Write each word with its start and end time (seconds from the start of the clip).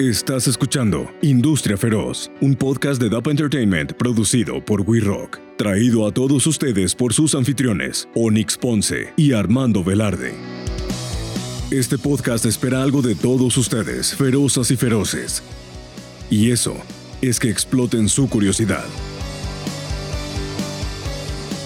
Estás 0.00 0.46
escuchando 0.46 1.10
Industria 1.22 1.76
Feroz, 1.76 2.30
un 2.40 2.54
podcast 2.54 3.02
de 3.02 3.10
DAP 3.10 3.26
Entertainment 3.26 3.94
producido 3.94 4.64
por 4.64 4.82
We 4.82 5.00
Rock, 5.00 5.40
traído 5.56 6.06
a 6.06 6.12
todos 6.12 6.46
ustedes 6.46 6.94
por 6.94 7.12
sus 7.12 7.34
anfitriones, 7.34 8.08
Onyx 8.14 8.56
Ponce 8.58 9.12
y 9.16 9.32
Armando 9.32 9.82
Velarde. 9.82 10.34
Este 11.72 11.98
podcast 11.98 12.46
espera 12.46 12.84
algo 12.84 13.02
de 13.02 13.16
todos 13.16 13.56
ustedes, 13.56 14.14
ferozas 14.14 14.70
y 14.70 14.76
feroces. 14.76 15.42
Y 16.30 16.52
eso 16.52 16.76
es 17.20 17.40
que 17.40 17.50
exploten 17.50 18.08
su 18.08 18.28
curiosidad. 18.28 18.86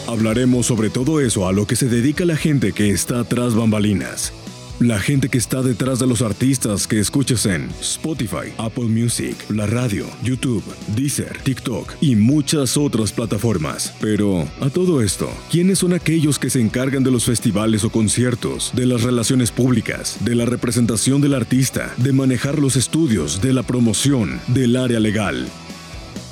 Hablaremos 0.09 0.65
sobre 0.65 0.89
todo 0.89 1.21
eso 1.21 1.47
a 1.47 1.53
lo 1.53 1.67
que 1.67 1.77
se 1.77 1.87
dedica 1.87 2.25
la 2.25 2.37
gente 2.37 2.73
que 2.73 2.93
está 2.93 3.25
tras 3.25 3.55
bambalinas 3.55 4.33
la 4.83 4.99
gente 4.99 5.29
que 5.29 5.39
está 5.39 5.63
detrás 5.63 5.99
de 5.99 6.07
los 6.07 6.23
artistas 6.23 6.87
que 6.87 6.99
escuchas 6.99 7.47
en 7.47 7.71
Spotify, 7.81 8.53
Apple 8.59 8.87
Music, 8.87 9.37
la 9.49 9.67
radio, 9.67 10.07
YouTube, 10.23 10.65
Deezer, 10.97 11.39
TikTok 11.45 11.95
y 12.01 12.17
muchas 12.17 12.77
otras 12.77 13.13
plataformas. 13.13 13.95
Pero, 14.01 14.49
a 14.61 14.71
todo 14.71 15.01
esto, 15.01 15.31
¿quiénes 15.51 15.79
son 15.79 15.93
aquellos 15.93 16.39
que 16.39 16.51
se 16.51 16.61
encargan 16.61 17.05
de 17.05 17.11
los 17.11 17.25
festivales 17.25 17.85
o 17.85 17.91
conciertos, 17.91 18.73
de 18.75 18.87
las 18.87 19.03
relaciones 19.03 19.53
públicas, 19.53 20.17
de 20.25 20.35
la 20.35 20.47
representación 20.47 21.21
del 21.21 21.35
artista, 21.35 21.95
de 21.99 22.13
manejar 22.13 22.59
los 22.59 22.77
estudios, 22.77 23.41
de 23.41 23.53
la 23.53 23.63
promoción, 23.63 24.41
del 24.49 24.77
área 24.77 25.01
legal? 25.01 25.49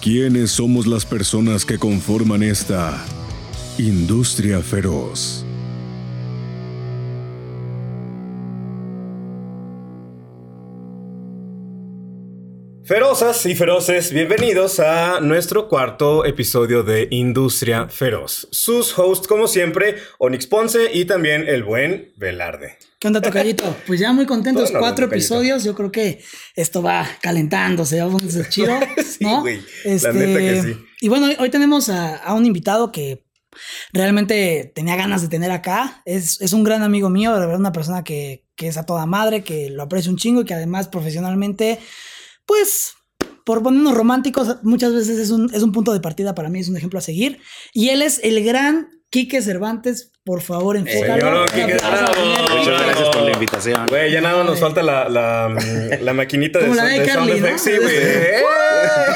¿Quiénes 0.02 0.50
somos 0.50 0.86
las 0.86 1.04
personas 1.04 1.64
que 1.64 1.78
conforman 1.78 2.42
esta 2.42 3.04
industria 3.78 4.60
feroz? 4.60 5.44
Ferozas 12.90 13.46
y 13.46 13.54
feroces, 13.54 14.12
bienvenidos 14.12 14.80
a 14.80 15.20
nuestro 15.20 15.68
cuarto 15.68 16.24
episodio 16.24 16.82
de 16.82 17.06
Industria 17.12 17.88
Feroz. 17.88 18.48
Sus 18.50 18.98
hosts, 18.98 19.28
como 19.28 19.46
siempre, 19.46 19.94
Onyx 20.18 20.48
Ponce 20.48 20.90
y 20.92 21.04
también 21.04 21.46
el 21.46 21.62
buen 21.62 22.12
Velarde. 22.16 22.78
¿Qué 22.98 23.06
onda, 23.06 23.20
Tocayito? 23.20 23.76
Pues 23.86 24.00
ya 24.00 24.12
muy 24.12 24.26
contentos, 24.26 24.72
cuatro 24.76 25.06
episodios. 25.06 25.62
Yo 25.62 25.76
creo 25.76 25.92
que 25.92 26.20
esto 26.56 26.82
va 26.82 27.06
calentándose, 27.22 28.00
va 28.00 28.08
a 28.08 28.10
ponerse 28.10 28.44
chido. 28.48 28.76
sí, 28.96 29.24
güey. 29.24 29.62
Este, 29.84 30.08
La 30.08 30.12
neta 30.12 30.38
que 30.40 30.62
sí. 30.62 30.76
Y 31.00 31.08
bueno, 31.08 31.28
hoy 31.38 31.48
tenemos 31.48 31.88
a, 31.90 32.34
un 32.34 32.44
invitado 32.44 32.90
que 32.90 33.24
realmente 33.92 34.72
tenía 34.74 34.96
ganas 34.96 35.22
de 35.22 35.28
tener 35.28 35.52
acá. 35.52 36.02
Es, 36.06 36.40
es 36.40 36.52
un 36.52 36.64
gran 36.64 36.82
amigo 36.82 37.08
mío, 37.08 37.34
de 37.34 37.38
verdad, 37.38 37.60
una 37.60 37.70
persona 37.70 38.02
que, 38.02 38.48
que 38.56 38.66
es 38.66 38.76
a 38.76 38.84
toda 38.84 39.06
madre, 39.06 39.44
que 39.44 39.70
lo 39.70 39.84
aprecio 39.84 40.10
un 40.10 40.18
chingo 40.18 40.40
y 40.40 40.44
que 40.44 40.54
además 40.54 40.88
profesionalmente 40.88 41.78
pues 42.50 42.94
por 43.44 43.62
ponernos 43.62 43.94
románticos, 43.94 44.56
muchas 44.64 44.92
veces 44.92 45.20
es 45.20 45.30
un, 45.30 45.54
es 45.54 45.62
un 45.62 45.70
punto 45.70 45.92
de 45.92 46.00
partida 46.00 46.34
para 46.34 46.48
mí, 46.48 46.58
es 46.58 46.68
un 46.68 46.76
ejemplo 46.76 46.98
a 46.98 47.02
seguir. 47.02 47.38
Y 47.72 47.90
él 47.90 48.02
es 48.02 48.18
el 48.24 48.42
gran 48.44 48.88
Quique 49.10 49.42
Cervantes, 49.42 50.12
por 50.24 50.40
favor, 50.40 50.76
enfócalo. 50.76 51.42
Muchas 51.42 52.82
gracias 52.82 53.08
por 53.08 53.22
la 53.22 53.32
invitación. 53.32 53.86
Güey, 53.88 54.12
ya 54.12 54.20
nada 54.20 54.44
nos 54.44 54.60
falta 54.60 54.84
la, 54.84 55.08
la, 55.08 55.48
la 56.00 56.14
maquinita 56.14 56.60
de, 56.60 56.72
la 56.72 56.84
de, 56.84 57.02
Carly, 57.04 57.40
¿no? 57.40 57.58
Sí, 57.58 57.72
güey. 57.76 57.96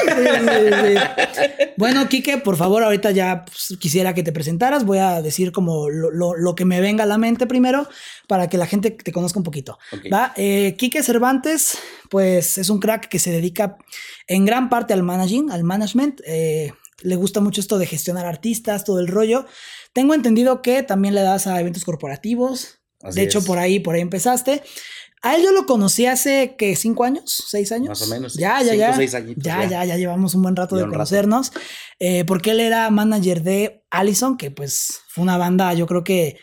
bueno, 1.77 2.07
Quique, 2.09 2.37
por 2.37 2.57
favor, 2.57 2.83
ahorita 2.83 3.11
ya 3.11 3.45
pues, 3.45 3.77
quisiera 3.79 4.13
que 4.13 4.23
te 4.23 4.31
presentaras. 4.31 4.83
Voy 4.85 4.97
a 4.97 5.21
decir 5.21 5.51
como 5.51 5.89
lo, 5.89 6.11
lo, 6.11 6.35
lo, 6.35 6.55
que 6.55 6.65
me 6.65 6.81
venga 6.81 7.03
a 7.03 7.07
la 7.07 7.17
mente 7.17 7.47
primero 7.47 7.87
para 8.27 8.49
que 8.49 8.57
la 8.57 8.67
gente 8.67 8.91
te 8.91 9.11
conozca 9.11 9.39
un 9.39 9.43
poquito. 9.43 9.77
¿va? 10.11 10.33
Eh, 10.35 10.75
Quique 10.77 11.03
Cervantes, 11.03 11.77
pues 12.09 12.57
es 12.57 12.69
un 12.69 12.79
crack 12.79 13.07
que 13.07 13.19
se 13.19 13.31
dedica 13.31 13.77
en 14.27 14.45
gran 14.45 14.69
parte 14.69 14.93
al 14.93 15.03
managing, 15.03 15.51
al 15.51 15.63
management. 15.63 16.21
Eh, 16.25 16.73
le 17.01 17.15
gusta 17.15 17.41
mucho 17.41 17.61
esto 17.61 17.77
de 17.77 17.85
gestionar 17.85 18.25
artistas, 18.25 18.83
todo 18.83 18.99
el 18.99 19.07
rollo. 19.07 19.45
Tengo 19.95 20.13
entendido 20.13 20.61
que 20.61 20.83
también 20.83 21.15
le 21.15 21.21
das 21.21 21.47
a 21.47 21.57
eventos 21.61 21.85
corporativos. 21.85 22.79
de 23.13 23.23
hecho, 23.23 23.41
por 23.45 23.59
ahí, 23.59 23.79
por 23.79 23.95
ahí 23.95 24.01
empezaste. 24.01 24.61
A 25.21 25.37
él 25.37 25.43
yo 25.43 25.53
lo 25.53 25.65
conocí 25.65 26.05
hace 26.05 26.55
que 26.57 26.75
cinco 26.75 27.05
años, 27.05 27.45
seis 27.47 27.71
años. 27.71 27.87
Más 27.87 28.01
o 28.01 28.07
menos. 28.07 28.33
Ya, 28.33 28.61
ya, 28.61 28.75
ya. 28.75 28.93
ya, 29.37 29.65
ya, 29.65 29.85
ya, 29.85 29.95
llevamos 29.95 30.35
un 30.35 30.41
buen 30.41 30.55
rato 30.57 30.75
de 30.75 30.85
conocernos. 30.85 31.53
Eh, 31.99 32.25
porque 32.25 32.51
él 32.51 32.59
era 32.59 32.89
manager 32.89 33.41
de 33.41 33.85
Allison, 33.89 34.35
que 34.35 34.51
pues 34.51 34.99
fue 35.07 35.23
una 35.23 35.37
banda, 35.37 35.73
yo 35.73 35.87
creo 35.87 36.03
que 36.03 36.39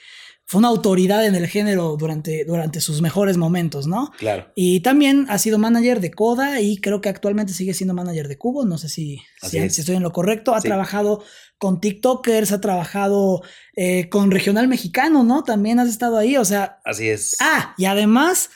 fue 0.53 0.59
una 0.59 0.69
autoridad 0.69 1.25
en 1.25 1.35
el 1.35 1.47
género 1.47 1.97
durante, 1.97 2.45
durante 2.45 2.83
sus 2.83 3.01
mejores 3.01 3.39
momentos, 3.39 3.87
¿no? 3.87 4.11
Claro. 4.19 4.53
Y 4.55 4.81
también 4.81 5.25
ha 5.31 5.39
sido 5.39 5.57
manager 5.57 5.99
de 5.99 6.11
Coda 6.11 6.61
y 6.61 6.77
creo 6.77 7.01
que 7.01 7.09
actualmente 7.09 7.55
sigue 7.55 7.73
siendo 7.73 7.95
manager 7.95 8.29
de 8.29 8.37
Cubo, 8.37 8.67
no 8.67 8.77
sé 8.77 8.91
si, 8.91 9.23
si, 9.41 9.57
estoy 9.57 9.97
en 9.97 10.03
lo 10.03 10.13
correcto. 10.13 10.55
Ha 10.55 10.61
trabajado 10.61 11.25
con 11.57 11.81
TikTokers, 11.81 12.53
ha 12.53 12.61
trabajado 12.61 13.41
eh, 13.77 14.11
con 14.11 14.31
Regional 14.31 14.69
Mexicano, 14.69 15.25
¿no? 15.25 15.43
También 15.43 15.79
has 15.79 15.89
estado 15.89 16.19
ahí, 16.19 16.37
o 16.37 16.45
sea... 16.45 16.81
Así 16.85 17.09
es. 17.09 17.35
Ah, 17.41 17.75
y 17.79 17.87
además... 17.87 18.51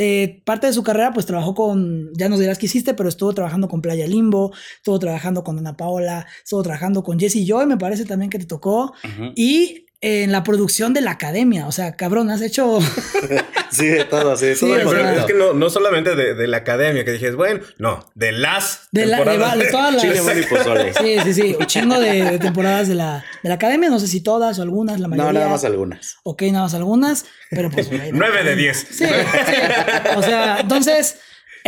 Eh, 0.00 0.42
parte 0.44 0.68
de 0.68 0.72
su 0.72 0.84
carrera, 0.84 1.12
pues 1.12 1.26
trabajó 1.26 1.56
con, 1.56 2.12
ya 2.14 2.28
nos 2.28 2.38
dirás 2.38 2.56
qué 2.56 2.66
hiciste, 2.66 2.94
pero 2.94 3.08
estuvo 3.08 3.32
trabajando 3.32 3.66
con 3.66 3.82
Playa 3.82 4.06
Limbo, 4.06 4.52
estuvo 4.76 4.96
trabajando 5.00 5.42
con 5.42 5.58
Ana 5.58 5.76
Paola, 5.76 6.24
estuvo 6.44 6.62
trabajando 6.62 7.02
con 7.02 7.18
Jesse 7.18 7.44
Joy, 7.44 7.66
me 7.66 7.76
parece 7.76 8.04
también 8.04 8.30
que 8.30 8.38
te 8.38 8.46
tocó. 8.46 8.94
Y 9.34 9.87
en 10.00 10.30
la 10.30 10.44
producción 10.44 10.94
de 10.94 11.00
la 11.00 11.12
academia. 11.12 11.66
O 11.66 11.72
sea, 11.72 11.96
cabrón, 11.96 12.30
has 12.30 12.40
hecho. 12.40 12.78
sí, 13.70 13.86
de 13.86 14.04
todo, 14.04 14.36
sí, 14.36 14.46
de 14.46 14.56
todo. 14.56 14.96
es 14.96 15.24
que 15.24 15.34
no, 15.34 15.52
no 15.54 15.70
solamente 15.70 16.14
de, 16.14 16.34
de, 16.34 16.46
la 16.46 16.58
academia, 16.58 17.04
que 17.04 17.12
dijes, 17.12 17.34
bueno, 17.34 17.60
no, 17.78 18.06
de 18.14 18.32
las. 18.32 18.88
De, 18.92 19.06
la, 19.06 19.18
de, 19.18 19.70
todas 19.70 19.94
las. 19.94 20.96
Sí, 20.96 21.18
sí, 21.24 21.34
sí. 21.34 21.56
Un 21.58 21.66
chingo 21.66 21.98
de, 21.98 22.38
temporadas 22.38 22.88
de 22.88 22.94
la, 22.94 23.24
de 23.42 23.48
la 23.48 23.56
academia. 23.56 23.88
No 23.88 23.98
sé 23.98 24.06
si 24.06 24.20
todas 24.20 24.58
o 24.58 24.62
algunas, 24.62 25.00
la 25.00 25.08
mayoría. 25.08 25.32
No, 25.32 25.38
nada 25.38 25.50
más 25.50 25.64
algunas. 25.64 26.16
Ok, 26.22 26.42
nada 26.42 26.64
más 26.64 26.74
algunas. 26.74 27.24
Pero 27.50 27.70
pues. 27.70 27.90
Nueve 28.12 28.44
de 28.44 28.56
diez. 28.56 28.86
Sí, 28.90 29.04
sí. 29.04 30.14
O 30.16 30.22
sea, 30.22 30.60
entonces. 30.60 31.16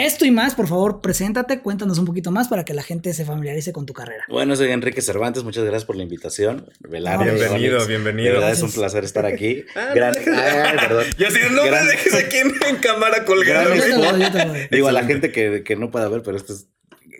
Esto 0.00 0.24
y 0.24 0.30
más, 0.30 0.54
por 0.54 0.66
favor, 0.66 1.02
preséntate, 1.02 1.60
cuéntanos 1.60 1.98
un 1.98 2.06
poquito 2.06 2.30
más 2.30 2.48
para 2.48 2.64
que 2.64 2.72
la 2.72 2.82
gente 2.82 3.12
se 3.12 3.26
familiarice 3.26 3.70
con 3.74 3.84
tu 3.84 3.92
carrera. 3.92 4.24
Bueno, 4.30 4.56
soy 4.56 4.70
Enrique 4.70 5.02
Cervantes, 5.02 5.44
muchas 5.44 5.62
gracias 5.64 5.84
por 5.84 5.94
la 5.94 6.02
invitación. 6.02 6.70
bienvenido, 6.88 7.86
bienvenido. 7.86 8.28
De 8.28 8.32
verdad 8.38 8.50
es 8.50 8.62
un 8.62 8.72
placer 8.72 9.04
estar 9.04 9.26
aquí. 9.26 9.62
ah, 9.76 9.92
Gran, 9.94 10.14
perdón. 10.14 11.04
Y 11.18 11.24
así, 11.24 11.38
no 11.52 11.64
me 11.64 11.70
dejes 11.70 12.14
aquí 12.14 12.36
en, 12.38 12.76
cámara 12.76 13.26
colgado. 13.26 13.74
Digo, 14.70 14.88
a 14.88 14.92
la 14.92 15.04
gente 15.04 15.32
que, 15.32 15.64
que 15.64 15.76
no 15.76 15.90
pueda 15.90 16.08
ver, 16.08 16.22
pero 16.22 16.38
este 16.38 16.54
es 16.54 16.68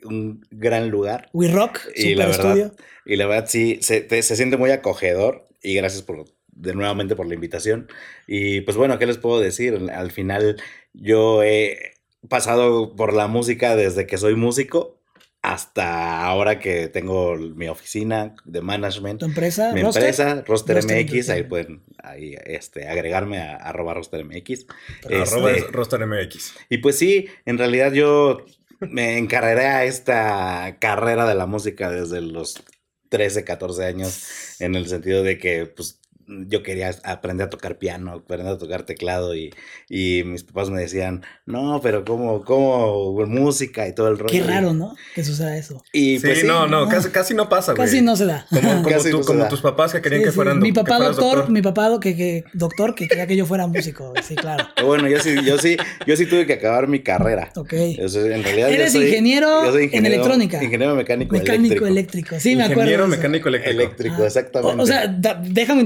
un 0.04 0.46
gran 0.50 0.88
lugar. 0.88 1.28
We 1.34 1.48
Rock, 1.48 1.80
y 1.94 2.14
la 2.14 2.28
verdad, 2.28 2.72
Y 3.04 3.16
la 3.16 3.26
verdad, 3.26 3.46
sí, 3.46 3.78
se, 3.82 4.08
se 4.08 4.36
siente 4.36 4.56
muy 4.56 4.70
acogedor 4.70 5.46
y 5.62 5.74
gracias 5.74 6.00
por 6.00 6.24
de 6.46 6.74
nuevamente 6.74 7.14
por 7.14 7.26
la 7.26 7.34
invitación. 7.34 7.88
Y 8.26 8.62
pues 8.62 8.78
bueno, 8.78 8.98
¿qué 8.98 9.04
les 9.04 9.18
puedo 9.18 9.38
decir? 9.38 9.78
Al 9.92 10.10
final 10.12 10.56
yo 10.94 11.42
he 11.42 11.99
pasado 12.28 12.94
por 12.96 13.12
la 13.12 13.26
música 13.26 13.76
desde 13.76 14.06
que 14.06 14.18
soy 14.18 14.34
músico 14.34 15.00
hasta 15.42 16.22
ahora 16.24 16.58
que 16.58 16.88
tengo 16.88 17.36
mi 17.36 17.68
oficina 17.68 18.34
de 18.44 18.60
management. 18.60 19.20
¿Tu 19.20 19.26
empresa? 19.26 19.72
Mi 19.72 19.80
empresa, 19.80 20.44
Roster, 20.46 20.84
MX. 20.84 21.30
Ahí 21.30 21.44
pueden 21.44 21.82
ahí, 22.02 22.36
este, 22.44 22.88
agregarme 22.88 23.38
a 23.38 23.56
arroba 23.56 23.94
Roster 23.94 24.24
MX. 24.24 24.66
arroba 25.04 25.52
este, 25.52 25.70
Roster 25.72 26.06
MX. 26.06 26.54
Y 26.68 26.78
pues 26.78 26.98
sí, 26.98 27.26
en 27.46 27.56
realidad 27.56 27.92
yo 27.92 28.44
me 28.80 29.16
encargaré 29.16 29.66
a 29.66 29.84
esta 29.84 30.76
carrera 30.78 31.26
de 31.26 31.34
la 31.34 31.46
música 31.46 31.90
desde 31.90 32.20
los 32.20 32.62
13, 33.08 33.44
14 33.44 33.84
años, 33.84 34.60
en 34.60 34.74
el 34.74 34.88
sentido 34.88 35.22
de 35.22 35.38
que 35.38 35.66
pues 35.66 35.99
yo 36.46 36.62
quería 36.62 36.90
aprender 37.04 37.46
a 37.46 37.50
tocar 37.50 37.78
piano, 37.78 38.12
aprender 38.12 38.46
a 38.46 38.58
tocar 38.58 38.84
teclado 38.84 39.34
y, 39.34 39.52
y 39.88 40.22
mis 40.24 40.44
papás 40.44 40.70
me 40.70 40.80
decían, 40.80 41.24
no, 41.46 41.80
pero 41.82 42.04
¿cómo, 42.04 42.44
cómo 42.44 43.26
música 43.26 43.88
y 43.88 43.94
todo 43.94 44.08
el 44.08 44.18
rollo? 44.18 44.30
Qué 44.30 44.42
raro, 44.42 44.72
¿no? 44.72 44.94
Que 45.14 45.24
suceda 45.24 45.56
eso. 45.56 45.82
Y 45.92 46.18
sí, 46.18 46.26
pues, 46.26 46.44
no, 46.44 46.66
no, 46.66 46.88
Casi, 46.88 47.10
casi 47.10 47.34
no 47.34 47.48
pasa, 47.48 47.72
güey. 47.72 47.86
Casi 47.86 48.00
no 48.02 48.16
se 48.16 48.26
da. 48.26 48.46
Como, 48.50 48.82
como, 48.82 49.20
como 49.24 49.48
tus 49.48 49.60
papás 49.60 49.92
que 49.92 50.00
querían 50.00 50.22
que 50.22 50.32
fueran 50.32 50.58
Mi 50.60 50.72
papá 50.72 50.98
doctor, 50.98 51.50
mi 51.50 51.62
papá 51.62 51.98
que, 52.00 52.16
que, 52.16 52.44
doctor 52.52 52.94
que 52.94 53.08
quería 53.08 53.26
que 53.26 53.36
yo 53.36 53.46
fuera 53.46 53.66
músico, 53.66 54.12
sí, 54.22 54.36
claro. 54.36 54.66
Bueno, 54.84 55.08
yo 55.08 55.20
sí, 55.20 55.36
yo 55.44 55.58
sí, 55.58 55.76
yo 56.06 56.16
sí 56.16 56.26
tuve 56.26 56.46
que 56.46 56.54
acabar 56.54 56.88
mi 56.88 57.00
carrera. 57.00 57.52
Ok. 57.54 57.72
en 57.72 58.42
realidad 58.42 58.70
Eres 58.70 58.94
ingeniero, 58.94 59.76
en 59.76 60.06
electrónica. 60.06 60.62
Ingeniero 60.62 60.94
mecánico, 60.94 61.32
mecánico 61.32 61.86
eléctrico. 61.86 62.40
Sí, 62.40 62.56
me 62.56 62.64
acuerdo. 62.64 62.82
Ingeniero 62.82 63.06
mecánico 63.06 63.48
eléctrico. 63.48 63.80
Eléctrico, 63.80 64.24
exactamente. 64.24 64.82
O, 64.82 64.86
sea, 64.86 65.06
déjame 65.06 65.82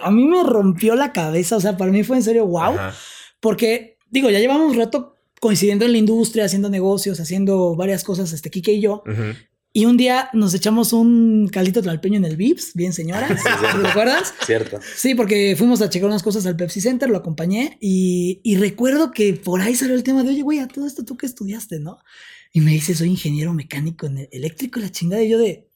A 0.00 0.10
mí 0.10 0.26
me 0.26 0.42
rompió 0.42 0.94
la 0.94 1.12
cabeza, 1.12 1.56
o 1.56 1.60
sea, 1.60 1.76
para 1.76 1.90
mí 1.90 2.02
fue 2.04 2.16
en 2.16 2.22
serio 2.22 2.46
wow, 2.46 2.74
porque 3.40 3.98
digo, 4.10 4.30
ya 4.30 4.38
llevamos 4.38 4.72
un 4.72 4.78
rato 4.78 5.14
coincidiendo 5.40 5.84
en 5.86 5.92
la 5.92 5.98
industria, 5.98 6.44
haciendo 6.44 6.68
negocios, 6.68 7.18
haciendo 7.20 7.74
varias 7.74 8.04
cosas, 8.04 8.32
este 8.32 8.50
Kike 8.50 8.72
y 8.72 8.80
yo. 8.80 9.02
Y 9.72 9.84
un 9.84 9.96
día 9.96 10.30
nos 10.32 10.52
echamos 10.52 10.92
un 10.92 11.48
caldito 11.48 11.80
tlalpeño 11.80 12.16
en 12.16 12.24
el 12.24 12.36
Vips, 12.36 12.74
bien 12.74 12.92
señora. 12.92 13.28
¿Te 13.82 13.88
acuerdas? 13.88 14.34
Cierto. 14.44 14.80
Sí, 14.96 15.14
porque 15.14 15.54
fuimos 15.56 15.80
a 15.80 15.88
checar 15.88 16.08
unas 16.08 16.24
cosas 16.24 16.44
al 16.46 16.56
Pepsi 16.56 16.80
Center, 16.80 17.08
lo 17.08 17.18
acompañé 17.18 17.78
y, 17.80 18.40
y 18.42 18.56
recuerdo 18.56 19.12
que 19.12 19.34
por 19.34 19.60
ahí 19.60 19.76
salió 19.76 19.94
el 19.94 20.02
tema 20.02 20.24
de, 20.24 20.30
oye, 20.30 20.42
güey, 20.42 20.58
a 20.58 20.66
todo 20.66 20.88
esto 20.88 21.04
tú 21.04 21.16
que 21.16 21.26
estudiaste, 21.26 21.78
¿no? 21.78 21.98
Y 22.52 22.60
me 22.62 22.72
dice, 22.72 22.94
soy 22.94 23.10
ingeniero 23.10 23.54
mecánico 23.54 24.06
en 24.06 24.28
eléctrico, 24.32 24.80
la 24.80 24.90
chingada. 24.90 25.22
Y 25.22 25.28
yo 25.28 25.38
de. 25.38 25.68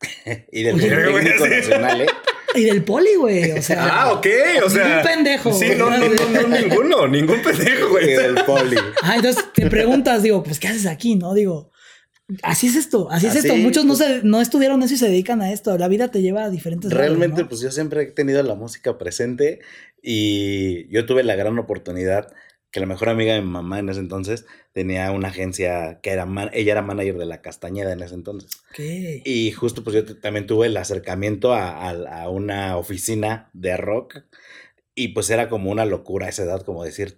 y 0.50 0.62
del 0.62 0.76
Nacional, 0.76 2.00
¿eh? 2.00 2.06
Y 2.56 2.64
del 2.64 2.84
poli, 2.84 3.14
güey. 3.16 3.52
O 3.52 3.62
sea. 3.62 3.86
Ah, 3.96 4.12
ok. 4.12 4.26
O 4.64 4.70
sea. 4.70 4.88
Ningún 4.88 5.02
pendejo. 5.02 5.52
Sí, 5.52 5.68
no, 5.76 5.90
no, 5.90 5.98
no, 5.98 6.48
no, 6.48 6.48
ninguno. 6.48 7.08
Ningún 7.08 7.42
pendejo, 7.42 7.90
güey. 7.90 8.10
Y 8.10 8.14
del 8.14 8.34
poli. 8.44 8.76
Ah, 9.02 9.16
entonces 9.16 9.44
te 9.52 9.66
preguntas, 9.68 10.22
digo, 10.22 10.42
pues, 10.42 10.58
¿qué 10.58 10.68
haces 10.68 10.86
aquí, 10.86 11.16
no? 11.16 11.34
Digo. 11.34 11.70
Así 12.42 12.66
es 12.66 12.74
esto, 12.74 13.08
así, 13.08 13.28
es 13.28 13.36
esto. 13.36 13.54
Muchos 13.54 13.84
no, 13.84 13.94
se, 13.94 14.22
no 14.24 14.40
estudiaron 14.40 14.82
eso 14.82 14.94
y 14.94 14.96
se 14.96 15.06
dedican 15.06 15.42
a 15.42 15.52
esto. 15.52 15.78
La 15.78 15.86
vida 15.86 16.08
te 16.08 16.22
lleva 16.22 16.42
a 16.42 16.50
diferentes 16.50 16.92
Realmente, 16.92 17.44
pues 17.44 17.60
yo 17.60 17.70
siempre 17.70 18.02
he 18.02 18.06
tenido 18.06 18.42
la 18.42 18.56
música 18.56 18.98
presente 18.98 19.60
y 20.02 20.88
yo 20.88 21.06
tuve 21.06 21.22
la 21.22 21.36
gran 21.36 21.56
oportunidad 21.56 22.32
que 22.76 22.80
la 22.80 22.86
mejor 22.86 23.08
amiga 23.08 23.32
de 23.32 23.40
mi 23.40 23.48
mamá 23.48 23.78
en 23.78 23.88
ese 23.88 24.00
entonces 24.00 24.44
tenía 24.74 25.10
una 25.10 25.28
agencia 25.28 25.98
que 26.02 26.10
era, 26.10 26.28
ella 26.52 26.72
era 26.72 26.82
manager 26.82 27.16
de 27.16 27.24
la 27.24 27.40
Castañeda 27.40 27.90
en 27.90 28.02
ese 28.02 28.14
entonces. 28.14 28.50
Y 29.24 29.50
justo 29.52 29.82
pues 29.82 29.96
yo 29.96 30.20
también 30.20 30.46
tuve 30.46 30.66
el 30.66 30.76
acercamiento 30.76 31.54
a, 31.54 32.28
una 32.28 32.76
oficina 32.76 33.48
de 33.54 33.78
rock 33.78 34.24
y 34.94 35.08
pues 35.08 35.30
era 35.30 35.48
como 35.48 35.70
una 35.70 35.86
locura 35.86 36.26
a 36.26 36.28
esa 36.28 36.42
edad, 36.42 36.66
como 36.66 36.84
decir 36.84 37.16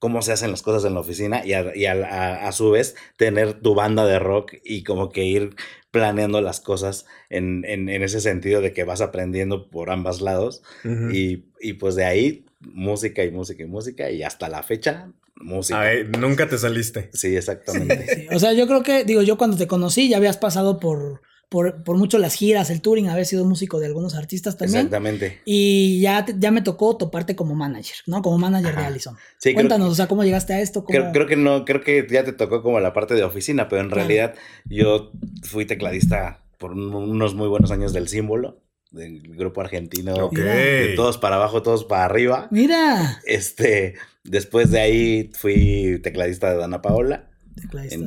cómo 0.00 0.22
se 0.22 0.32
hacen 0.32 0.50
las 0.50 0.62
cosas 0.62 0.84
en 0.84 0.94
la 0.94 1.00
oficina 1.00 1.46
y, 1.46 1.52
a, 1.52 2.50
su 2.50 2.72
vez 2.72 2.96
tener 3.16 3.60
tu 3.60 3.76
banda 3.76 4.06
de 4.06 4.18
rock 4.18 4.54
y 4.64 4.82
como 4.82 5.10
que 5.10 5.22
ir 5.22 5.54
planeando 5.96 6.40
las 6.40 6.60
cosas 6.60 7.06
en, 7.30 7.64
ese 7.88 8.20
sentido 8.20 8.60
de 8.60 8.72
que 8.72 8.84
vas 8.84 9.00
aprendiendo 9.00 9.68
por 9.70 9.90
ambos 9.90 10.20
lados 10.20 10.62
y, 10.84 11.44
y 11.60 11.74
pues 11.74 11.94
de 11.94 12.04
ahí 12.04 12.44
música 12.60 13.24
y 13.24 13.30
música 13.30 13.62
y 13.62 13.66
música 13.66 14.10
y 14.10 14.22
hasta 14.22 14.48
la 14.48 14.62
fecha 14.62 15.08
música. 15.36 15.84
nunca 16.18 16.48
te 16.48 16.58
saliste. 16.58 17.10
Sí, 17.12 17.36
exactamente. 17.36 18.28
O 18.34 18.38
sea, 18.38 18.52
yo 18.52 18.66
creo 18.66 18.82
que, 18.82 19.04
digo, 19.04 19.22
yo 19.22 19.36
cuando 19.36 19.56
te 19.56 19.66
conocí 19.66 20.08
ya 20.08 20.16
habías 20.16 20.38
pasado 20.38 20.80
por, 20.80 21.22
por, 21.48 21.84
por 21.84 21.96
mucho 21.96 22.18
las 22.18 22.34
giras, 22.34 22.70
el 22.70 22.80
touring, 22.80 23.08
haber 23.08 23.24
sido 23.26 23.44
músico 23.44 23.78
de 23.78 23.86
algunos 23.86 24.14
artistas 24.14 24.56
también. 24.56 24.86
Exactamente. 24.86 25.40
Y 25.44 26.00
ya, 26.00 26.26
ya 26.38 26.50
me 26.50 26.62
tocó 26.62 26.96
toparte 26.96 27.36
como 27.36 27.54
manager, 27.54 27.96
¿no? 28.06 28.22
Como 28.22 28.38
manager 28.38 28.74
de 28.74 28.84
Allison. 28.84 29.16
Sí, 29.38 29.54
Cuéntanos, 29.54 29.90
o 29.90 29.94
sea, 29.94 30.08
¿cómo 30.08 30.24
llegaste 30.24 30.54
a 30.54 30.60
esto? 30.60 30.84
Creo, 30.84 31.12
creo, 31.12 31.26
que 31.26 31.36
no, 31.36 31.64
creo 31.64 31.82
que 31.82 32.06
ya 32.10 32.24
te 32.24 32.32
tocó 32.32 32.62
como 32.62 32.80
la 32.80 32.92
parte 32.92 33.14
de 33.14 33.22
oficina, 33.22 33.68
pero 33.68 33.82
en 33.82 33.90
realidad 33.90 34.34
yo 34.64 35.12
fui 35.42 35.66
tecladista 35.66 36.42
por 36.58 36.72
unos 36.72 37.34
muy 37.34 37.48
buenos 37.48 37.70
años 37.70 37.92
del 37.92 38.08
símbolo 38.08 38.60
del 38.90 39.36
grupo 39.36 39.60
argentino. 39.60 40.30
De 40.30 40.94
todos 40.96 41.18
para 41.18 41.36
abajo, 41.36 41.62
todos 41.62 41.84
para 41.84 42.04
arriba. 42.04 42.48
Mira. 42.50 43.20
Este, 43.24 43.94
después 44.24 44.70
de 44.70 44.80
ahí 44.80 45.30
fui 45.34 46.00
tecladista 46.02 46.50
de 46.50 46.56
Dana 46.56 46.82
Paola. 46.82 47.28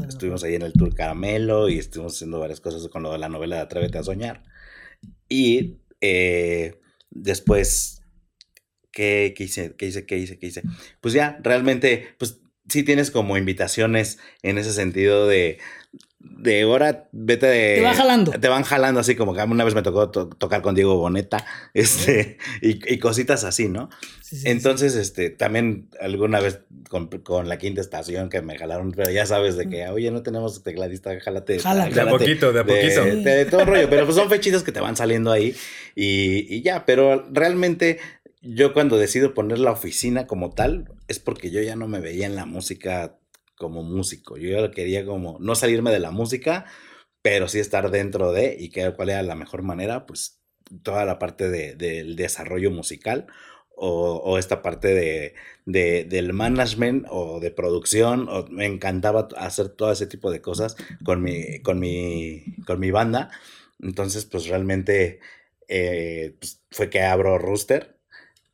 Estuvimos 0.07 0.43
ahí 0.43 0.55
en 0.55 0.61
el 0.61 0.73
Tour 0.73 0.93
Caramelo 0.93 1.69
y 1.69 1.79
estuvimos 1.79 2.15
haciendo 2.15 2.39
varias 2.39 2.61
cosas 2.61 2.87
con 2.87 3.03
lo 3.03 3.11
de 3.11 3.17
la 3.17 3.29
novela 3.29 3.57
de 3.57 3.61
Atrévete 3.63 3.97
a 3.97 4.03
Soñar. 4.03 4.43
Y 5.27 5.77
eh, 6.01 6.79
después, 7.09 8.01
¿qué, 8.91 9.33
¿qué, 9.35 9.43
hice? 9.43 9.75
¿Qué 9.75 9.87
hice? 9.87 10.05
¿Qué 10.05 10.17
hice? 10.17 10.37
¿Qué 10.37 10.47
hice? 10.47 10.63
Pues 11.01 11.13
ya, 11.13 11.39
realmente, 11.43 12.07
pues 12.17 12.39
sí 12.67 12.83
tienes 12.83 13.11
como 13.11 13.37
invitaciones 13.37 14.19
en 14.43 14.57
ese 14.57 14.73
sentido 14.73 15.27
de 15.27 15.59
de 16.19 16.65
hora, 16.65 17.07
vete 17.13 17.45
de. 17.47 17.75
Te 17.75 17.81
van 17.81 17.95
jalando. 17.95 18.31
Te 18.31 18.47
van 18.49 18.63
jalando 18.63 18.99
así, 18.99 19.15
como 19.15 19.33
que 19.33 19.41
una 19.41 19.63
vez 19.63 19.73
me 19.73 19.81
tocó 19.81 20.09
tocar 20.09 20.61
con 20.61 20.75
Diego 20.75 20.97
Boneta, 20.97 21.45
este, 21.73 22.37
y, 22.61 22.99
cositas 22.99 23.45
así, 23.45 23.69
¿no? 23.69 23.89
Entonces, 24.43 24.95
este, 24.95 25.29
también 25.29 25.89
alguna 25.99 26.39
vez 26.39 26.59
con, 26.89 27.09
la 27.47 27.57
quinta 27.57 27.81
estación 27.81 28.29
que 28.29 28.41
me 28.41 28.57
jalaron, 28.57 28.91
pero 28.91 29.09
ya 29.09 29.25
sabes 29.25 29.55
de 29.55 29.67
que, 29.69 29.87
oye, 29.87 30.11
no 30.11 30.21
tenemos 30.21 30.61
tecladista, 30.61 31.17
jálate. 31.19 31.57
de 31.57 32.01
a 32.01 32.09
poquito, 32.09 32.51
de 32.51 32.59
a 32.59 32.65
poquito. 32.65 33.03
De, 33.03 33.45
todo 33.45 33.65
rollo, 33.65 33.89
pero 33.89 34.05
pues 34.05 34.17
son 34.17 34.29
fechitas 34.29 34.63
que 34.63 34.71
te 34.71 34.81
van 34.81 34.97
saliendo 34.97 35.31
ahí 35.31 35.55
y, 35.95 36.53
y 36.53 36.61
ya, 36.61 36.85
pero 36.85 37.27
realmente 37.31 37.99
yo 38.41 38.73
cuando 38.73 38.97
decido 38.97 39.33
poner 39.33 39.59
la 39.59 39.71
oficina 39.71 40.27
como 40.27 40.51
tal, 40.51 40.91
es 41.07 41.19
porque 41.19 41.49
yo 41.49 41.61
ya 41.61 41.75
no 41.75 41.87
me 41.87 41.99
veía 41.99 42.25
en 42.25 42.35
la 42.35 42.45
música 42.45 43.18
como 43.59 43.83
músico. 43.83 44.37
Yo 44.37 44.49
ya 44.49 44.71
quería 44.71 45.05
como 45.05 45.37
no 45.39 45.53
salirme 45.53 45.91
de 45.91 45.99
la 45.99 46.11
música, 46.11 46.65
pero 47.21 47.47
sí 47.47 47.59
estar 47.59 47.91
dentro 47.91 48.31
de 48.31 48.55
y 48.59 48.69
que 48.69 48.91
cuál 48.95 49.09
era 49.09 49.21
la 49.21 49.35
mejor 49.35 49.61
manera, 49.61 50.07
pues 50.07 50.41
toda 50.83 51.05
la 51.05 51.19
parte 51.19 51.49
del 51.49 52.15
desarrollo 52.15 52.71
musical 52.71 53.27
o, 53.75 54.37
esta 54.37 54.61
parte 54.61 55.33
de, 55.65 56.05
del 56.05 56.33
management 56.33 57.05
o 57.09 57.39
de 57.39 57.51
producción. 57.51 58.27
O, 58.29 58.47
me 58.47 58.65
encantaba 58.65 59.27
hacer 59.37 59.69
todo 59.69 59.91
ese 59.91 60.07
tipo 60.07 60.31
de 60.31 60.41
cosas 60.41 60.75
con 61.03 61.21
mi, 61.21 61.61
con 61.61 61.79
mi, 61.79 62.43
con 62.65 62.79
mi 62.79 62.91
banda. 62.91 63.29
Entonces, 63.81 64.25
pues 64.25 64.47
realmente 64.47 65.19
eh, 65.67 66.35
pues, 66.39 66.63
fue 66.71 66.89
que 66.89 67.01
abro 67.01 67.37
Rooster 67.37 67.98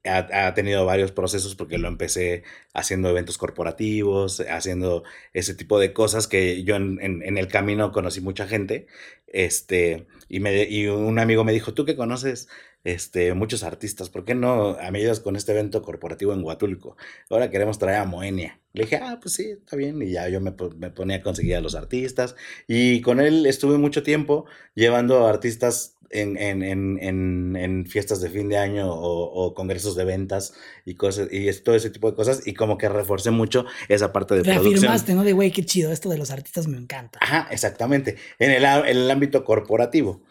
ha, 0.05 0.53
tenido 0.53 0.85
varios 0.85 1.11
procesos 1.11 1.55
porque 1.55 1.77
lo 1.77 1.87
empecé 1.87 2.43
haciendo 2.73 3.09
eventos 3.09 3.37
corporativos, 3.37 4.41
haciendo 4.41 5.03
ese 5.33 5.55
tipo 5.55 5.79
de 5.79 5.93
cosas 5.93 6.27
que 6.27 6.63
yo 6.63 6.75
en, 6.75 6.99
el 7.37 7.47
camino 7.47 7.91
conocí 7.91 8.21
mucha 8.21 8.47
gente. 8.47 8.87
Este, 9.27 10.07
y, 10.29 10.39
me, 10.39 10.63
y 10.63 10.87
un 10.87 11.19
amigo 11.19 11.43
me 11.43 11.53
dijo, 11.53 11.73
tú 11.73 11.85
que 11.85 11.95
conoces 11.95 12.47
este, 12.85 13.33
muchos 13.33 13.63
artistas, 13.63 14.09
¿por 14.09 14.23
qué 14.23 14.35
no 14.35 14.77
me 14.91 14.99
ayudas 14.99 15.19
con 15.19 15.35
este 15.35 15.51
evento 15.51 15.81
corporativo 15.81 16.33
en 16.33 16.43
Huatulco? 16.43 16.95
Ahora 17.29 17.49
queremos 17.49 17.79
traer 17.79 17.97
a 17.97 18.05
Moenia. 18.05 18.59
Le 18.73 18.83
dije, 18.83 18.97
ah, 19.01 19.17
pues 19.19 19.33
sí, 19.33 19.49
está 19.49 19.75
bien. 19.75 19.99
Y 20.01 20.11
ya 20.11 20.29
yo 20.29 20.39
me, 20.39 20.53
me 20.77 20.91
ponía 20.91 21.17
a 21.17 21.21
conseguir 21.21 21.55
a 21.55 21.61
los 21.61 21.73
artistas. 21.73 22.35
Y 22.67 23.01
con 23.01 23.19
él 23.19 23.47
estuve 23.47 23.79
mucho 23.79 24.03
tiempo 24.03 24.45
llevando 24.75 25.25
a 25.25 25.29
artistas 25.31 25.95
en, 26.11 26.37
en, 26.37 26.61
en, 26.61 27.55
en, 27.55 27.85
fiestas 27.87 28.21
de 28.21 28.29
fin 28.29 28.49
de 28.49 28.57
año 28.57 28.87
o, 28.87 29.53
congresos 29.55 29.95
de 29.95 30.05
ventas 30.05 30.53
y 30.85 30.93
cosas 30.93 31.27
y 31.31 31.51
todo 31.61 31.75
ese 31.75 31.89
tipo 31.89 32.09
de 32.09 32.15
cosas 32.15 32.45
y 32.45 32.53
como 32.53 32.77
que 32.77 32.87
reforcé 32.87 33.31
mucho 33.31 33.65
esa 33.89 34.13
parte 34.13 34.35
de 34.35 34.43
Reafirmaste, 34.43 35.15
¿no? 35.15 35.23
De 35.23 35.33
güey, 35.33 35.51
qué 35.51 35.65
chido, 35.65 35.91
esto 35.91 36.09
de 36.09 36.19
los 36.19 36.29
artistas 36.29 36.67
me 36.67 36.77
encanta. 36.77 37.17
Ajá, 37.21 37.47
exactamente, 37.49 38.17
en 38.37 38.51
el, 38.51 38.63
en 38.63 38.97
el 38.97 39.11
ámbito 39.11 39.43
corporativo. 39.43 40.21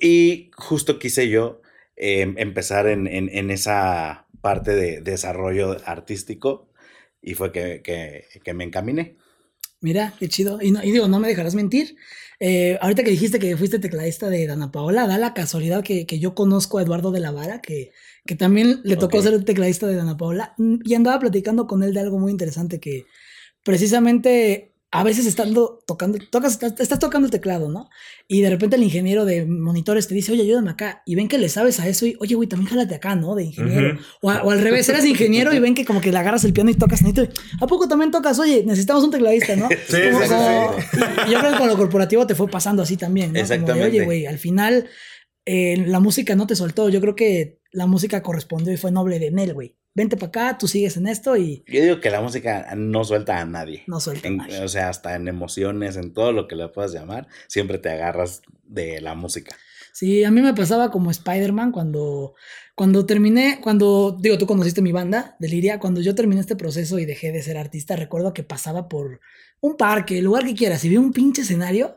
Y 0.00 0.52
justo 0.56 1.00
quise 1.00 1.28
yo 1.28 1.60
em, 1.98 2.34
empezar 2.38 2.86
en, 2.86 3.06
en, 3.06 3.50
esa 3.50 4.26
parte 4.40 4.74
de 4.74 5.00
desarrollo 5.00 5.76
artístico 5.84 6.70
y 7.20 7.34
fue 7.34 7.52
que, 7.52 7.82
que, 7.82 8.24
que 8.42 8.54
me 8.54 8.64
encaminé. 8.64 9.16
Mira, 9.80 10.14
qué 10.18 10.28
chido. 10.28 10.60
Y, 10.62 10.70
no, 10.70 10.82
y 10.82 10.92
digo, 10.92 11.08
no 11.08 11.20
me 11.20 11.28
dejarás 11.28 11.54
mentir. 11.54 11.96
Eh, 12.40 12.78
ahorita 12.80 13.02
que 13.02 13.10
dijiste 13.10 13.38
que 13.38 13.56
fuiste 13.56 13.80
tecladista 13.80 14.28
de 14.28 14.46
Dana 14.46 14.70
Paola, 14.70 15.06
da 15.06 15.18
la 15.18 15.34
casualidad 15.34 15.82
que, 15.82 16.06
que 16.06 16.20
yo 16.20 16.34
conozco 16.34 16.78
a 16.78 16.82
Eduardo 16.82 17.10
de 17.10 17.20
la 17.20 17.32
Vara, 17.32 17.60
que, 17.60 17.90
que 18.26 18.36
también 18.36 18.80
le 18.84 18.96
tocó 18.96 19.20
ser 19.20 19.44
tecladista 19.44 19.86
de 19.88 19.96
Dana 19.96 20.16
Paola, 20.16 20.54
y 20.56 20.94
andaba 20.94 21.18
platicando 21.18 21.66
con 21.66 21.82
él 21.82 21.94
de 21.94 22.00
algo 22.00 22.18
muy 22.18 22.30
interesante 22.30 22.78
que 22.78 23.06
precisamente 23.64 24.72
a 24.90 25.04
veces 25.04 25.26
estando 25.26 25.82
tocando, 25.86 26.18
tocas, 26.30 26.58
estás 26.62 26.98
tocando 26.98 27.26
el 27.26 27.30
teclado, 27.30 27.68
¿no? 27.68 27.90
Y 28.26 28.40
de 28.40 28.48
repente 28.48 28.76
el 28.76 28.82
ingeniero 28.82 29.26
de 29.26 29.44
monitores 29.44 30.08
te 30.08 30.14
dice, 30.14 30.32
oye, 30.32 30.42
ayúdame 30.42 30.70
acá. 30.70 31.02
Y 31.04 31.14
ven 31.14 31.28
que 31.28 31.36
le 31.36 31.50
sabes 31.50 31.78
a 31.78 31.88
eso 31.88 32.06
y, 32.06 32.16
oye, 32.20 32.34
güey, 32.36 32.48
también 32.48 32.70
jálate 32.70 32.94
acá, 32.94 33.14
¿no? 33.14 33.34
De 33.34 33.44
ingeniero. 33.44 33.98
o, 34.22 34.30
al 34.30 34.60
revés, 34.62 34.88
eres 34.88 35.04
ingeniero 35.04 35.52
y 35.52 35.58
ven 35.58 35.74
que 35.74 35.84
como 35.84 36.00
que 36.00 36.10
le 36.10 36.18
agarras 36.18 36.44
el 36.44 36.54
piano 36.54 36.70
y 36.70 36.74
tocas. 36.74 37.02
Y 37.02 37.12
¿A 37.60 37.66
poco 37.66 37.86
también 37.86 38.10
tocas? 38.10 38.38
Oye, 38.38 38.64
necesitamos 38.64 39.04
un 39.04 39.10
tecladista, 39.10 39.56
¿no? 39.56 39.68
Sí, 39.88 39.96
sí, 39.96 40.28
sí, 40.28 41.00
Y 41.26 41.30
yo 41.30 41.38
creo 41.38 41.52
que 41.52 41.58
con 41.58 41.68
lo 41.68 41.76
corporativo 41.76 42.26
te 42.26 42.34
fue 42.34 42.48
pasando 42.48 42.82
así 42.82 42.96
también, 42.96 43.32
¿no? 43.32 43.40
Exactamente. 43.40 43.88
oye, 43.88 44.04
güey, 44.04 44.26
al 44.26 44.38
final 44.38 44.88
eh, 45.44 45.84
la 45.86 46.00
música 46.00 46.34
no 46.34 46.46
te 46.46 46.56
soltó. 46.56 46.88
Yo 46.88 47.00
creo 47.00 47.14
que 47.14 47.60
la 47.72 47.86
música 47.86 48.22
correspondió 48.22 48.72
y 48.72 48.76
fue 48.78 48.90
noble 48.90 49.18
de 49.18 49.30
Nel, 49.30 49.52
güey 49.52 49.77
vente 49.98 50.16
para 50.16 50.28
acá, 50.28 50.58
tú 50.58 50.66
sigues 50.66 50.96
en 50.96 51.06
esto 51.06 51.36
y... 51.36 51.62
Yo 51.66 51.82
digo 51.82 52.00
que 52.00 52.10
la 52.10 52.22
música 52.22 52.74
no 52.76 53.04
suelta 53.04 53.40
a 53.40 53.44
nadie. 53.44 53.82
No 53.86 54.00
suelta 54.00 54.28
a 54.28 54.30
nadie. 54.30 54.60
O 54.60 54.68
sea, 54.68 54.88
hasta 54.88 55.14
en 55.14 55.28
emociones, 55.28 55.96
en 55.96 56.12
todo 56.14 56.32
lo 56.32 56.48
que 56.48 56.56
le 56.56 56.68
puedas 56.68 56.92
llamar, 56.92 57.26
siempre 57.48 57.78
te 57.78 57.90
agarras 57.90 58.42
de 58.64 59.00
la 59.00 59.14
música. 59.14 59.54
Sí, 59.92 60.22
a 60.22 60.30
mí 60.30 60.40
me 60.40 60.54
pasaba 60.54 60.92
como 60.92 61.10
Spider-Man 61.10 61.72
cuando, 61.72 62.34
cuando 62.76 63.04
terminé, 63.04 63.58
cuando, 63.60 64.16
digo, 64.20 64.38
tú 64.38 64.46
conociste 64.46 64.80
mi 64.80 64.92
banda, 64.92 65.36
Deliria, 65.40 65.80
cuando 65.80 66.00
yo 66.00 66.14
terminé 66.14 66.40
este 66.40 66.54
proceso 66.54 67.00
y 67.00 67.04
dejé 67.04 67.32
de 67.32 67.42
ser 67.42 67.58
artista, 67.58 67.96
recuerdo 67.96 68.32
que 68.32 68.44
pasaba 68.44 68.88
por 68.88 69.20
un 69.60 69.76
parque, 69.76 70.18
el 70.18 70.24
lugar 70.24 70.44
que 70.44 70.54
quieras, 70.54 70.84
y 70.84 70.88
vi 70.88 70.96
un 70.96 71.12
pinche 71.12 71.42
escenario 71.42 71.96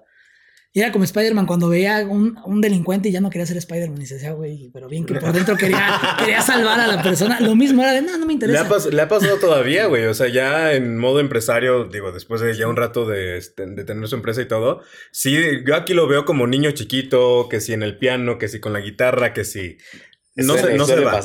Y 0.74 0.80
era 0.80 0.94
como 0.94 1.04
Spider-Man 1.04 1.48
cuando 1.48 1.68
veía 1.68 2.06
un, 2.08 2.40
un 2.46 2.62
delincuente 2.62 3.10
y 3.10 3.12
ya 3.12 3.20
no 3.20 3.30
quería 3.30 3.46
ser 3.46 3.58
Spider-Man 3.58 4.02
y 4.02 4.06
se 4.06 4.14
decía, 4.14 4.32
güey, 4.32 4.70
pero 4.72 4.88
bien 4.88 5.06
que 5.06 5.16
por 5.16 5.34
dentro 5.34 5.58
quería, 5.58 6.00
quería 6.20 6.42
salvar 6.42 6.80
a 6.80 6.88
la 6.88 7.04
persona. 7.04 7.42
Lo 7.42 7.56
mismo 7.56 7.82
era 7.82 7.92
de, 7.92 8.02
no, 8.02 8.18
no 8.18 8.26
me 8.26 8.32
interesa. 8.32 8.64
Le 8.90 9.02
ha, 9.02 9.10
pasado 9.10 9.38
todavía, 9.38 9.88
güey. 9.88 10.06
O 10.06 10.14
sea, 10.14 10.30
ya 10.30 10.72
en 10.72 10.98
modo 10.98 11.20
empresario, 11.20 11.84
digo, 11.86 12.14
después 12.14 12.40
de 12.40 12.56
ya 12.56 12.70
un 12.70 12.78
rato 12.78 13.06
de, 13.06 13.38
este, 13.38 13.66
de, 13.66 13.84
tener 13.84 14.08
su 14.08 14.16
empresa 14.16 14.42
y 14.42 14.48
todo, 14.48 14.82
sí, 15.12 15.38
yo 15.66 15.76
aquí 15.76 15.94
lo 15.94 16.08
veo 16.08 16.24
como 16.24 16.48
niño 16.48 16.72
chiquito, 16.72 17.48
que 17.50 17.60
si 17.60 17.74
en 17.74 17.84
el 17.84 17.98
piano, 17.98 18.38
que 18.38 18.48
si 18.48 18.62
con 18.62 18.72
la 18.72 18.80
guitarra, 18.80 19.34
que 19.34 19.44
si 19.44 19.78
no 20.36 20.56
se, 20.56 20.78
no 20.78 20.86
se 20.86 21.00
va. 21.02 21.22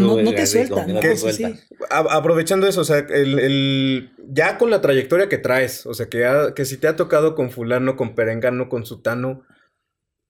no, 0.00 0.30
te 0.32 0.46
suelta. 0.46 0.86
aprovechando 1.88 2.66
eso, 2.66 2.80
o 2.80 2.84
sea, 2.84 2.98
el, 2.98 4.12
ya 4.28 4.58
con 4.58 4.70
la 4.70 4.80
trayectoria 4.80 5.28
que 5.28 5.38
traes, 5.38 5.86
o 5.86 5.94
sea, 5.94 6.08
que, 6.08 6.52
que 6.54 6.64
si 6.64 6.76
te 6.76 6.88
ha 6.88 6.96
tocado 6.96 7.34
con 7.34 7.50
fulano, 7.50 7.96
con 7.96 8.14
perengano, 8.14 8.68
con 8.68 8.84
sutano, 8.84 9.42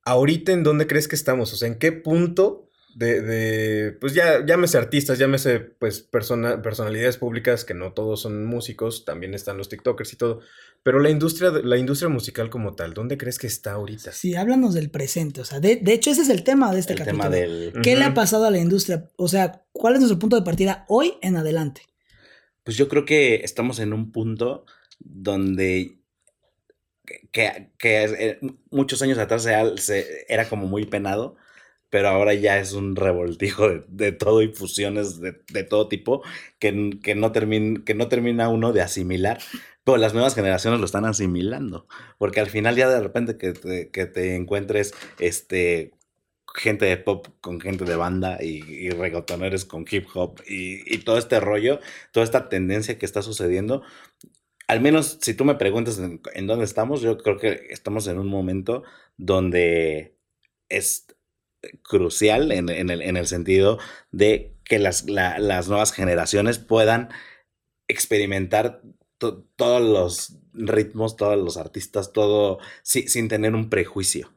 ahorita 0.05 0.53
en 0.53 0.63
dónde 0.63 0.87
crees 0.87 1.09
que 1.09 1.17
estamos, 1.17 1.53
o 1.53 1.57
sea, 1.57 1.69
en 1.69 1.79
qué 1.79 1.93
punto 1.93 2.70
de, 3.01 3.23
de 3.23 3.93
pues 3.93 4.13
ya 4.13 4.45
llámese 4.45 4.77
artistas, 4.77 5.19
llámese 5.19 5.59
pues 5.59 6.01
persona, 6.03 6.61
personalidades 6.61 7.17
públicas, 7.17 7.65
que 7.65 7.73
no 7.73 7.95
todos 7.95 8.21
son 8.21 8.45
músicos, 8.45 9.07
también 9.07 9.33
están 9.33 9.57
los 9.57 9.71
TikTokers 9.71 10.13
y 10.13 10.17
todo, 10.17 10.41
pero 10.83 11.01
la 11.01 11.09
industria, 11.09 11.51
la 11.51 11.79
industria 11.79 12.11
musical 12.11 12.51
como 12.51 12.75
tal, 12.75 12.93
¿dónde 12.93 13.17
crees 13.17 13.39
que 13.39 13.47
está 13.47 13.73
ahorita? 13.73 14.13
Sí, 14.13 14.35
háblanos 14.35 14.75
del 14.75 14.91
presente. 14.91 15.41
O 15.41 15.47
sea, 15.47 15.61
de, 15.61 15.81
hecho, 15.87 16.11
ese 16.11 16.21
es 16.21 16.29
el 16.29 16.45
tema 16.45 16.75
de 16.75 16.81
este 16.81 16.93
el 16.93 16.99
capítulo. 16.99 17.23
Tema 17.23 17.35
del... 17.35 17.73
¿Qué 17.83 17.97
le 17.97 18.05
ha 18.05 18.13
pasado 18.13 18.45
a 18.45 18.51
la 18.51 18.59
industria? 18.59 19.09
O 19.17 19.29
sea, 19.29 19.65
¿cuál 19.73 19.95
es 19.95 20.01
nuestro 20.01 20.19
punto 20.19 20.37
de 20.37 20.43
partida 20.43 20.85
hoy 20.87 21.15
en 21.23 21.37
adelante? 21.37 21.83
Pues 22.65 22.77
yo 22.77 22.87
creo 22.89 23.07
que 23.07 23.37
estamos 23.37 23.79
en 23.79 23.95
un 23.95 24.13
punto 24.13 24.67
donde 24.99 25.97
que, 27.33 27.71
eh, 27.83 28.39
muchos 28.71 29.01
años 29.01 29.17
atrás 29.17 29.47
era 29.47 30.49
como 30.51 30.67
muy 30.67 30.85
penado, 30.85 31.37
pero 31.91 32.09
ahora 32.09 32.35
ya 32.35 32.59
es 32.59 32.73
un 32.73 32.97
revoltijo 32.97 33.69
de, 33.89 34.13
todo 34.13 34.43
y 34.43 34.49
fusiones 34.49 35.21
de, 35.21 35.33
todo 35.65 35.89
tipo 35.89 36.23
que, 36.59 36.99
que, 37.03 37.15
no 37.15 37.33
que 37.33 37.95
no 37.95 38.09
termina 38.09 38.49
uno 38.49 38.73
de 38.73 38.83
asimilar 38.83 39.39
pero 39.85 39.97
las 39.97 40.13
nuevas 40.13 40.35
generaciones 40.35 40.79
lo 40.81 40.87
están 40.87 41.05
asimilando, 41.05 41.87
porque 42.19 42.41
al 42.41 42.49
final 42.49 42.77
ya 42.77 42.89
de 42.89 43.01
repente 43.01 43.37
que 43.37 43.53
te, 43.53 43.91
que 43.91 44.07
te 44.07 44.37
encuentres 44.37 44.93
este, 45.19 45.95
gente 46.55 46.85
de 46.85 46.97
pop 46.97 47.27
con 47.41 47.61
gente 47.61 47.85
de 47.85 47.97
banda 47.97 48.39
y, 48.43 48.63
y 48.69 48.91
reggaetoneros 48.91 49.65
con 49.65 49.85
hip 49.91 50.07
hop 50.15 50.41
y, 50.47 50.93
y, 50.93 50.99
todo 50.99 51.19
este 51.19 51.41
rollo, 51.41 51.81
toda 52.13 52.25
esta 52.25 52.49
tendencia 52.49 52.99
que 52.99 53.07
está 53.07 53.23
sucediendo. 53.23 53.83
Al 54.67 54.81
menos 54.81 55.19
si 55.21 55.35
tú 55.35 55.45
me 55.45 55.57
preguntas 55.57 55.99
en, 55.99 56.47
dónde 56.47 56.65
estamos, 56.65 57.01
yo 57.01 57.19
creo 57.19 57.39
que 57.39 57.67
estamos 57.71 58.07
en 58.07 58.19
un 58.19 58.29
momento 58.29 58.85
donde 59.17 60.17
es 60.69 61.07
crucial 61.83 62.53
en, 62.53 62.69
en, 62.69 62.91
el, 62.91 63.03
en 63.03 63.17
el, 63.17 63.27
sentido 63.27 63.79
de 64.11 64.55
que 64.65 64.79
las, 64.79 65.09
las 65.09 65.69
nuevas 65.69 65.93
generaciones 65.93 66.59
puedan 66.59 67.11
experimentar 67.89 68.83
todos 69.19 69.83
los 69.83 70.39
ritmos, 70.53 71.17
todos 71.17 71.37
los 71.37 71.57
artistas, 71.57 72.13
todo 72.13 72.59
sin 72.83 73.29
tener 73.29 73.55
un 73.55 73.69
prejuicio. 73.69 74.33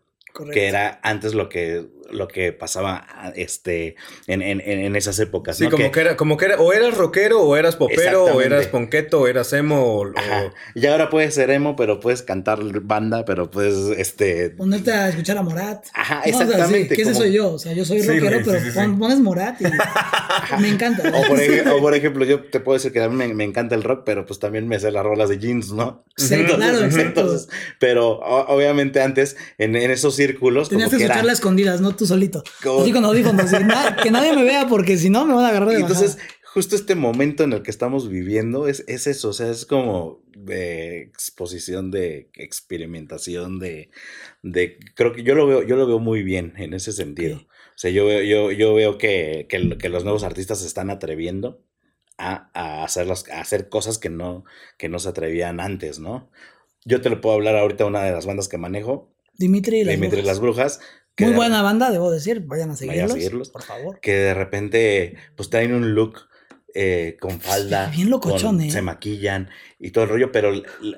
Que 0.51 0.67
era 0.67 0.99
antes 1.03 1.35
lo 1.35 1.47
que, 1.47 1.87
lo 2.11 2.27
que 2.27 2.53
pasaba 2.53 3.05
este, 3.35 3.95
en, 4.27 4.41
en, 4.41 4.61
en 4.61 4.95
esas 4.95 5.19
épocas. 5.19 5.57
Sí, 5.57 5.67
como, 5.69 5.91
que, 5.91 5.99
era, 5.99 6.17
como 6.17 6.37
que 6.37 6.45
era, 6.45 6.57
o 6.59 6.73
eras 6.73 6.95
rockero, 6.97 7.41
o 7.41 7.55
eras 7.55 7.75
popero, 7.75 8.25
o 8.25 8.41
eras 8.41 8.67
ponqueto, 8.67 9.21
o 9.21 9.27
eras 9.27 9.51
emo. 9.53 10.01
O, 10.01 10.11
Y 10.75 10.85
ahora 10.85 11.09
puedes 11.09 11.33
ser 11.35 11.49
emo, 11.49 11.75
pero 11.75 11.99
puedes 11.99 12.21
cantar 12.21 12.59
banda, 12.81 13.25
pero 13.25 13.49
puedes, 13.49 13.97
este... 13.97 14.51
Ponerte 14.51 14.91
a 14.91 15.09
escuchar 15.09 15.37
a 15.37 15.41
Morat. 15.41 15.85
Ajá, 15.93 16.21
exactamente. 16.25 16.95
¿Qué 16.95 17.13
soy 17.13 17.31
yo? 17.31 17.53
O 17.53 17.59
sea, 17.59 17.73
yo 17.73 17.85
soy 17.85 18.01
rockero, 18.01 18.39
pero 18.45 18.97
pones 18.97 19.19
Morat 19.19 19.61
y 19.61 19.65
me 20.61 20.69
encanta. 20.69 21.09
O 21.09 21.27
por, 21.27 21.39
o 21.39 21.79
por, 21.79 21.95
ejemplo, 21.95 22.25
yo 22.25 22.43
te 22.43 22.59
puedo 22.59 22.77
decir 22.77 22.91
que 22.91 23.01
a 23.01 23.09
mí 23.09 23.15
me, 23.15 23.33
me, 23.33 23.43
encanta 23.43 23.75
el 23.75 23.83
rock, 23.83 24.03
pero 24.05 24.25
pues 24.25 24.39
también 24.39 24.67
me 24.67 24.79
sé 24.79 24.91
las 24.91 25.03
rolas 25.03 25.29
de 25.29 25.39
jeans, 25.39 25.71
¿no? 25.71 26.03
Sí, 26.15 26.43
claro, 26.43 26.79
entonces, 26.83 27.49
pero 27.79 28.19
obviamente 28.19 29.01
antes, 29.01 29.35
en, 29.57 29.75
en 29.75 29.91
esos 29.91 30.15
círculos. 30.15 30.69
Tenías 30.69 30.89
que 30.89 30.97
escucharla 30.97 31.31
a 31.31 31.33
escondidas, 31.33 31.81
no 31.81 31.92
tú 31.95 32.05
solito. 32.05 32.43
Así 32.79 32.91
con 32.91 33.05
audífonos. 33.05 33.51
que 34.01 34.11
nadie 34.11 34.33
me 34.33 34.43
vea 34.43 34.67
porque 34.67 34.97
si 34.97 35.09
no 35.09 35.25
me 35.25 35.33
van 35.33 35.45
a 35.45 35.49
agarrar 35.49 35.69
de 35.69 35.75
Entonces, 35.75 36.17
justo 36.45 36.75
este 36.75 36.95
momento 36.95 37.43
en 37.43 37.53
el 37.53 37.63
que 37.63 37.71
estamos 37.71 38.09
viviendo 38.09 38.67
es, 38.67 38.83
es 38.87 39.07
eso. 39.07 39.29
O 39.29 39.33
sea, 39.33 39.49
es 39.49 39.65
como 39.65 40.21
de 40.35 41.01
exposición, 41.01 41.91
de 41.91 42.29
experimentación, 42.35 43.59
de, 43.59 43.89
de. 44.41 44.77
Creo 44.95 45.13
que 45.13 45.23
yo 45.23 45.35
lo 45.35 45.47
veo, 45.47 45.63
yo 45.63 45.75
lo 45.75 45.87
veo 45.87 45.99
muy 45.99 46.23
bien 46.23 46.53
en 46.57 46.73
ese 46.73 46.91
sentido. 46.91 47.37
O 47.37 47.77
sea, 47.77 47.89
yo, 47.89 48.21
yo, 48.21 48.51
yo 48.51 48.73
veo 48.75 48.97
que, 48.97 49.47
que, 49.49 49.77
que 49.77 49.89
los 49.89 50.03
nuevos 50.03 50.23
artistas 50.23 50.59
se 50.59 50.67
están 50.67 50.91
atreviendo 50.91 51.63
a, 52.17 52.49
a, 52.53 52.83
hacer 52.83 53.07
las, 53.07 53.27
a 53.29 53.41
hacer 53.41 53.69
cosas 53.69 53.97
que 53.97 54.09
no, 54.09 54.45
que 54.77 54.89
no 54.89 54.99
se 54.99 55.09
atrevían 55.09 55.59
antes, 55.59 55.99
¿no? 55.99 56.29
Yo 56.85 57.01
te 57.01 57.09
lo 57.09 57.21
puedo 57.21 57.35
hablar 57.35 57.55
ahorita 57.55 57.85
una 57.85 58.03
de 58.03 58.11
las 58.11 58.25
bandas 58.25 58.47
que 58.47 58.57
manejo, 58.57 59.13
Dimitri 59.35 59.79
y 59.79 59.83
las 59.83 59.95
Dimitri 59.95 60.21
Brujas. 60.21 60.27
las 60.27 60.39
Brujas. 60.39 60.79
Muy 61.19 61.33
buena 61.33 61.61
banda, 61.61 61.91
debo 61.91 62.11
decir. 62.11 62.41
Vayan 62.41 62.71
a 62.71 62.75
seguirlos. 62.75 63.49
Por 63.49 63.63
favor. 63.63 63.99
Que 63.99 64.13
de 64.13 64.33
repente, 64.33 65.15
pues 65.35 65.49
traen 65.49 65.73
un 65.73 65.93
look 65.93 66.27
eh, 66.73 67.17
con 67.19 67.39
falda. 67.39 67.89
Bien 67.89 68.09
locochón, 68.09 68.61
eh. 68.61 68.71
Se 68.71 68.81
maquillan 68.81 69.49
y 69.79 69.91
todo 69.91 70.05
el 70.05 70.09
rollo, 70.09 70.31
pero 70.31 70.51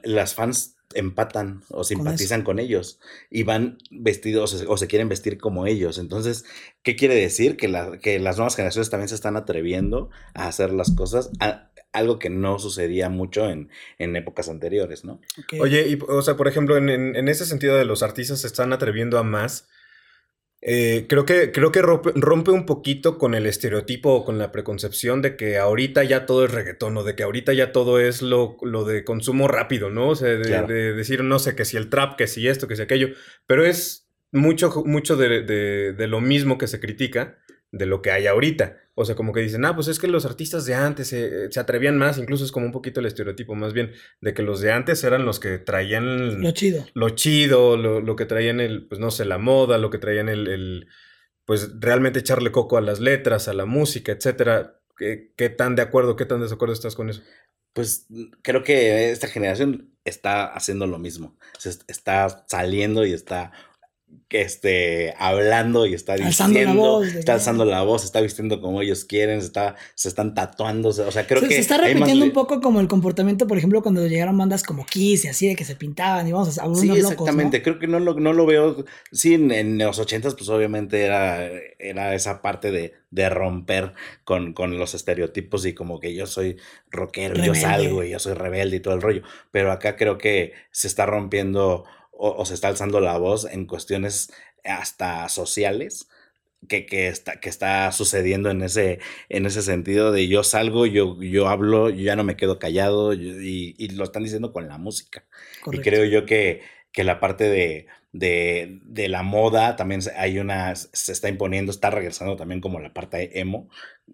las 0.03 0.33
fans 0.33 0.75
empatan 0.93 1.63
o 1.69 1.83
simpatizan 1.83 2.43
con, 2.43 2.59
ellos 2.59 2.99
y 3.29 3.43
van 3.43 3.77
vestidos 3.91 4.65
o 4.65 4.77
se, 4.77 4.87
quieren 4.87 5.09
vestir 5.09 5.37
como 5.37 5.67
ellos. 5.67 5.97
Entonces, 5.97 6.45
¿qué 6.83 6.95
quiere 6.95 7.15
decir? 7.15 7.57
Que, 7.57 7.67
la, 7.67 7.97
que 7.99 8.19
las 8.19 8.37
nuevas 8.37 8.55
generaciones 8.55 8.89
también 8.89 9.09
se 9.09 9.15
están 9.15 9.35
atreviendo 9.35 10.09
a 10.33 10.47
hacer 10.47 10.71
las 10.71 10.91
cosas. 10.91 11.29
A, 11.41 11.71
algo 11.91 12.19
que 12.19 12.29
no 12.29 12.59
sucedía 12.59 13.09
mucho 13.09 13.49
en, 13.49 13.69
en 13.99 14.15
épocas 14.17 14.49
anteriores, 14.49 15.05
¿no? 15.05 15.21
Oye, 15.61 15.87
y, 15.87 15.97
o 16.07 16.21
sea, 16.21 16.35
por 16.35 16.49
ejemplo, 16.49 16.75
en, 16.75 16.89
en, 16.89 17.27
ese 17.29 17.45
sentido 17.45 17.77
de 17.77 17.85
los 17.85 18.03
artistas 18.03 18.41
se 18.41 18.47
están 18.47 18.73
atreviendo 18.73 19.17
a 19.17 19.23
más. 19.23 19.69
Eh, 20.67 21.05
creo 21.07 21.25
que, 21.25 21.51
creo 21.51 21.71
que 21.71 21.83
rompe, 21.83 22.49
un 22.49 22.65
poquito 22.65 23.19
con 23.19 23.35
el 23.35 23.45
estereotipo 23.45 24.09
o 24.15 24.25
con 24.25 24.39
la 24.39 24.51
preconcepción 24.51 25.21
de 25.21 25.35
que 25.37 25.59
ahorita 25.59 26.03
ya 26.03 26.25
todo 26.25 26.43
es 26.43 26.51
reggaetón 26.51 26.97
o 26.97 27.03
de 27.03 27.15
que 27.15 27.21
ahorita 27.21 27.53
ya 27.53 27.71
todo 27.71 27.99
es 27.99 28.23
lo, 28.23 28.57
lo 28.63 28.83
de 28.83 29.03
consumo 29.03 29.47
rápido, 29.47 29.91
¿no? 29.91 30.09
O 30.09 30.15
sea, 30.15 30.29
de, 30.29 30.93
decir, 30.93 31.23
no 31.23 31.37
sé, 31.37 31.55
que 31.55 31.65
si 31.65 31.77
el 31.77 31.91
trap, 31.91 32.17
que 32.17 32.25
si 32.25 32.47
esto, 32.47 32.67
que 32.67 32.75
si 32.75 32.81
aquello, 32.81 33.09
pero 33.45 33.63
es 33.63 34.09
mucho, 34.31 34.83
mucho 34.87 35.15
de, 35.17 35.43
de 35.93 36.07
lo 36.07 36.19
mismo 36.19 36.57
que 36.57 36.65
se 36.65 36.79
critica 36.79 37.37
de 37.71 37.85
lo 37.85 38.01
que 38.01 38.11
hay 38.11 38.27
ahorita. 38.27 38.77
O 38.97 39.03
sea, 39.03 39.15
como 39.15 39.33
que 39.33 39.41
dicen, 39.41 39.65
ah, 39.65 39.75
pues 39.75 39.89
es 39.89 39.99
que 39.99 40.07
los 40.07 40.25
artistas 40.25 40.65
de 40.65 40.73
antes 40.73 41.09
se, 41.09 41.59
atrevían 41.59 41.97
más, 41.97 42.17
incluso 42.17 42.45
es 42.45 42.51
como 42.51 42.65
un 42.65 42.71
poquito 42.71 43.01
el 43.01 43.05
estereotipo 43.05 43.53
más 43.53 43.73
bien, 43.73 43.91
de 44.21 44.33
que 44.33 44.41
los 44.41 44.61
de 44.61 44.71
antes 44.71 45.03
eran 45.03 45.25
los 45.25 45.39
que 45.39 45.57
traían... 45.57 46.41
Lo 46.41 46.51
chido. 46.51 46.85
Lo 46.93 47.09
chido, 47.09 47.75
lo, 47.75 48.15
que 48.15 48.25
traían 48.25 48.61
el, 48.61 48.87
pues 48.87 49.01
no 49.01 49.11
sé, 49.11 49.25
la 49.25 49.37
moda, 49.37 49.77
lo 49.77 49.89
que 49.89 49.97
traían 49.97 50.29
el, 50.29 50.87
pues 51.43 51.71
realmente 51.79 52.19
echarle 52.19 52.51
coco 52.51 52.77
a 52.77 52.81
las 52.81 53.01
letras, 53.01 53.49
a 53.49 53.53
la 53.53 53.65
música, 53.65 54.13
etcétera. 54.13 54.79
¿Qué, 54.97 55.33
¿Qué 55.35 55.49
tan 55.49 55.75
de 55.75 55.81
acuerdo, 55.81 56.15
qué 56.15 56.25
tan 56.25 56.39
desacuerdo 56.39 56.73
estás 56.73 56.95
con 56.95 57.09
eso? 57.09 57.21
Pues 57.73 58.07
creo 58.41 58.63
que 58.63 59.11
esta 59.11 59.27
generación 59.27 59.91
está 60.05 60.45
haciendo 60.45 60.87
lo 60.87 60.99
mismo. 60.99 61.37
Se 61.57 61.71
está 61.87 62.45
saliendo 62.47 63.05
y 63.05 63.11
está 63.11 63.51
que 64.27 64.41
esté 64.41 65.13
hablando 65.19 65.85
y 65.85 65.93
está 65.93 66.15
diciendo, 66.15 67.03
está 67.03 67.33
alzando 67.33 67.63
la 67.63 67.83
voz, 67.83 68.03
está 68.03 68.21
vistiendo 68.21 68.59
como 68.59 68.81
ellos 68.81 69.05
quieren, 69.05 69.39
se, 69.41 69.47
está, 69.47 69.75
se 69.93 70.09
están 70.09 70.33
tatuando, 70.33 70.89
o 70.89 70.93
sea, 70.93 71.27
creo 71.27 71.41
que... 71.41 71.49
Se 71.49 71.59
está 71.59 71.77
repitiendo 71.77 72.25
un 72.25 72.31
poco 72.31 72.59
como 72.59 72.79
el 72.79 72.87
comportamiento, 72.87 73.45
por 73.45 73.57
ejemplo, 73.57 73.83
cuando 73.83 74.05
llegaron 74.07 74.35
bandas 74.35 74.63
como 74.63 74.85
Kiss 74.85 75.25
y 75.25 75.27
así, 75.27 75.47
de 75.47 75.55
que 75.55 75.63
se 75.63 75.75
pintaban 75.75 76.27
y 76.27 76.31
vamos 76.31 76.57
a 76.57 76.75
Sí, 76.75 76.89
exactamente, 76.89 77.61
creo 77.61 77.77
que 77.77 77.87
no 77.87 77.99
lo, 77.99 78.15
no 78.15 78.33
lo 78.33 78.47
veo, 78.47 78.83
sí, 79.11 79.35
en, 79.35 79.77
los 79.77 79.99
ochentas 79.99 80.33
pues 80.33 80.49
obviamente 80.49 81.03
era, 81.03 81.47
era 81.77 82.15
esa 82.15 82.41
parte 82.41 82.71
de, 82.71 82.93
de 83.11 83.29
romper 83.29 83.93
con, 84.23 84.53
con, 84.53 84.79
los 84.79 84.95
estereotipos 84.95 85.65
y 85.67 85.73
como 85.73 85.99
que 85.99 86.15
yo 86.15 86.25
soy 86.25 86.57
rockero, 86.89 87.43
yo 87.43 87.53
salgo 87.53 88.03
y 88.03 88.09
yo 88.09 88.19
soy 88.19 88.33
rebelde 88.33 88.77
y 88.77 88.79
todo 88.79 88.95
el 88.95 89.01
rollo, 89.01 89.21
pero 89.51 89.71
acá 89.71 89.95
creo 89.95 90.17
que 90.17 90.53
se 90.71 90.87
está 90.87 91.05
rompiendo 91.05 91.85
o, 92.17 92.45
se 92.45 92.53
está 92.53 92.67
alzando 92.69 92.99
la 92.99 93.17
voz 93.17 93.45
en 93.45 93.65
cuestiones 93.65 94.31
hasta 94.63 95.29
sociales 95.29 96.07
que, 96.67 96.85
que, 96.85 97.07
está, 97.07 97.39
que 97.39 97.49
está 97.49 97.91
sucediendo 97.91 98.49
en 98.49 98.61
ese, 98.63 98.99
en 99.29 99.45
ese 99.45 99.61
sentido 99.61 100.11
de 100.11 100.27
yo 100.27 100.43
salgo, 100.43 100.85
yo, 100.85 101.21
yo 101.21 101.47
hablo, 101.47 101.89
yo 101.89 102.03
ya 102.03 102.15
no 102.15 102.23
me 102.23 102.37
quedo 102.37 102.57
callado 102.57 103.13
y, 103.13 103.75
y, 103.77 103.87
lo 103.89 104.03
están 104.03 104.23
diciendo 104.23 104.51
con 104.51 104.67
la 104.67 104.77
música. 104.77 105.25
Y 105.71 105.79
creo 105.79 106.05
yo 106.05 106.25
que, 106.25 106.61
que 106.91 107.03
la 107.03 107.19
parte 107.19 107.43
de, 107.43 107.87
de, 108.17 108.79
de, 108.83 109.09
la 109.09 109.23
moda 109.23 109.75
también 109.75 109.99
hay 110.15 110.39
una, 110.39 110.73
se 110.73 111.11
está 111.11 111.27
imponiendo, 111.27 111.69
está 111.69 111.89
regresando 111.89 112.37
también 112.37 112.61
como 112.61 112.79
la 112.79 112.93
parte 112.93 113.41
emo, 113.41 113.69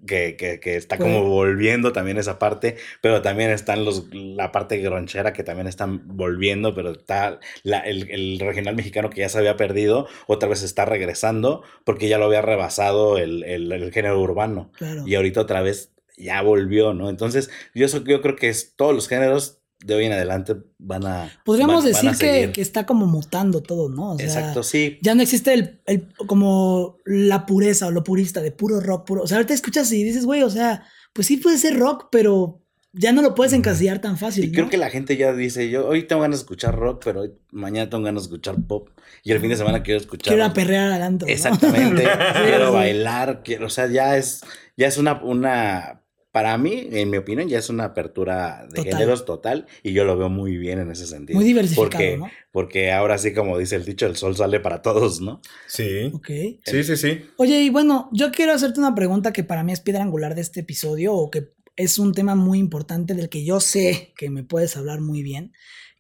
que, 0.08 0.36
que, 0.38 0.60
que 0.60 0.76
está 0.76 0.98
como 0.98 1.24
volviendo 1.24 1.94
también 1.94 2.18
esa 2.18 2.40
parte, 2.40 2.78
pero 3.00 3.22
también 3.22 3.52
están 3.52 3.86
los, 3.86 4.08
la 4.12 4.52
parte 4.52 4.80
gronchera 4.80 5.34
que 5.34 5.44
también 5.44 5.68
están 5.68 6.02
volviendo, 6.18 6.74
pero 6.74 6.94
está 6.94 7.40
la, 7.62 7.82
el, 7.82 8.10
el, 8.10 8.40
regional 8.40 8.76
mexicano 8.76 9.12
que 9.12 9.22
ya 9.22 9.30
se 9.30 9.38
había 9.38 9.56
perdido, 9.56 10.08
otra 10.26 10.50
vez 10.50 10.64
está 10.64 10.86
regresando 10.86 11.62
porque 11.84 12.10
ya 12.10 12.18
lo 12.18 12.26
había 12.26 12.42
rebasado 12.42 13.20
el, 13.20 13.44
el, 13.44 13.72
el 13.72 13.92
género 13.92 14.20
urbano. 14.20 14.72
Claro. 14.78 15.04
Y 15.06 15.14
ahorita 15.14 15.42
otra 15.42 15.62
vez 15.62 15.94
ya 16.18 16.42
volvió, 16.42 16.96
¿no? 16.96 17.10
Entonces, 17.10 17.52
yo, 17.76 17.86
yo 17.86 18.22
creo 18.22 18.36
que 18.36 18.50
es, 18.50 18.76
todos 18.76 18.96
los 18.96 19.08
géneros 19.08 19.61
de 19.84 19.96
hoy 19.96 20.06
en 20.06 20.14
adelante 20.14 20.56
van 20.78 21.06
a. 21.06 21.32
Podríamos 21.44 21.84
decir 21.84 22.12
que, 22.20 22.52
que, 22.54 22.62
está 22.62 22.86
como 22.86 23.08
mutando 23.08 23.62
todo, 23.62 23.90
¿no? 23.90 24.14
O 24.14 24.18
sea, 24.18 24.26
Exacto, 24.26 24.64
sí. 24.64 25.00
Ya 25.02 25.16
no 25.16 25.22
existe 25.22 25.54
el, 25.54 25.82
el, 25.86 26.08
como 26.28 26.98
la 27.06 27.46
pureza 27.46 27.88
o 27.88 27.92
lo 27.92 28.04
purista 28.04 28.42
de 28.42 28.52
puro 28.52 28.80
rock, 28.80 29.06
puro. 29.06 29.24
O 29.24 29.28
sea, 29.28 29.38
ahorita 29.38 29.54
escuchas 29.54 29.92
y 29.92 30.04
dices, 30.04 30.26
güey, 30.26 30.44
o 30.44 30.50
sea, 30.50 30.84
pues 31.14 31.28
sí 31.28 31.38
puede 31.38 31.58
ser 31.58 31.78
rock, 31.78 32.08
pero 32.12 32.62
ya 32.94 33.12
no 33.14 33.22
lo 33.22 33.36
puedes 33.36 33.54
encasillar 33.54 34.00
tan 34.00 34.18
fácil. 34.18 34.46
Y 34.46 34.52
creo 34.52 34.70
que 34.70 34.78
la 34.78 34.90
gente 34.90 35.16
ya 35.16 35.34
dice, 35.34 35.70
yo 35.70 35.88
hoy 35.88 36.04
tengo 36.04 36.22
ganas 36.22 36.40
de 36.40 36.44
escuchar 36.44 36.76
rock, 36.76 37.02
pero 37.04 37.22
hoy, 37.22 37.34
mañana 37.52 37.90
tengo 37.90 38.04
ganas 38.04 38.24
de 38.24 38.28
escuchar 38.28 38.56
pop. 38.68 38.90
Y 39.24 39.32
el 39.32 39.40
fin 39.40 39.50
de 39.50 39.56
semana 39.56 39.82
quiero 39.82 40.00
escuchar. 40.00 40.34
Quiero 40.34 40.46
aperrear 40.46 40.92
al 40.92 41.02
antro. 41.02 41.28
Exactamente. 41.28 42.04
quiero 42.46 42.74
bailar. 42.74 43.44
Quiero, 43.44 43.68
o 43.68 43.70
sea, 43.70 43.88
ya 43.88 44.18
es, 44.18 44.42
ya 44.76 44.88
es 44.88 44.98
una, 44.98 45.24
una 45.24 46.01
para 46.32 46.58
mí, 46.58 46.88
en 46.92 47.10
mi 47.10 47.18
opinión, 47.18 47.50
ya 47.50 47.60
es 47.60 47.70
una 47.70 47.86
apertura 47.86 48.66
de 48.72 48.84
géneros 48.84 49.26
total 49.26 49.68
y 49.84 49.92
yo 49.92 50.06
lo 50.06 50.18
veo 50.18 50.30
muy 50.30 50.58
bien 50.58 50.80
en 50.80 50.90
ese 50.90 51.06
sentido. 51.06 51.38
Muy 51.38 51.46
diversificado, 51.46 51.90
porque, 51.90 52.18
¿no? 52.18 52.32
Porque 52.52 52.92
ahora 52.92 53.18
sí, 53.18 53.34
como 53.34 53.58
dice 53.58 53.76
el 53.76 53.84
dicho, 53.84 54.06
el 54.06 54.16
sol 54.16 54.38
sale 54.38 54.62
para 54.62 54.82
todos, 54.82 55.20
¿no? 55.20 55.42
Sí. 55.68 56.10
Ok. 56.14 56.28
Sí, 56.64 56.84
sí, 56.84 56.96
sí. 56.96 57.22
Oye, 57.38 57.62
y 57.62 57.70
bueno, 57.70 58.10
yo 58.14 58.32
quiero 58.32 58.54
hacerte 58.54 58.80
una 58.80 58.96
pregunta 58.96 59.34
que 59.34 59.44
para 59.44 59.64
mí 59.64 59.74
es 59.74 59.82
piedra 59.82 60.04
angular 60.04 60.36
de 60.36 60.42
este 60.42 60.62
episodio 60.62 61.14
o 61.14 61.30
que 61.30 61.50
es 61.76 62.00
un 62.00 62.14
tema 62.14 62.36
muy 62.36 62.60
importante 62.60 63.14
del 63.14 63.28
que 63.28 63.44
yo 63.44 63.60
sé 63.60 64.14
que 64.16 64.30
me 64.30 64.44
puedes 64.44 64.78
hablar 64.78 65.02
muy 65.02 65.24
bien 65.24 65.52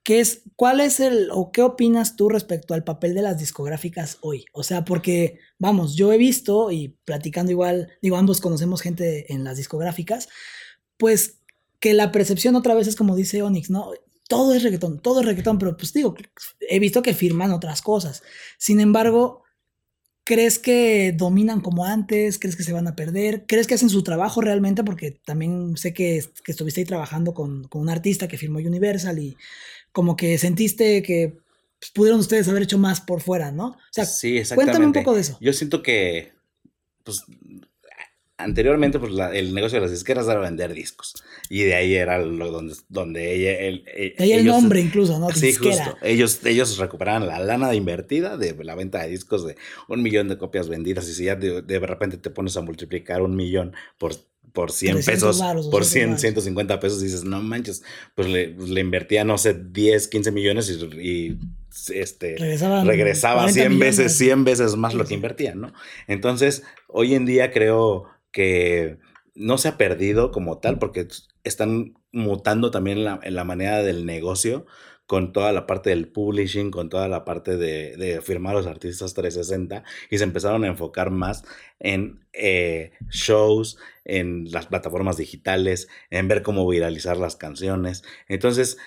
que 0.03 0.19
es 0.19 0.43
cuál 0.55 0.79
es 0.79 0.99
el 0.99 1.29
o 1.31 1.51
qué 1.51 1.61
opinas 1.61 2.15
tú 2.15 2.29
respecto 2.29 2.73
al 2.73 2.83
papel 2.83 3.13
de 3.13 3.21
las 3.21 3.37
discográficas 3.37 4.17
hoy. 4.21 4.45
O 4.51 4.63
sea, 4.63 4.83
porque 4.83 5.39
vamos, 5.59 5.95
yo 5.95 6.11
he 6.11 6.17
visto 6.17 6.71
y 6.71 6.97
platicando 7.05 7.51
igual, 7.51 7.89
digo, 8.01 8.17
ambos 8.17 8.41
conocemos 8.41 8.81
gente 8.81 9.31
en 9.31 9.43
las 9.43 9.57
discográficas, 9.57 10.27
pues 10.97 11.39
que 11.79 11.93
la 11.93 12.11
percepción 12.11 12.55
otra 12.55 12.73
vez 12.73 12.87
es 12.87 12.95
como 12.95 13.15
dice 13.15 13.43
Onyx, 13.43 13.69
¿no? 13.69 13.91
Todo 14.27 14.53
es 14.53 14.63
reggaetón, 14.63 15.01
todo 15.01 15.19
es 15.19 15.25
reggaetón, 15.25 15.59
pero 15.59 15.75
pues 15.75 15.93
digo, 15.93 16.15
he 16.61 16.79
visto 16.79 17.01
que 17.01 17.13
firman 17.13 17.51
otras 17.51 17.81
cosas. 17.81 18.23
Sin 18.57 18.79
embargo, 18.79 19.43
¿crees 20.23 20.57
que 20.57 21.13
dominan 21.15 21.61
como 21.61 21.85
antes? 21.85 22.39
¿Crees 22.39 22.55
que 22.55 22.63
se 22.63 22.73
van 22.73 22.87
a 22.87 22.95
perder? 22.95 23.45
¿Crees 23.47 23.67
que 23.67 23.73
hacen 23.73 23.89
su 23.89 24.03
trabajo 24.03 24.41
realmente? 24.41 24.83
Porque 24.83 25.11
también 25.11 25.75
sé 25.75 25.93
que, 25.93 26.23
que 26.43 26.51
estuviste 26.51 26.81
ahí 26.81 26.85
trabajando 26.85 27.33
con, 27.33 27.65
con 27.65 27.81
un 27.81 27.89
artista 27.89 28.27
que 28.27 28.37
firmó 28.37 28.59
Universal 28.59 29.19
y 29.19 29.35
como 29.91 30.15
que 30.15 30.37
sentiste 30.37 31.01
que 31.03 31.37
pues, 31.79 31.91
pudieron 31.91 32.19
ustedes 32.19 32.47
haber 32.47 32.63
hecho 32.63 32.77
más 32.77 33.01
por 33.01 33.21
fuera, 33.21 33.51
¿no? 33.51 33.69
O 33.69 33.77
sea, 33.91 34.05
sí, 34.05 34.41
cuéntame 34.53 34.85
un 34.85 34.93
poco 34.93 35.13
de 35.13 35.21
eso. 35.21 35.37
Yo 35.41 35.51
siento 35.53 35.81
que, 35.81 36.31
pues, 37.03 37.23
anteriormente, 38.37 38.99
pues, 38.99 39.11
la, 39.11 39.35
el 39.35 39.53
negocio 39.53 39.77
de 39.77 39.81
las 39.81 39.91
disqueras 39.91 40.27
era 40.27 40.39
vender 40.39 40.73
discos. 40.73 41.13
Y 41.49 41.63
de 41.63 41.75
ahí 41.75 41.95
era 41.95 42.19
lo 42.19 42.51
donde, 42.51 42.75
donde 42.89 43.33
ella... 43.33 43.59
El, 43.59 43.83
de 43.83 44.15
ahí 44.19 44.31
el 44.33 44.45
nombre 44.45 44.79
incluso, 44.79 45.19
¿no? 45.19 45.29
Sí, 45.31 45.53
justo. 45.53 45.97
Ellos, 46.01 46.45
ellos 46.45 46.77
recuperaban 46.77 47.27
la 47.27 47.39
lana 47.39 47.73
invertida 47.73 48.37
de 48.37 48.55
la 48.63 48.75
venta 48.75 49.01
de 49.01 49.09
discos 49.09 49.45
de 49.45 49.57
un 49.87 50.01
millón 50.01 50.27
de 50.27 50.37
copias 50.37 50.69
vendidas. 50.69 51.09
Y 51.09 51.13
si 51.13 51.25
ya 51.25 51.35
de, 51.35 51.61
de 51.61 51.79
repente 51.79 52.17
te 52.17 52.29
pones 52.29 52.55
a 52.57 52.61
multiplicar 52.61 53.21
un 53.21 53.35
millón 53.35 53.73
por 53.97 54.15
por 54.53 54.71
100 54.71 55.03
pesos, 55.03 55.39
varos, 55.39 55.67
por 55.67 55.85
100, 55.85 56.19
150 56.19 56.79
pesos, 56.79 57.01
dices, 57.01 57.23
no 57.23 57.41
manches, 57.41 57.83
pues 58.15 58.27
le, 58.27 58.49
pues 58.49 58.69
le 58.69 58.81
invertía, 58.81 59.23
no 59.23 59.37
sé, 59.37 59.53
10, 59.53 60.07
15 60.07 60.31
millones 60.31 60.69
y, 60.69 60.83
y 61.01 61.39
este, 61.93 62.35
Regresaban 62.37 62.85
regresaba 62.85 63.49
100 63.49 63.71
millones. 63.71 63.97
veces, 63.97 64.17
100 64.17 64.43
veces 64.43 64.75
más 64.75 64.93
lo 64.93 65.05
que 65.05 65.13
invertía, 65.13 65.55
¿no? 65.55 65.73
Entonces, 66.07 66.63
hoy 66.87 67.15
en 67.15 67.25
día 67.25 67.51
creo 67.51 68.05
que 68.31 68.97
no 69.35 69.57
se 69.57 69.69
ha 69.69 69.77
perdido 69.77 70.31
como 70.31 70.57
tal, 70.57 70.79
porque 70.79 71.07
están 71.43 71.93
mutando 72.11 72.71
también 72.71 73.03
la, 73.03 73.19
en 73.23 73.35
la 73.35 73.43
manera 73.43 73.83
del 73.83 74.05
negocio 74.05 74.65
con 75.11 75.33
toda 75.33 75.51
la 75.51 75.67
parte 75.67 75.89
del 75.89 76.07
publishing, 76.07 76.71
con 76.71 76.87
toda 76.87 77.09
la 77.09 77.25
parte 77.25 77.57
de, 77.57 78.21
firmar 78.23 78.53
a 78.55 78.59
los 78.59 78.65
artistas 78.65 79.13
360 79.13 79.83
y 80.09 80.17
se 80.17 80.23
empezaron 80.23 80.63
a 80.63 80.67
enfocar 80.67 81.11
más 81.11 81.43
en 81.79 82.25
eh, 82.31 82.93
shows, 83.09 83.77
en 84.05 84.49
las 84.51 84.67
plataformas 84.67 85.17
digitales, 85.17 85.89
en 86.11 86.29
ver 86.29 86.43
cómo 86.43 86.65
viralizar 86.65 87.17
las 87.17 87.35
canciones. 87.35 88.05
Entonces, 88.29 88.77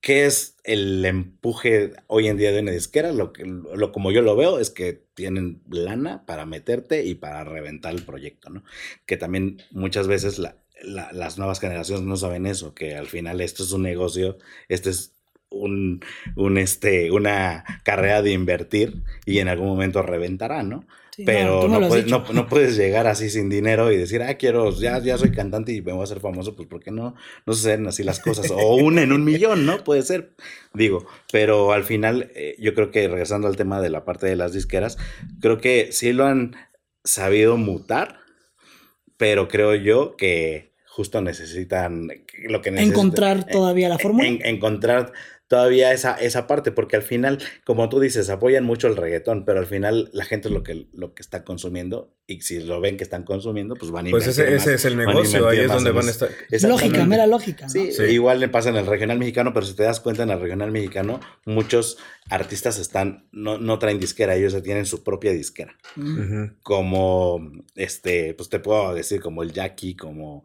¿qué 0.00 0.24
es 0.24 0.56
el 0.64 1.04
empuje 1.04 1.92
hoy 2.06 2.28
en 2.28 2.38
día 2.38 2.52
de 2.52 2.60
una 2.60 2.72
disquera? 2.72 3.12
Lo, 3.12 3.34
que, 3.34 3.44
lo 3.44 3.92
como 3.92 4.10
yo 4.10 4.22
lo 4.22 4.34
veo 4.34 4.58
es 4.58 4.70
que 4.70 4.94
tienen 5.12 5.60
lana 5.68 6.24
para 6.24 6.46
meterte 6.46 7.04
y 7.04 7.16
para 7.16 7.44
reventar 7.44 7.92
el 7.92 8.02
proyecto, 8.02 8.48
¿no? 8.48 8.64
Que 9.04 9.18
también 9.18 9.62
muchas 9.72 10.08
veces 10.08 10.38
la, 10.38 10.56
la, 10.82 11.12
las 11.12 11.36
nuevas 11.36 11.60
generaciones 11.60 12.02
no 12.06 12.16
saben 12.16 12.46
eso, 12.46 12.74
que 12.74 12.96
al 12.96 13.08
final 13.08 13.42
esto 13.42 13.62
es 13.62 13.72
un 13.72 13.82
negocio, 13.82 14.38
este 14.68 14.88
es 14.88 15.15
un, 15.50 16.00
un, 16.36 16.58
este, 16.58 17.10
una 17.10 17.64
carrera 17.84 18.22
de 18.22 18.32
invertir 18.32 19.02
y 19.24 19.38
en 19.38 19.48
algún 19.48 19.68
momento 19.68 20.02
reventará, 20.02 20.62
¿no? 20.62 20.84
Sí, 21.10 21.22
Pero 21.24 21.66
no, 21.66 21.88
puedes, 21.88 22.06
no, 22.08 22.24
no 22.34 22.46
puedes 22.46 22.76
llegar 22.76 23.06
así 23.06 23.30
sin 23.30 23.48
dinero 23.48 23.90
y 23.90 23.96
decir, 23.96 24.22
ah, 24.22 24.34
quiero, 24.34 24.70
ya, 24.70 24.98
ya 24.98 25.16
soy 25.16 25.30
cantante 25.30 25.72
y 25.72 25.80
me 25.80 25.92
voy 25.92 26.02
a 26.02 26.04
hacer 26.04 26.20
famoso, 26.20 26.54
pues 26.54 26.68
¿por 26.68 26.82
qué 26.82 26.90
no, 26.90 27.14
no 27.46 27.52
suceden 27.54 27.86
así 27.86 28.02
las 28.02 28.20
cosas? 28.20 28.50
O 28.50 28.74
una 28.76 29.00
en 29.00 29.12
un 29.12 29.24
millón, 29.24 29.64
¿no? 29.64 29.82
Puede 29.82 30.02
ser, 30.02 30.32
digo, 30.74 31.06
pero 31.32 31.72
al 31.72 31.84
final 31.84 32.30
eh, 32.34 32.54
yo 32.58 32.74
creo 32.74 32.90
que 32.90 33.08
regresando 33.08 33.48
al 33.48 33.56
tema 33.56 33.80
de 33.80 33.88
la 33.88 34.04
parte 34.04 34.26
de 34.26 34.36
las 34.36 34.52
disqueras, 34.52 34.98
creo 35.40 35.56
que 35.56 35.88
sí 35.90 36.12
lo 36.12 36.26
han 36.26 36.54
sabido 37.02 37.56
mutar, 37.56 38.18
pero 39.16 39.48
creo 39.48 39.74
yo 39.74 40.16
que 40.16 40.74
justo 40.86 41.20
necesitan 41.22 42.08
lo 42.44 42.60
que 42.62 42.70
necesitan. 42.70 43.00
Encontrar 43.00 43.46
todavía 43.46 43.88
la 43.88 43.98
fórmula. 43.98 44.28
En- 44.28 44.44
encontrar 44.44 45.12
todavía 45.48 45.92
esa, 45.92 46.14
esa 46.14 46.46
parte, 46.46 46.72
porque 46.72 46.96
al 46.96 47.02
final, 47.02 47.38
como 47.64 47.88
tú 47.88 48.00
dices, 48.00 48.28
apoyan 48.30 48.64
mucho 48.64 48.88
el 48.88 48.96
reggaetón, 48.96 49.44
pero 49.44 49.60
al 49.60 49.66
final 49.66 50.10
la 50.12 50.24
gente 50.24 50.48
es 50.48 50.54
lo 50.54 50.62
que, 50.62 50.86
lo 50.92 51.14
que 51.14 51.22
está 51.22 51.44
consumiendo 51.44 52.12
y 52.26 52.40
si 52.40 52.58
lo 52.60 52.80
ven 52.80 52.96
que 52.96 53.04
están 53.04 53.22
consumiendo, 53.22 53.76
pues 53.76 53.92
van 53.92 54.08
a 54.08 54.10
Pues 54.10 54.26
ese, 54.26 54.42
invertir 54.42 54.56
ese 54.56 54.70
más, 54.70 54.74
es 54.80 54.84
el 54.84 54.96
negocio, 54.96 55.48
ahí 55.48 55.58
es 55.60 55.68
más 55.68 55.76
donde 55.76 55.92
van 55.92 56.08
a 56.08 56.10
estar. 56.10 56.28
Lógica, 56.68 57.04
mera 57.06 57.26
lógica. 57.28 57.66
¿no? 57.66 57.70
Sí, 57.70 57.92
Sí. 57.92 58.02
igual 58.04 58.40
le 58.40 58.48
pasa 58.48 58.70
en 58.70 58.76
el 58.76 58.86
regional 58.86 59.18
mexicano, 59.18 59.52
pero 59.52 59.64
si 59.64 59.74
te 59.74 59.84
das 59.84 60.00
cuenta 60.00 60.24
en 60.24 60.30
el 60.30 60.40
regional 60.40 60.72
mexicano, 60.72 61.20
muchos 61.44 61.98
artistas 62.28 62.78
están, 62.78 63.28
no, 63.30 63.58
no 63.58 63.78
traen 63.78 64.00
disquera, 64.00 64.34
ellos 64.34 64.60
tienen 64.64 64.86
su 64.86 65.04
propia 65.04 65.30
disquera. 65.32 65.76
Mm. 65.94 66.20
Ujú. 66.20 66.50
Como, 66.62 67.52
este, 67.76 68.34
pues 68.34 68.48
te 68.48 68.58
puedo 68.58 68.92
decir, 68.94 69.20
como 69.20 69.44
el 69.44 69.52
Jackie, 69.52 69.94
como 69.94 70.42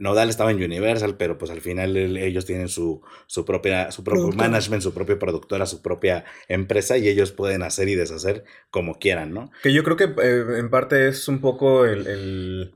Nodal 0.00 0.28
estaba 0.30 0.50
en 0.50 0.56
Universal, 0.62 1.16
pero 1.16 1.38
pues 1.38 1.50
al 1.52 1.60
final 1.60 1.96
el- 1.96 2.16
ellos 2.16 2.46
tienen 2.46 2.68
su, 2.68 3.02
su 3.26 3.44
propia, 3.44 3.92
su 3.92 4.02
propio 4.02 4.24
management, 4.36 4.82
su 4.82 4.92
propia 4.92 5.18
productora, 5.18 5.66
su 5.66 5.80
propia 5.82 6.24
empresa 6.48 6.98
y 6.98 7.06
ellos 7.08 7.30
pueden 7.32 7.62
hacer 7.62 7.88
y 7.88 7.94
deshacer 7.94 8.44
como 8.70 8.98
quieran, 8.98 9.32
¿no? 9.32 9.52
Que 9.62 9.72
yo 9.72 9.84
creo 9.84 9.96
que 9.96 10.04
eh, 10.22 10.44
en 10.58 10.70
parte 10.70 11.06
es 11.08 11.28
un 11.28 11.40
poco 11.40 11.84
el, 11.84 12.06
el- 12.06 12.74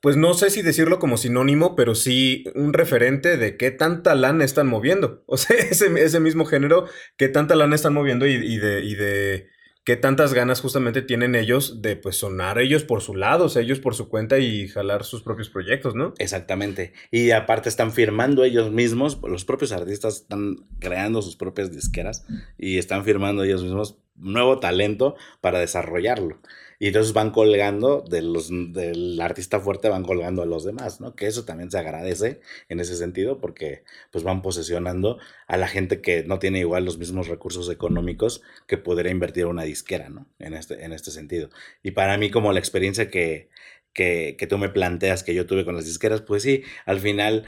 Pues 0.00 0.16
no 0.16 0.34
sé 0.34 0.50
si 0.50 0.62
decirlo 0.62 0.98
como 0.98 1.16
sinónimo, 1.16 1.74
pero 1.74 1.94
sí 1.94 2.44
un 2.54 2.72
referente 2.72 3.36
de 3.36 3.56
qué 3.56 3.70
tanta 3.70 4.14
lana 4.14 4.44
están 4.44 4.68
moviendo. 4.68 5.24
O 5.26 5.36
sea, 5.36 5.56
ese, 5.56 5.86
ese 6.02 6.20
mismo 6.20 6.44
género, 6.44 6.86
qué 7.16 7.28
tanta 7.28 7.54
lana 7.56 7.74
están 7.74 7.94
moviendo 7.94 8.26
y, 8.26 8.34
y 8.34 8.58
de, 8.58 8.82
y 8.84 8.94
de 8.94 9.48
qué 9.86 9.96
tantas 9.96 10.34
ganas 10.34 10.60
justamente 10.60 11.00
tienen 11.00 11.36
ellos 11.36 11.80
de 11.80 11.94
pues 11.94 12.16
sonar 12.16 12.58
ellos 12.58 12.82
por 12.82 13.02
su 13.02 13.14
lado, 13.14 13.44
o 13.44 13.48
sea, 13.48 13.62
ellos 13.62 13.78
por 13.78 13.94
su 13.94 14.08
cuenta 14.08 14.40
y 14.40 14.66
jalar 14.66 15.04
sus 15.04 15.22
propios 15.22 15.48
proyectos, 15.48 15.94
¿no? 15.94 16.12
Exactamente. 16.18 16.92
Y 17.12 17.30
aparte 17.30 17.68
están 17.68 17.92
firmando 17.92 18.42
ellos 18.42 18.72
mismos, 18.72 19.16
los 19.22 19.44
propios 19.44 19.70
artistas 19.70 20.16
están 20.16 20.56
creando 20.80 21.22
sus 21.22 21.36
propias 21.36 21.70
disqueras 21.70 22.26
y 22.58 22.78
están 22.78 23.04
firmando 23.04 23.44
ellos 23.44 23.62
mismos 23.62 23.96
nuevo 24.16 24.58
talento 24.58 25.14
para 25.40 25.60
desarrollarlo. 25.60 26.40
Y 26.78 26.88
entonces 26.88 27.12
van 27.12 27.30
colgando 27.30 28.02
de 28.02 28.22
los, 28.22 28.50
del 28.50 29.20
artista 29.20 29.60
fuerte, 29.60 29.88
van 29.88 30.02
colgando 30.02 30.42
a 30.42 30.46
los 30.46 30.64
demás, 30.64 31.00
¿no? 31.00 31.14
Que 31.14 31.26
eso 31.26 31.44
también 31.44 31.70
se 31.70 31.78
agradece 31.78 32.40
en 32.68 32.80
ese 32.80 32.96
sentido 32.96 33.38
porque 33.40 33.84
pues 34.10 34.24
van 34.24 34.42
posesionando 34.42 35.18
a 35.46 35.56
la 35.56 35.68
gente 35.68 36.00
que 36.00 36.24
no 36.24 36.38
tiene 36.38 36.60
igual 36.60 36.84
los 36.84 36.98
mismos 36.98 37.28
recursos 37.28 37.70
económicos 37.70 38.42
que 38.66 38.78
podría 38.78 39.12
invertir 39.12 39.46
una 39.46 39.64
disquera, 39.64 40.08
¿no? 40.08 40.26
En 40.38 40.54
este, 40.54 40.84
en 40.84 40.92
este 40.92 41.10
sentido. 41.10 41.50
Y 41.82 41.92
para 41.92 42.16
mí 42.18 42.30
como 42.30 42.52
la 42.52 42.58
experiencia 42.58 43.10
que, 43.10 43.48
que, 43.92 44.36
que 44.38 44.46
tú 44.46 44.58
me 44.58 44.68
planteas 44.68 45.22
que 45.22 45.34
yo 45.34 45.46
tuve 45.46 45.64
con 45.64 45.74
las 45.74 45.86
disqueras, 45.86 46.20
pues 46.22 46.42
sí, 46.42 46.62
al 46.84 47.00
final, 47.00 47.46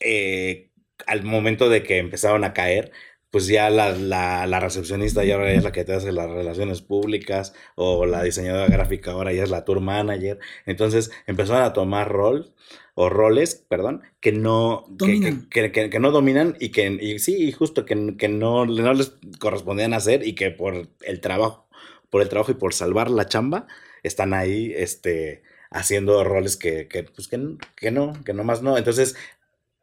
eh, 0.00 0.70
al 1.06 1.24
momento 1.24 1.68
de 1.68 1.82
que 1.82 1.98
empezaron 1.98 2.44
a 2.44 2.52
caer, 2.52 2.92
pues 3.32 3.46
ya 3.46 3.70
la, 3.70 3.92
la, 3.92 4.46
la, 4.46 4.60
recepcionista 4.60 5.24
ya 5.24 5.36
ahora 5.36 5.52
es 5.52 5.64
la 5.64 5.72
que 5.72 5.84
te 5.86 5.94
hace 5.94 6.12
las 6.12 6.28
relaciones 6.30 6.82
públicas 6.82 7.54
o 7.76 8.04
la 8.04 8.22
diseñadora 8.22 8.66
gráfica 8.66 9.12
ahora 9.12 9.32
ya 9.32 9.42
es 9.42 9.48
la 9.48 9.64
tour 9.64 9.80
manager. 9.80 10.38
Entonces 10.66 11.10
empezaron 11.26 11.62
a 11.62 11.72
tomar 11.72 12.12
rol 12.12 12.52
o 12.94 13.08
roles, 13.08 13.54
perdón, 13.54 14.02
que 14.20 14.32
no, 14.32 14.84
que, 14.98 15.38
que, 15.50 15.90
que, 15.90 15.98
no 15.98 16.10
dominan 16.10 16.56
y 16.60 16.68
que 16.72 16.86
y 17.00 17.18
sí, 17.20 17.50
justo 17.52 17.86
que, 17.86 18.16
que 18.18 18.28
no, 18.28 18.66
no 18.66 18.92
les 18.92 19.14
correspondían 19.38 19.94
hacer 19.94 20.26
y 20.26 20.34
que 20.34 20.50
por 20.50 20.88
el 21.00 21.20
trabajo, 21.22 21.66
por 22.10 22.20
el 22.20 22.28
trabajo 22.28 22.52
y 22.52 22.56
por 22.56 22.74
salvar 22.74 23.10
la 23.10 23.28
chamba, 23.28 23.66
están 24.02 24.34
ahí 24.34 24.74
este, 24.76 25.42
haciendo 25.70 26.22
roles 26.22 26.58
que, 26.58 26.86
que, 26.86 27.04
pues 27.04 27.28
que, 27.28 27.56
que 27.76 27.90
no, 27.90 28.12
que 28.24 28.34
no 28.34 28.44
más 28.44 28.60
no. 28.60 28.76
Entonces, 28.76 29.16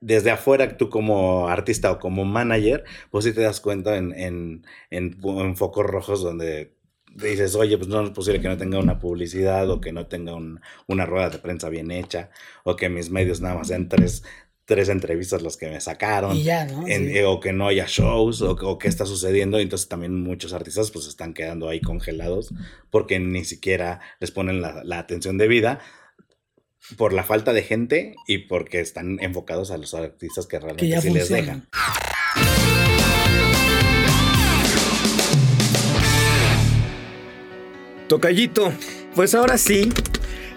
desde 0.01 0.31
afuera, 0.31 0.77
tú 0.77 0.89
como 0.89 1.49
artista 1.49 1.91
o 1.91 1.99
como 1.99 2.25
manager, 2.25 2.83
pues 3.11 3.25
sí 3.25 3.33
te 3.33 3.41
das 3.41 3.59
cuenta 3.59 3.97
en, 3.97 4.13
en, 4.13 4.65
en, 4.89 5.55
focos 5.55 5.85
rojos 5.85 6.21
donde 6.21 6.73
dices, 7.15 7.55
oye, 7.55 7.77
pues 7.77 7.89
no 7.89 8.03
es 8.03 8.11
posible 8.11 8.39
que 8.39 8.47
no 8.47 8.57
tenga 8.57 8.79
una 8.79 8.99
publicidad 8.99 9.69
o 9.69 9.81
que 9.81 9.91
no 9.91 10.07
tenga 10.07 10.33
una 10.87 11.05
rueda 11.05 11.29
de 11.29 11.39
prensa 11.39 11.69
bien 11.69 11.91
hecha 11.91 12.29
o 12.63 12.75
que 12.75 12.87
mis 12.89 13.09
medios 13.09 13.41
nada 13.41 13.55
más 13.55 13.67
sean 13.67 13.89
tres, 13.89 14.23
tres 14.63 14.87
entrevistas 14.87 15.41
las 15.41 15.57
que 15.57 15.67
me 15.67 15.81
sacaron. 15.81 16.37
Eh, 16.87 17.25
o 17.25 17.39
que 17.39 17.51
no 17.51 17.67
haya 17.67 17.85
shows 17.87 18.41
o, 18.41 18.51
o 18.51 18.77
qué 18.77 18.87
está 18.87 19.05
sucediendo. 19.05 19.59
Entonces 19.59 19.89
también 19.89 20.21
muchos 20.21 20.53
artistas 20.53 20.91
pues 20.91 21.07
están 21.07 21.33
quedando 21.33 21.67
ahí 21.67 21.81
congelados 21.81 22.53
porque 22.89 23.19
ni 23.19 23.43
siquiera 23.43 23.99
les 24.19 24.31
ponen 24.31 24.61
la, 24.61 24.83
la 24.85 24.99
atención 24.99 25.37
debida 25.37 25.79
por 26.97 27.13
la 27.13 27.23
falta 27.23 27.53
de 27.53 27.63
gente 27.63 28.15
y 28.27 28.39
porque 28.39 28.79
están 28.79 29.19
enfocados 29.21 29.71
a 29.71 29.77
los 29.77 29.93
artistas 29.93 30.47
que 30.47 30.59
realmente 30.59 31.01
sí 31.01 31.09
les 31.09 31.29
dejan. 31.29 31.67
Tocallito, 38.07 38.73
pues 39.13 39.35
ahora 39.35 39.59
sí, 39.59 39.91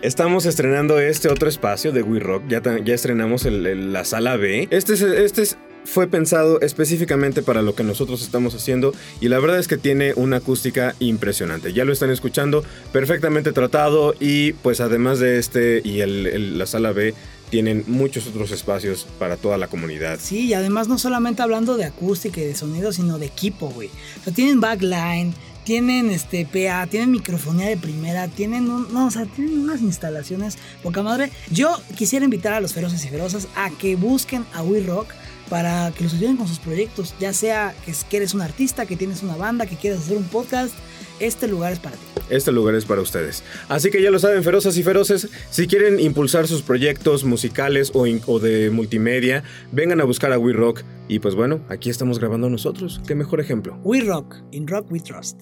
estamos 0.00 0.46
estrenando 0.46 0.98
este 0.98 1.28
otro 1.28 1.50
espacio 1.50 1.92
de 1.92 2.02
We 2.02 2.18
Rock. 2.18 2.44
Ya, 2.48 2.62
ya 2.82 2.94
estrenamos 2.94 3.44
la 3.44 4.04
sala 4.06 4.36
B. 4.36 4.68
Este 4.70 4.94
es, 4.94 5.02
este 5.02 5.42
es 5.42 5.58
fue 5.84 6.06
pensado 6.06 6.60
específicamente 6.60 7.42
para 7.42 7.62
lo 7.62 7.74
que 7.74 7.84
nosotros 7.84 8.22
estamos 8.22 8.54
haciendo 8.54 8.94
y 9.20 9.28
la 9.28 9.38
verdad 9.38 9.58
es 9.58 9.68
que 9.68 9.76
tiene 9.76 10.14
una 10.14 10.38
acústica 10.38 10.94
impresionante. 11.00 11.72
Ya 11.72 11.84
lo 11.84 11.92
están 11.92 12.10
escuchando, 12.10 12.64
perfectamente 12.92 13.52
tratado 13.52 14.14
y 14.18 14.52
pues 14.54 14.80
además 14.80 15.18
de 15.18 15.38
este 15.38 15.80
y 15.84 16.04
la 16.04 16.66
sala 16.66 16.92
B 16.92 17.14
tienen 17.50 17.84
muchos 17.86 18.26
otros 18.26 18.50
espacios 18.50 19.06
para 19.18 19.36
toda 19.36 19.58
la 19.58 19.68
comunidad. 19.68 20.18
Sí, 20.22 20.46
y 20.46 20.54
además 20.54 20.88
no 20.88 20.96
solamente 20.96 21.42
hablando 21.42 21.76
de 21.76 21.84
acústica 21.84 22.40
y 22.40 22.44
de 22.44 22.54
sonido, 22.54 22.92
sino 22.92 23.18
de 23.18 23.26
equipo, 23.26 23.68
güey. 23.68 23.90
O 24.20 24.24
sea, 24.24 24.32
tienen 24.32 24.60
backline, 24.60 25.34
tienen 25.64 26.10
este 26.10 26.46
PA, 26.46 26.86
tienen 26.86 27.10
microfonía 27.10 27.66
de 27.66 27.76
primera, 27.76 28.28
tienen 28.28 28.66
no, 28.66 29.06
o 29.06 29.10
sea, 29.10 29.26
tienen 29.26 29.58
unas 29.58 29.82
instalaciones 29.82 30.56
poca 30.82 31.02
madre. 31.02 31.30
Yo 31.50 31.78
quisiera 31.94 32.24
invitar 32.24 32.54
a 32.54 32.60
los 32.60 32.72
feroces 32.72 33.04
y 33.04 33.08
ferozas 33.08 33.46
a 33.54 33.68
que 33.68 33.96
busquen 33.96 34.46
a 34.54 34.62
We 34.62 34.80
Rock 34.80 35.08
para 35.52 35.92
que 35.92 36.04
los 36.04 36.14
ayuden 36.14 36.38
con 36.38 36.48
sus 36.48 36.58
proyectos, 36.58 37.14
ya 37.20 37.34
sea 37.34 37.74
que 38.08 38.16
eres 38.16 38.32
un 38.32 38.40
artista, 38.40 38.86
que 38.86 38.96
tienes 38.96 39.22
una 39.22 39.36
banda, 39.36 39.66
que 39.66 39.76
quieres 39.76 40.00
hacer 40.00 40.16
un 40.16 40.24
podcast, 40.24 40.74
este 41.20 41.46
lugar 41.46 41.74
es 41.74 41.78
para 41.78 41.94
ti. 41.94 42.02
Este 42.30 42.50
lugar 42.52 42.74
es 42.74 42.86
para 42.86 43.02
ustedes. 43.02 43.44
Así 43.68 43.90
que 43.90 44.00
ya 44.00 44.10
lo 44.10 44.18
saben, 44.18 44.42
ferozas 44.42 44.78
y 44.78 44.82
feroces, 44.82 45.28
si 45.50 45.66
quieren 45.66 46.00
impulsar 46.00 46.48
sus 46.48 46.62
proyectos 46.62 47.24
musicales 47.24 47.90
o, 47.92 48.06
o 48.28 48.38
de 48.38 48.70
multimedia, 48.70 49.44
vengan 49.72 50.00
a 50.00 50.04
buscar 50.04 50.32
a 50.32 50.38
We 50.38 50.54
Rock. 50.54 50.84
Y 51.06 51.18
pues 51.18 51.34
bueno, 51.34 51.60
aquí 51.68 51.90
estamos 51.90 52.18
grabando 52.18 52.48
nosotros. 52.48 53.02
¿Qué 53.06 53.14
mejor 53.14 53.38
ejemplo? 53.38 53.78
We 53.84 54.00
Rock, 54.00 54.36
in 54.52 54.66
Rock 54.66 54.90
We 54.90 55.00
Trust. 55.00 55.38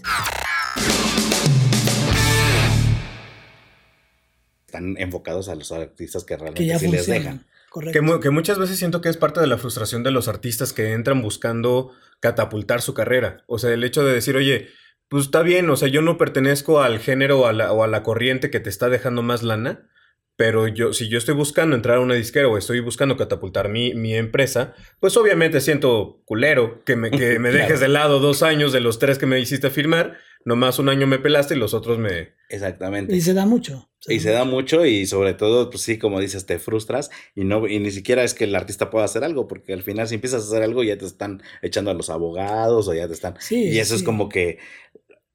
Están 4.67 4.97
enfocados 4.99 5.49
a 5.49 5.55
los 5.55 5.71
artistas 5.71 6.25
que 6.25 6.37
realmente 6.37 6.79
sí 6.81 6.89
les 6.89 7.07
dejan. 7.07 7.47
Que, 7.93 8.31
muchas 8.31 8.59
veces 8.59 8.79
siento 8.79 9.01
que 9.01 9.09
es 9.09 9.17
parte 9.17 9.41
de 9.41 9.47
la 9.47 9.59
frustración 9.59 10.03
de 10.03 10.11
los 10.11 10.27
artistas 10.27 10.73
que 10.73 10.93
entran 10.93 11.23
buscando 11.23 11.93
catapultar 12.19 12.83
su 12.83 12.95
carrera. 12.95 13.45
O 13.47 13.59
sea, 13.59 13.73
el 13.73 13.85
hecho 13.85 14.05
de 14.05 14.13
decir, 14.13 14.37
oye, 14.37 14.69
pues 15.09 15.27
está 15.27 15.43
bien, 15.43 15.71
o 15.71 15.77
sea, 15.77 15.89
yo 15.89 16.03
no 16.03 16.19
pertenezco 16.19 16.83
al 16.83 16.99
género 16.99 17.41
o 17.41 17.47
a 17.47 17.53
la, 17.53 17.73
o 17.73 17.85
a 17.85 17.87
la 17.87 18.03
corriente 18.03 18.51
que 18.51 18.59
te 18.59 18.71
está 18.71 18.89
dejando 18.89 19.23
más 19.23 19.45
lana, 19.45 19.89
pero 20.37 20.67
yo, 20.67 20.93
si 20.93 21.09
yo 21.09 21.19
estoy 21.19 21.35
buscando 21.35 21.77
entrar 21.77 21.99
a 21.99 22.01
una 22.01 22.15
disquera 22.15 22.49
o 22.49 22.59
estoy 22.59 22.81
buscando 22.81 23.17
catapultar 23.17 23.69
mi, 23.69 23.95
mi 23.95 24.17
empresa, 24.17 24.75
pues 24.99 25.17
obviamente 25.17 25.61
siento 25.61 26.23
culero 26.25 26.83
que 26.85 26.97
me, 26.97 27.11
que 27.11 27.39
me 27.41 27.53
dejes 27.53 27.79
de 27.79 27.89
lado 27.89 28.19
dos 28.19 28.43
años 28.43 28.73
de 28.73 28.81
los 28.81 28.99
tres 28.99 29.19
que 29.19 29.27
me 29.27 29.39
hiciste 29.39 29.71
firmar 29.71 30.17
nomás 30.45 30.79
un 30.79 30.89
año 30.89 31.07
me 31.07 31.19
pelaste 31.19 31.55
y 31.55 31.59
los 31.59 31.75
otros 31.75 31.99
me... 31.99 32.31
Exactamente. 32.49 33.15
Y 33.15 33.21
se 33.21 33.33
da 33.33 33.47
mucho. 33.47 33.89
y 34.09 34.19
se 34.21 34.31
da 34.31 34.45
mucho 34.45 34.85
y 34.85 35.07
sobre 35.07 35.35
todo, 35.35 35.71
pues 35.71 35.83
sí, 35.83 35.99
como 35.99 36.19
dices, 36.19 36.47
te 36.47 36.59
frustras 36.59 37.11
y 37.37 37.45
no 37.45 37.69
y 37.69 37.79
ni 37.79 37.93
siquiera 37.93 38.25
es 38.25 38.35
que 38.35 38.45
el 38.45 38.57
artista 38.57 38.91
pueda 38.91 39.05
hacer 39.05 39.23
algo, 39.23 39.47
porque 39.47 39.73
al 39.73 39.83
final 39.83 40.09
si 40.09 40.17
empiezas 40.17 40.43
a 40.43 40.47
hacer 40.47 40.63
algo 40.63 40.83
ya 40.83 40.99
te 40.99 41.05
están 41.05 41.43
echando 41.63 41.91
a 41.91 41.95
los 41.95 42.11
abogados 42.11 42.89
o 42.89 42.95
ya 42.95 43.07
te 43.07 43.15
están... 43.15 43.35
Sí, 43.39 43.69
y 43.69 43.79
eso 43.79 43.95
es 43.95 44.03
como 44.03 44.29
que, 44.29 44.59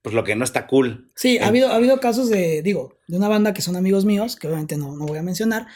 pues 0.02 0.14
lo 0.14 0.24
que 0.24 0.36
no 0.36 0.44
está 0.44 0.68
cool. 0.68 1.12
Sí, 1.16 1.38
ha, 1.38 1.48
habido, 1.48 1.70
ha 1.70 1.76
habido 1.76 2.00
casos 2.00 2.30
de, 2.30 2.62
digo, 2.62 2.98
de 3.08 3.18
una 3.18 3.30
banda 3.30 3.54
que 3.54 3.62
son 3.62 3.76
amigos 3.76 4.04
míos, 4.06 4.36
que 4.36 4.48
obviamente 4.48 4.78
no, 4.78 4.96
no 4.96 5.06
voy 5.06 5.20
a 5.20 5.24
mencionar, 5.24 5.68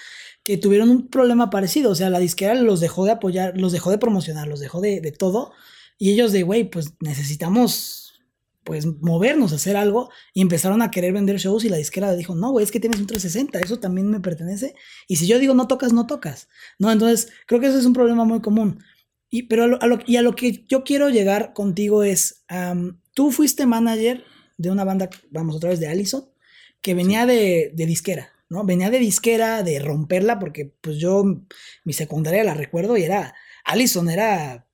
que 0.43 0.57
tuvieron 0.57 0.89
un 0.89 1.07
problema 1.09 1.49
parecido, 1.49 1.91
o 1.91 1.95
sea, 1.95 2.09
la 2.09 2.19
disquera 2.19 2.55
los 2.55 2.79
dejó 2.79 3.05
de 3.05 3.11
apoyar, 3.11 3.57
los 3.57 3.71
dejó 3.71 3.91
de 3.91 3.97
promocionar, 3.97 4.47
los 4.47 4.59
dejó 4.59 4.81
de, 4.81 4.99
de 4.99 5.11
todo, 5.11 5.53
y 5.97 6.11
ellos 6.11 6.31
de, 6.31 6.43
güey, 6.43 6.69
pues 6.69 6.93
necesitamos 6.99 8.08
pues 8.69 8.86
movernos, 8.86 9.51
hacer 9.51 9.75
algo 9.75 10.12
y 10.32 10.43
empezaron 10.43 10.84
a 10.84 10.91
querer 10.91 11.12
vender 11.12 11.38
shows 11.38 11.65
y 11.65 11.69
la 11.69 11.77
disquera 11.77 12.15
dijo, 12.15 12.36
no, 12.36 12.51
güey, 12.51 12.63
es 12.63 12.69
que 12.69 12.79
tienes 12.79 12.99
un 12.99 13.08
360, 13.08 13.60
eso 13.62 13.79
también 13.79 14.12
me 14.12 14.19
pertenece. 14.19 14.75
Y 15.08 15.15
si 15.15 15.25
yo 15.25 15.39
digo 15.39 15.55
no 15.55 15.67
tocas, 15.67 15.91
no 15.91 16.05
tocas. 16.05 16.49
¿No? 16.77 16.91
Entonces, 16.91 17.32
creo 17.47 17.60
que 17.60 17.65
eso 17.65 17.79
es 17.79 17.88
un 17.88 17.93
problema 17.93 18.25
muy 18.25 18.41
común. 18.41 18.84
Y, 19.32 19.47
pero 19.47 19.63
a 19.63 19.88
lo, 19.88 19.97
y 20.05 20.17
a 20.17 20.21
lo 20.21 20.36
que 20.36 20.67
yo 20.67 20.84
quiero 20.84 21.10
llegar 21.10 21.53
contigo 21.53 22.03
es, 22.03 22.45
tú 23.15 23.32
fuiste 23.32 23.65
manager 23.65 24.23
de 24.60 24.69
una 24.69 24.84
banda, 24.84 25.10
vamos 25.32 25.55
otra 25.55 25.71
vez, 25.71 25.79
de 25.79 25.88
Allison, 25.88 26.29
que 26.84 26.93
venía 26.93 27.25
de, 27.25 27.71
de 27.73 27.86
disquera. 27.88 28.29
¿no? 28.49 28.65
Venía 28.65 28.91
de 28.91 28.99
disquera, 28.99 29.63
de 29.63 29.79
romperla, 29.79 30.38
porque 30.38 30.75
pues 30.79 30.97
yo 30.97 31.23
mi 31.86 31.93
secundaria 31.93 32.43
la 32.43 32.53
recuerdo 32.53 32.97
y 32.97 33.01
era, 33.01 33.34
Allison 33.65 34.12
era 34.12 34.68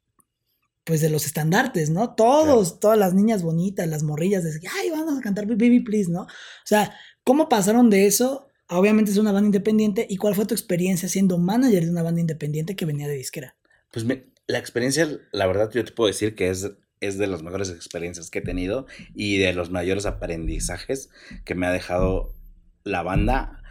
pues 0.86 1.02
de 1.02 1.10
los 1.10 1.26
estandartes, 1.26 1.90
¿no? 1.90 2.14
Todos, 2.14 2.80
todas 2.80 2.98
las 2.98 3.14
niñas 3.14 3.42
bonitas, 3.42 3.88
las 3.88 4.04
morrillas, 4.04 4.44
de 4.44 4.52
ay, 4.80 4.92
vamos 4.92 5.18
a 5.18 5.22
cantar 5.22 5.48
Baby 5.48 5.82
Please, 5.82 6.12
¿no? 6.12 6.22
O 6.22 6.28
sea, 6.64 6.94
¿cómo 7.24 7.50
pasaron 7.50 7.90
de 7.90 8.06
eso? 8.06 8.50
Obviamente 8.70 9.12
es 9.12 9.18
una 9.18 9.32
banda 9.32 9.48
independiente. 9.48 10.06
¿Y 10.08 10.18
cuál 10.18 10.36
fue 10.36 10.46
tu 10.46 10.54
experiencia 10.54 11.10
siendo 11.10 11.40
manager 11.40 11.84
de 11.84 11.90
una 11.90 12.04
banda 12.04 12.22
independiente 12.22 12.76
que 12.76 12.86
venía 12.86 13.08
de 13.08 13.16
disquera? 13.16 13.56
Pues 13.92 14.06
la 14.48 14.60
experiencia, 14.60 15.10
la 15.32 15.48
verdad, 15.48 15.72
yo 15.74 15.84
te 15.84 15.92
puedo 15.92 16.08
decir 16.08 16.36
que 16.36 16.50
es, 16.50 16.72
es 17.00 17.18
de 17.18 17.28
las 17.28 17.42
mejores 17.42 17.72
experiencias 17.72 18.30
que 18.30 18.40
he 18.40 18.44
tenido 18.44 18.86
y 19.16 19.40
de 19.40 19.54
los 19.54 19.72
mayores 19.72 20.06
aprendizajes 20.06 21.10
que 21.46 21.56
me 21.56 21.66
ha 21.66 21.72
dejado 21.72 22.36
la 22.84 23.02
banda. 23.02 23.64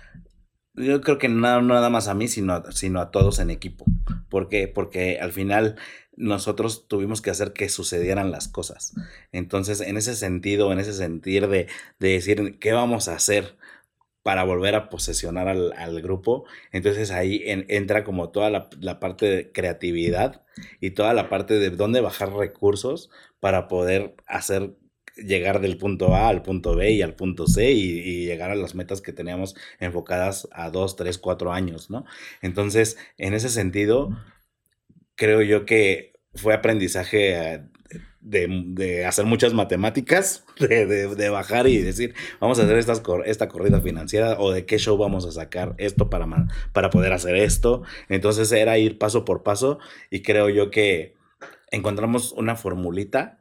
Yo 0.74 1.00
creo 1.00 1.18
que 1.18 1.28
no 1.28 1.62
nada 1.62 1.88
más 1.88 2.08
a 2.08 2.14
mí, 2.14 2.26
sino, 2.26 2.70
sino 2.72 3.00
a 3.00 3.10
todos 3.10 3.38
en 3.38 3.50
equipo. 3.50 3.84
¿Por 4.28 4.48
qué? 4.48 4.66
Porque 4.66 5.20
al 5.20 5.32
final 5.32 5.76
nosotros 6.16 6.88
tuvimos 6.88 7.20
que 7.20 7.30
hacer 7.30 7.52
que 7.52 7.68
sucedieran 7.68 8.30
las 8.30 8.48
cosas. 8.48 8.94
Entonces, 9.32 9.80
en 9.80 9.96
ese 9.96 10.14
sentido, 10.16 10.72
en 10.72 10.80
ese 10.80 10.92
sentir 10.92 11.48
de, 11.48 11.68
decir 11.98 12.58
qué 12.58 12.72
vamos 12.72 13.08
a 13.08 13.14
hacer 13.14 13.56
para 14.22 14.44
volver 14.44 14.74
a 14.74 14.88
posesionar 14.88 15.48
al, 15.48 16.02
grupo, 16.02 16.44
entonces 16.72 17.10
ahí 17.10 17.42
entra 17.44 18.04
como 18.04 18.30
toda 18.30 18.50
la, 18.50 18.98
parte 18.98 19.26
de 19.26 19.52
creatividad 19.52 20.42
y 20.80 20.92
toda 20.92 21.12
la 21.12 21.28
parte 21.28 21.54
de 21.58 21.70
dónde 21.70 22.00
bajar 22.00 22.32
recursos 22.32 23.10
para 23.38 23.68
poder 23.68 24.14
hacer 24.26 24.74
llegar 25.16 25.60
del 25.60 25.78
punto 25.78 26.14
A 26.14 26.28
al 26.28 26.42
punto 26.42 26.74
B 26.74 26.92
y 26.92 27.02
al 27.02 27.14
punto 27.14 27.46
C 27.46 27.72
y, 27.72 27.98
y, 28.00 28.26
llegar 28.26 28.50
a 28.50 28.56
las 28.56 28.74
metas 28.74 29.00
que 29.00 29.12
teníamos 29.12 29.54
enfocadas 29.78 30.48
a 30.52 30.70
dos, 30.70 30.96
tres, 30.96 31.18
cuatro 31.18 31.52
años, 31.52 31.90
¿no? 31.90 32.04
Entonces, 32.42 32.96
en 33.18 33.34
ese 33.34 33.48
sentido, 33.48 34.10
creo 35.16 35.42
yo 35.42 35.66
que 35.66 36.14
fue 36.34 36.54
aprendizaje 36.54 37.54
eh, 37.54 37.64
de, 38.20 39.04
hacer 39.04 39.26
muchas 39.26 39.52
matemáticas, 39.52 40.44
de, 40.58 41.28
bajar 41.28 41.66
y 41.66 41.78
decir, 41.78 42.14
vamos 42.40 42.58
a 42.58 42.62
hacer 42.62 42.78
estas, 42.78 43.02
esta 43.26 43.48
corrida 43.48 43.80
financiera 43.80 44.38
o 44.38 44.50
de 44.50 44.66
qué 44.66 44.78
show 44.78 44.96
vamos 44.96 45.26
a 45.26 45.32
sacar 45.32 45.74
esto 45.78 46.10
para, 46.10 46.26
para 46.72 46.90
poder 46.90 47.12
hacer 47.12 47.36
esto. 47.36 47.82
Entonces 48.08 48.50
era 48.52 48.78
ir 48.78 48.98
paso 48.98 49.24
por 49.24 49.42
paso 49.42 49.78
y 50.10 50.22
creo 50.22 50.48
yo 50.48 50.70
que 50.70 51.14
encontramos 51.70 52.32
una 52.32 52.56
formulita 52.56 53.40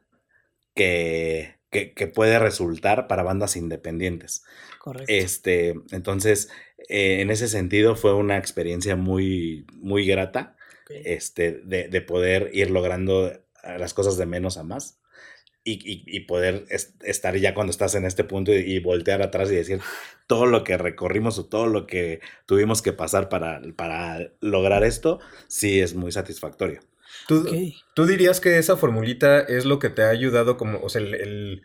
que, 0.74 1.54
que, 1.74 2.06
puede 2.06 2.38
resultar 2.38 3.06
para 3.08 3.22
bandas 3.22 3.56
independientes. 3.56 4.44
Correcto. 4.78 5.12
Este, 5.12 5.74
entonces, 5.90 6.50
eh, 6.88 7.20
en 7.20 7.30
ese 7.30 7.48
sentido 7.48 7.96
fue 7.96 8.14
una 8.14 8.38
experiencia 8.38 8.96
muy, 8.96 9.66
muy 9.72 10.06
grata 10.06 10.56
este, 10.88 11.60
de, 11.64 12.00
poder 12.02 12.50
ir 12.52 12.70
logrando 12.70 13.32
las 13.62 13.94
cosas 13.94 14.16
de 14.16 14.26
menos 14.26 14.56
a 14.56 14.62
más. 14.62 15.00
Y, 15.66 16.04
y, 16.06 16.20
poder 16.26 16.66
estar 16.68 17.34
ya 17.38 17.54
cuando 17.54 17.70
estás 17.70 17.94
en 17.94 18.04
este 18.04 18.22
punto 18.22 18.52
y, 18.52 18.78
voltear 18.80 19.22
atrás 19.22 19.50
y 19.50 19.54
decir 19.54 19.80
todo 20.26 20.44
lo 20.44 20.62
que 20.62 20.76
recorrimos 20.76 21.38
o 21.38 21.46
todo 21.46 21.68
lo 21.68 21.86
que 21.86 22.20
tuvimos 22.44 22.82
que 22.82 22.92
pasar 22.92 23.30
para, 23.30 23.62
para 23.74 24.30
lograr 24.42 24.84
esto, 24.84 25.20
sí 25.48 25.80
es 25.80 25.94
muy 25.94 26.12
satisfactorio. 26.12 26.80
¿Tú, 27.26 27.46
¿Tú, 27.94 28.06
dirías 28.06 28.40
que 28.40 28.58
esa 28.58 28.76
formulita 28.76 29.40
es 29.40 29.64
lo 29.64 29.78
que 29.78 29.90
te 29.90 30.02
ha 30.02 30.10
ayudado 30.10 30.56
como, 30.56 30.80
o 30.80 30.88
sea, 30.88 31.00
el 31.00 31.62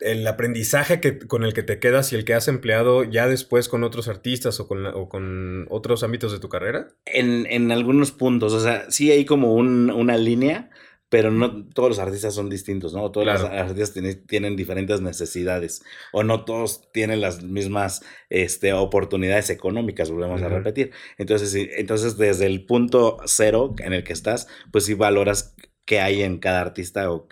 el 0.00 0.26
aprendizaje 0.26 1.00
que, 1.00 1.18
con 1.18 1.44
el 1.44 1.52
que 1.52 1.62
te 1.62 1.78
quedas 1.78 2.12
y 2.12 2.16
el 2.16 2.24
que 2.24 2.34
has 2.34 2.48
empleado 2.48 3.04
ya 3.04 3.28
después 3.28 3.68
con 3.68 3.84
otros 3.84 4.08
artistas 4.08 4.58
o 4.60 4.66
con, 4.66 4.86
o 4.86 5.08
con 5.08 5.66
otros 5.70 6.02
ámbitos 6.02 6.32
de 6.32 6.40
tu 6.40 6.48
carrera? 6.48 6.88
En, 7.06 7.46
en 7.46 7.70
algunos 7.70 8.10
puntos, 8.10 8.52
o 8.52 8.60
sea, 8.60 8.90
sí 8.90 9.10
hay 9.10 9.24
como 9.24 9.54
un, 9.54 9.90
una 9.90 10.16
línea, 10.16 10.70
pero 11.10 11.30
no 11.30 11.66
todos 11.66 11.90
los 11.90 11.98
artistas 11.98 12.34
son 12.34 12.48
distintos, 12.48 12.94
¿no? 12.94 13.10
Todos 13.10 13.26
los 13.26 13.42
artistas 13.42 13.92
tienen, 14.26 14.56
diferentes 14.56 15.00
necesidades 15.00 15.82
o 16.12 16.22
no 16.22 16.44
todos 16.44 16.90
tienen 16.92 17.20
las 17.20 17.42
mismas 17.42 18.02
este, 18.30 18.72
oportunidades 18.72 19.50
económicas, 19.50 20.10
volvemos 20.10 20.40
a 20.40 20.48
repetir. 20.48 20.92
Entonces, 21.18 21.54
entonces, 21.76 22.16
desde 22.16 22.46
el 22.46 22.64
punto 22.64 23.18
cero 23.26 23.74
en 23.78 23.92
el 23.92 24.04
que 24.04 24.12
estás, 24.12 24.46
pues 24.72 24.84
sí 24.84 24.94
valoras 24.94 25.54
qué 25.84 26.00
hay 26.00 26.22
en 26.22 26.38
cada 26.38 26.60
artista 26.60 27.10
o 27.10 27.26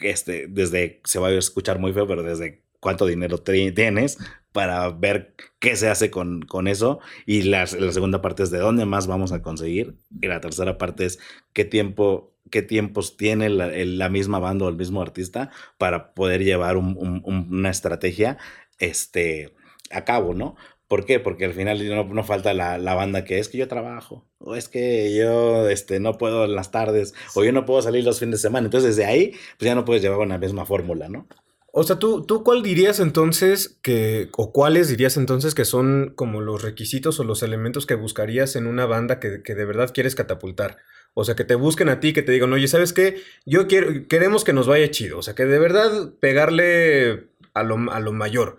este, 0.00 0.46
desde, 0.48 1.00
se 1.04 1.18
va 1.18 1.28
a 1.28 1.32
escuchar 1.32 1.78
muy 1.78 1.92
feo, 1.92 2.06
pero 2.06 2.22
desde 2.22 2.62
cuánto 2.78 3.06
dinero 3.06 3.38
tienes 3.38 4.18
para 4.52 4.88
ver 4.90 5.34
qué 5.58 5.74
se 5.74 5.88
hace 5.88 6.10
con, 6.10 6.42
con 6.42 6.68
eso. 6.68 7.00
Y 7.26 7.42
la, 7.42 7.60
la, 7.60 7.92
segunda 7.92 8.22
parte 8.22 8.44
es 8.44 8.52
de 8.52 8.58
dónde 8.58 8.84
más 8.84 9.08
vamos 9.08 9.32
a 9.32 9.42
conseguir. 9.42 9.96
Y 10.20 10.28
la 10.28 10.40
tercera 10.40 10.78
parte 10.78 11.06
es 11.06 11.18
qué 11.52 11.64
tiempo, 11.64 12.33
qué 12.50 12.62
tiempos 12.62 13.16
tiene 13.16 13.48
la, 13.48 13.68
la 13.68 14.08
misma 14.08 14.38
banda 14.38 14.66
o 14.66 14.68
el 14.68 14.76
mismo 14.76 15.02
artista 15.02 15.50
para 15.78 16.14
poder 16.14 16.44
llevar 16.44 16.76
una 16.76 17.70
estrategia 17.70 18.38
este, 18.78 19.54
a 19.90 20.04
cabo, 20.04 20.34
¿no? 20.34 20.56
¿Por 20.88 21.06
qué? 21.06 21.18
Porque 21.18 21.46
al 21.46 21.54
final 21.54 21.88
no, 21.88 22.04
no 22.04 22.24
falta 22.24 22.52
la, 22.52 22.78
la, 22.78 22.94
banda 22.94 23.24
que 23.24 23.38
es 23.38 23.48
que 23.48 23.58
yo 23.58 23.68
trabajo, 23.68 24.28
o 24.38 24.54
es 24.54 24.68
que 24.68 25.16
yo 25.16 25.68
este, 25.68 25.98
no 25.98 26.18
puedo 26.18 26.44
en 26.44 26.54
las 26.54 26.70
tardes, 26.70 27.14
o 27.34 27.42
yo 27.42 27.52
no 27.52 27.64
puedo 27.64 27.80
salir 27.80 28.04
los 28.04 28.20
fines 28.20 28.40
de 28.40 28.48
semana. 28.48 28.66
Entonces, 28.66 28.96
desde 28.96 29.08
ahí, 29.08 29.32
pues 29.58 29.66
ya 29.66 29.74
no 29.74 29.84
puedes 29.84 30.02
llevar 30.02 30.18
una 30.18 30.38
misma 30.38 30.66
fórmula, 30.66 31.08
¿no? 31.08 31.26
O 31.72 31.82
sea, 31.82 31.98
¿tú, 31.98 32.24
¿tú 32.24 32.44
cuál 32.44 32.62
dirías 32.62 33.00
entonces 33.00 33.80
que, 33.82 34.28
o 34.36 34.52
cuáles 34.52 34.88
dirías 34.88 35.16
entonces 35.16 35.56
que 35.56 35.64
son 35.64 36.12
como 36.14 36.40
los 36.40 36.62
requisitos 36.62 37.18
o 37.18 37.24
los 37.24 37.42
elementos 37.42 37.86
que 37.86 37.96
buscarías 37.96 38.54
en 38.54 38.68
una 38.68 38.86
banda 38.86 39.18
que, 39.18 39.42
que 39.42 39.56
de 39.56 39.64
verdad 39.64 39.90
quieres 39.92 40.14
catapultar? 40.14 40.76
O 41.14 41.24
sea, 41.24 41.36
que 41.36 41.44
te 41.44 41.54
busquen 41.54 41.88
a 41.88 42.00
ti, 42.00 42.12
que 42.12 42.22
te 42.22 42.32
digan, 42.32 42.52
oye, 42.52 42.68
¿sabes 42.68 42.92
qué? 42.92 43.22
Yo 43.46 43.68
quiero, 43.68 44.06
queremos 44.08 44.44
que 44.44 44.52
nos 44.52 44.66
vaya 44.66 44.90
chido. 44.90 45.18
O 45.18 45.22
sea, 45.22 45.34
que 45.34 45.44
de 45.44 45.58
verdad 45.58 46.12
pegarle 46.20 47.28
a 47.54 47.62
lo, 47.62 47.92
a 47.92 48.00
lo 48.00 48.12
mayor. 48.12 48.58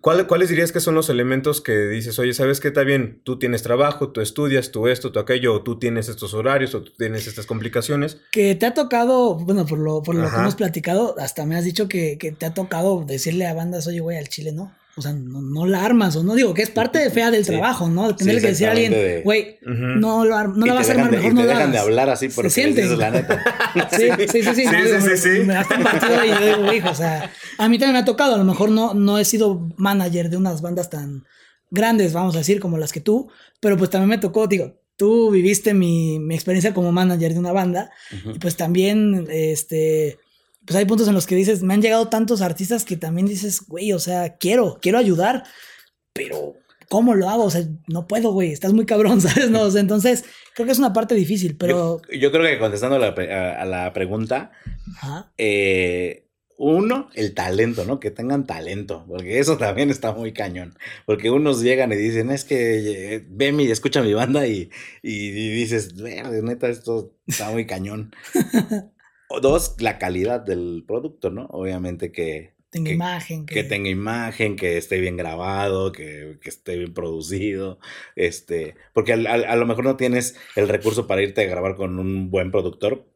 ¿Cuáles 0.00 0.48
dirías 0.48 0.72
que 0.72 0.80
son 0.80 0.94
los 0.94 1.10
elementos 1.10 1.60
que 1.60 1.76
dices, 1.76 2.18
oye, 2.18 2.32
¿sabes 2.32 2.60
qué? 2.60 2.68
Está 2.68 2.82
bien, 2.82 3.20
tú 3.24 3.38
tienes 3.38 3.62
trabajo, 3.62 4.08
tú 4.08 4.22
estudias, 4.22 4.70
tú 4.70 4.88
esto, 4.88 5.12
tú 5.12 5.18
aquello, 5.18 5.54
o 5.54 5.62
tú 5.62 5.78
tienes 5.78 6.08
estos 6.08 6.32
horarios, 6.32 6.74
o 6.74 6.82
tú 6.82 6.92
tienes 6.96 7.26
estas 7.26 7.44
complicaciones? 7.44 8.16
Que 8.30 8.54
te 8.54 8.64
ha 8.64 8.72
tocado, 8.72 9.34
bueno, 9.34 9.66
por 9.66 9.78
lo, 9.78 10.02
por 10.02 10.14
lo 10.14 10.30
que 10.30 10.34
hemos 10.34 10.54
platicado, 10.54 11.14
hasta 11.18 11.44
me 11.44 11.56
has 11.56 11.64
dicho 11.64 11.88
que, 11.88 12.16
que 12.16 12.32
te 12.32 12.46
ha 12.46 12.54
tocado 12.54 13.04
decirle 13.04 13.46
a 13.46 13.52
bandas, 13.52 13.86
oye, 13.86 14.00
güey, 14.00 14.16
al 14.16 14.28
chile, 14.28 14.52
¿no? 14.52 14.74
O 14.94 15.00
sea, 15.00 15.12
no, 15.14 15.40
no, 15.40 15.64
la 15.64 15.84
armas, 15.84 16.16
o 16.16 16.22
no 16.22 16.34
digo 16.34 16.52
que 16.52 16.60
es 16.60 16.68
parte 16.68 16.98
de 16.98 17.08
fea 17.10 17.30
del 17.30 17.46
trabajo, 17.46 17.88
¿no? 17.88 18.14
Tener 18.14 18.42
que 18.42 18.48
decir 18.48 18.68
a 18.68 18.72
alguien, 18.72 19.22
güey, 19.24 19.58
no, 19.62 20.24
lo, 20.24 20.48
no 20.48 20.66
la 20.66 20.74
vas 20.74 20.88
a 20.90 20.92
armar 20.92 21.10
mejor, 21.10 21.32
y 21.32 21.34
no 21.34 21.40
te 21.42 21.46
dejan 21.48 21.72
de 21.72 21.78
hablar 21.78 22.10
así 22.10 22.28
porque 22.28 22.50
se 22.50 22.62
siente. 22.62 22.84
la 22.96 23.10
neta. 23.10 23.42
sí, 23.90 24.08
sí, 24.28 24.42
sí, 24.42 24.54
sí. 24.54 24.64
sí, 24.66 25.16
sí, 25.16 25.28
Me 25.46 25.56
has 25.56 25.66
compartido 25.66 26.24
y 26.24 26.28
yo 26.28 26.46
digo, 26.46 26.64
güey, 26.64 26.80
o 26.80 26.94
sea, 26.94 27.30
a 27.56 27.68
mí 27.70 27.78
también 27.78 27.94
me 27.94 27.98
ha 28.00 28.04
tocado, 28.04 28.34
a 28.34 28.38
lo 28.38 28.44
mejor 28.44 28.70
no, 28.70 28.92
no 28.92 29.18
he 29.18 29.24
sido 29.24 29.66
manager 29.78 30.28
de 30.28 30.36
unas 30.36 30.60
bandas 30.60 30.90
tan 30.90 31.24
grandes, 31.70 32.12
vamos 32.12 32.34
a 32.34 32.38
decir, 32.38 32.60
como 32.60 32.76
las 32.76 32.92
que 32.92 33.00
tú, 33.00 33.30
pero 33.60 33.78
pues 33.78 33.88
también 33.88 34.10
me 34.10 34.18
tocó, 34.18 34.46
digo, 34.46 34.78
tú 34.96 35.30
viviste 35.30 35.72
mi, 35.72 36.18
mi 36.18 36.34
experiencia 36.34 36.74
como 36.74 36.92
manager 36.92 37.32
de 37.32 37.38
una 37.38 37.52
banda, 37.52 37.90
y 38.10 38.38
pues 38.38 38.56
también, 38.56 39.26
este 39.30 40.18
pues 40.66 40.76
hay 40.76 40.84
puntos 40.84 41.08
en 41.08 41.14
los 41.14 41.26
que 41.26 41.34
dices, 41.34 41.62
me 41.62 41.74
han 41.74 41.82
llegado 41.82 42.08
tantos 42.08 42.40
artistas 42.40 42.84
que 42.84 42.96
también 42.96 43.26
dices, 43.26 43.66
güey, 43.66 43.92
o 43.92 43.98
sea, 43.98 44.36
quiero, 44.36 44.78
quiero 44.80 44.98
ayudar, 44.98 45.44
pero 46.12 46.54
¿cómo 46.88 47.14
lo 47.14 47.28
hago? 47.28 47.44
O 47.44 47.50
sea, 47.50 47.64
no 47.88 48.06
puedo, 48.06 48.32
güey, 48.32 48.52
estás 48.52 48.72
muy 48.72 48.86
cabrón, 48.86 49.20
¿sabes? 49.20 49.50
No, 49.50 49.66
entonces, 49.76 50.24
creo 50.54 50.66
que 50.66 50.72
es 50.72 50.78
una 50.78 50.92
parte 50.92 51.14
difícil, 51.14 51.56
pero... 51.56 52.00
Yo, 52.12 52.30
creo 52.30 52.44
que 52.44 52.58
contestando 52.58 52.96
a 52.96 53.64
la, 53.64 53.92
pregunta, 53.92 54.52
eh, 55.36 56.28
uno, 56.58 57.10
el 57.14 57.34
talento, 57.34 57.84
¿no? 57.84 57.98
Que 57.98 58.12
tengan 58.12 58.46
talento, 58.46 59.04
porque 59.08 59.40
eso 59.40 59.56
también 59.56 59.90
está 59.90 60.12
muy 60.12 60.32
cañón. 60.32 60.78
Porque 61.06 61.30
unos 61.30 61.60
llegan 61.60 61.90
y 61.92 61.96
dicen, 61.96 62.30
es 62.30 62.44
que 62.44 63.14
eh, 63.16 63.26
ve 63.28 63.50
mi, 63.50 63.66
escucha 63.68 64.00
mi 64.02 64.14
banda 64.14 64.46
y, 64.46 64.70
y, 65.02 65.28
y 65.28 65.48
dices, 65.50 65.94
neta, 65.96 66.68
esto 66.68 67.16
está 67.26 67.50
muy 67.50 67.66
cañón. 67.66 68.14
dos, 69.40 69.76
la 69.78 69.98
calidad 69.98 70.40
del 70.40 70.84
producto, 70.86 71.30
¿no? 71.30 71.46
Obviamente 71.50 72.12
que... 72.12 72.52
Tenga 72.70 72.90
imagen. 72.90 73.44
Que... 73.44 73.64
tenga 73.64 73.90
imagen, 73.90 74.56
que 74.56 74.78
esté 74.78 74.98
bien 74.98 75.16
grabado, 75.18 75.92
que, 75.92 76.38
esté 76.44 76.78
bien 76.78 76.94
producido. 76.94 77.78
Este, 78.16 78.76
porque 78.94 79.12
a, 79.12 79.56
lo 79.56 79.66
mejor 79.66 79.84
no 79.84 79.96
tienes 79.96 80.36
el 80.56 80.68
recurso 80.68 81.06
para 81.06 81.22
irte 81.22 81.42
a 81.42 81.46
grabar 81.46 81.76
con 81.76 81.98
un 81.98 82.30
buen 82.30 82.50
productor, 82.50 83.06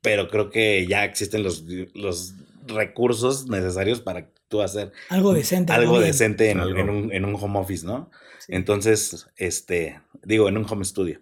pero 0.00 0.28
creo 0.28 0.50
que 0.50 0.84
ya 0.88 1.04
existen 1.04 1.44
los, 1.44 1.64
los 1.94 2.34
recursos 2.66 3.46
necesarios 3.48 4.00
para 4.00 4.30
tú 4.48 4.62
hacer 4.62 4.92
algo 5.08 5.32
decente. 5.32 5.72
Algo 5.72 6.00
decente 6.00 6.50
en, 6.50 6.60
un, 6.60 7.12
en, 7.12 7.24
un, 7.24 7.34
home 7.36 7.58
office, 7.58 7.86
¿no? 7.86 8.10
Entonces, 8.48 9.28
este, 9.36 10.00
digo, 10.22 10.48
en 10.48 10.56
un 10.56 10.66
home 10.68 10.84
studio. 10.84 11.20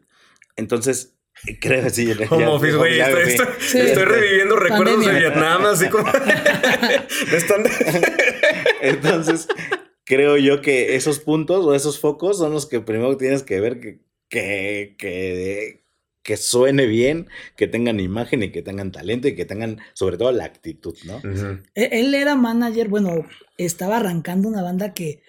Entonces, 0.56 1.11
Creo, 1.60 1.90
sí. 1.90 2.12
Home 2.30 2.46
office, 2.46 2.76
güey. 2.76 3.00
Estoy, 3.00 3.80
estoy, 3.80 4.04
reviviendo 4.04 4.56
recuerdos 4.56 5.04
de 5.04 5.12
Vietnam, 5.12 5.66
así 5.66 5.88
como. 5.88 6.06
Entonces, 8.80 9.48
creo 10.04 10.36
yo 10.36 10.62
que 10.62 10.94
esos 10.94 11.18
puntos 11.18 11.64
o 11.64 11.74
esos 11.74 11.98
focos 11.98 12.38
son 12.38 12.52
los 12.52 12.66
que 12.66 12.80
primero 12.80 13.16
tienes 13.16 13.42
que 13.42 13.60
ver 13.60 13.80
que, 13.80 13.98
que, 14.28 14.94
que, 14.98 15.82
que 16.22 16.36
suene 16.36 16.86
bien, 16.86 17.26
que 17.56 17.66
tengan 17.66 17.98
imagen 17.98 18.44
y 18.44 18.52
que 18.52 18.62
tengan 18.62 18.92
talento 18.92 19.26
y 19.26 19.34
que 19.34 19.44
tengan, 19.44 19.80
sobre 19.94 20.18
todo, 20.18 20.30
la 20.30 20.44
actitud, 20.44 20.96
¿no? 21.04 21.20
E-, 21.74 22.00
él 22.00 22.14
era 22.14 22.36
manager, 22.36 22.88
bueno, 22.88 23.26
estaba 23.58 23.96
arrancando 23.96 24.48
una 24.48 24.62
banda 24.62 24.94
que. 24.94 25.22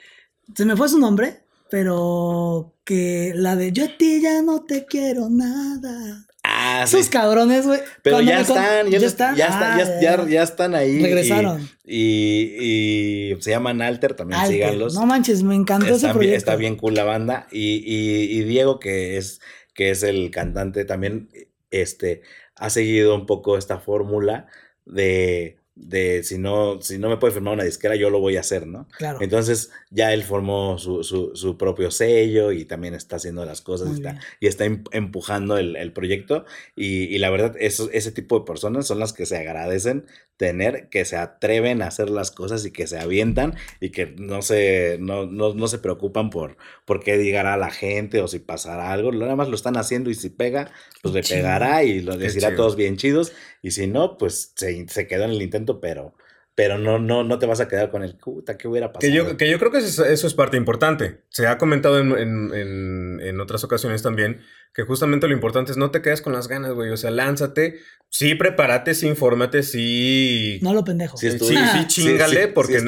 Se 0.55 0.65
me 0.65 0.75
fue 0.75 0.89
su 0.89 0.99
nombre, 0.99 1.42
pero 1.73 2.77
que 2.85 3.31
la 3.33 3.55
de 3.55 3.71
yo 3.71 3.85
a 3.85 3.97
ti 3.97 4.21
ya 4.21 4.43
no 4.43 4.63
te 4.63 4.85
quiero 4.85 5.31
nada. 5.31 6.27
Ah, 6.43 6.83
Esos 6.83 7.09
cabrones, 7.09 7.65
güey. 7.65 7.79
Pero 8.03 8.21
ya 8.21 8.41
están, 8.41 8.91
ya, 8.91 8.99
están, 8.99 9.35
ya, 9.35 9.47
ah, 9.49 10.27
ya, 10.29 10.43
están 10.43 10.75
ahí. 10.75 11.01
Regresaron. 11.01 11.67
Y, 11.83 12.57
y, 12.59 13.41
se 13.41 13.49
llaman 13.49 13.81
Alter, 13.81 14.13
también 14.13 14.45
síganlos. 14.45 14.93
No 14.93 15.07
manches, 15.07 15.41
me 15.41 15.55
encantó 15.55 15.95
ese 15.95 16.09
proyecto. 16.09 16.37
Está 16.37 16.55
bien 16.57 16.75
cool 16.75 16.93
la 16.93 17.05
banda. 17.05 17.47
Y, 17.51 17.77
y, 17.77 18.37
y, 18.37 18.43
Diego, 18.43 18.79
que 18.79 19.17
es, 19.17 19.41
que 19.73 19.89
es 19.89 20.03
el 20.03 20.29
cantante, 20.29 20.85
también 20.85 21.29
este, 21.71 22.21
ha 22.55 22.69
seguido 22.69 23.15
un 23.15 23.25
poco 23.25 23.57
esta 23.57 23.79
fórmula 23.79 24.45
de 24.85 25.57
de 25.75 26.23
si 26.23 26.37
no, 26.37 26.81
si 26.81 26.99
no 26.99 27.09
me 27.09 27.17
puede 27.17 27.33
firmar 27.33 27.55
una 27.55 27.63
disquera, 27.63 27.95
yo 27.95 28.09
lo 28.09 28.19
voy 28.19 28.37
a 28.37 28.41
hacer, 28.41 28.67
¿no? 28.67 28.87
Claro. 28.97 29.19
Entonces 29.21 29.71
ya 29.89 30.13
él 30.13 30.23
formó 30.23 30.77
su, 30.77 31.03
su, 31.03 31.31
su 31.35 31.57
propio 31.57 31.89
sello 31.89 32.51
y 32.51 32.65
también 32.65 32.93
está 32.93 33.15
haciendo 33.15 33.43
las 33.45 33.61
cosas 33.61 33.89
y 33.89 33.93
está, 33.93 34.19
y 34.39 34.47
está, 34.47 34.65
em, 34.65 34.83
empujando 34.91 35.57
el, 35.57 35.75
el 35.75 35.91
proyecto. 35.91 36.45
Y, 36.75 37.05
y, 37.05 37.17
la 37.17 37.29
verdad, 37.31 37.55
eso, 37.59 37.89
ese 37.91 38.11
tipo 38.11 38.39
de 38.39 38.45
personas 38.45 38.85
son 38.85 38.99
las 38.99 39.13
que 39.13 39.25
se 39.25 39.37
agradecen 39.37 40.05
tener, 40.37 40.89
que 40.89 41.05
se 41.05 41.15
atreven 41.15 41.81
a 41.81 41.87
hacer 41.87 42.09
las 42.09 42.31
cosas 42.31 42.65
y 42.65 42.71
que 42.71 42.87
se 42.87 42.99
avientan 42.99 43.55
y 43.79 43.91
que 43.91 44.07
no 44.17 44.41
se, 44.41 44.97
no, 44.99 45.25
no, 45.25 45.53
no 45.53 45.67
se 45.67 45.77
preocupan 45.77 46.29
por, 46.29 46.57
por 46.85 47.03
qué 47.03 47.17
digará 47.17 47.55
la 47.55 47.69
gente 47.69 48.19
o 48.19 48.27
si 48.27 48.39
pasará 48.39 48.91
algo. 48.91 49.11
Nada 49.11 49.35
más 49.35 49.47
lo 49.47 49.55
están 49.55 49.77
haciendo 49.77 50.09
y 50.09 50.15
si 50.15 50.29
pega, 50.29 50.71
pues 51.01 51.13
le 51.13 51.23
pegará 51.23 51.83
y 51.83 52.01
lo 52.01 52.17
decirá 52.17 52.49
a 52.49 52.55
todos 52.55 52.75
bien 52.75 52.97
chidos. 52.97 53.31
Y 53.61 53.71
si 53.71 53.87
no, 53.87 54.17
pues 54.17 54.51
se, 54.55 54.85
se 54.89 55.07
quedó 55.07 55.23
en 55.23 55.31
el 55.31 55.41
intento, 55.41 55.62
pero 55.79 56.15
pero 56.55 56.77
no, 56.77 56.99
no, 56.99 57.23
no 57.23 57.39
te 57.39 57.47
vas 57.47 57.59
a 57.61 57.67
quedar 57.67 57.89
con 57.89 58.03
el 58.03 58.15
puta, 58.15 58.57
¿qué 58.57 58.67
hubiera 58.67 58.93
pasado? 58.93 59.11
Que 59.11 59.17
yo, 59.17 59.37
que 59.37 59.49
yo 59.49 59.57
creo 59.57 59.71
que 59.71 59.79
eso, 59.79 60.05
es 60.05 60.33
parte 60.35 60.55
importante. 60.55 61.23
Se 61.29 61.47
ha 61.47 61.57
comentado 61.57 61.97
en, 61.97 62.11
en, 62.11 63.19
en, 63.21 63.41
otras 63.41 63.63
ocasiones 63.63 64.03
también 64.03 64.41
que 64.71 64.83
justamente 64.83 65.27
lo 65.27 65.33
importante 65.33 65.71
es 65.71 65.77
no 65.77 65.89
te 65.89 66.03
quedes 66.03 66.21
con 66.21 66.33
las 66.33 66.47
ganas, 66.47 66.73
güey. 66.73 66.91
O 66.91 66.97
sea, 66.97 67.09
lánzate, 67.09 67.79
sí, 68.09 68.35
prepárate, 68.35 68.93
sí, 68.93 69.07
infórmate, 69.07 69.63
sí. 69.63 70.59
No 70.61 70.75
lo 70.75 70.83
pendejo. 70.83 71.17
Sí, 71.17 71.31
sí, 71.31 71.39
sí, 71.39 71.87
chingale, 71.87 72.47
porque 72.49 72.79
sí, 72.81 72.87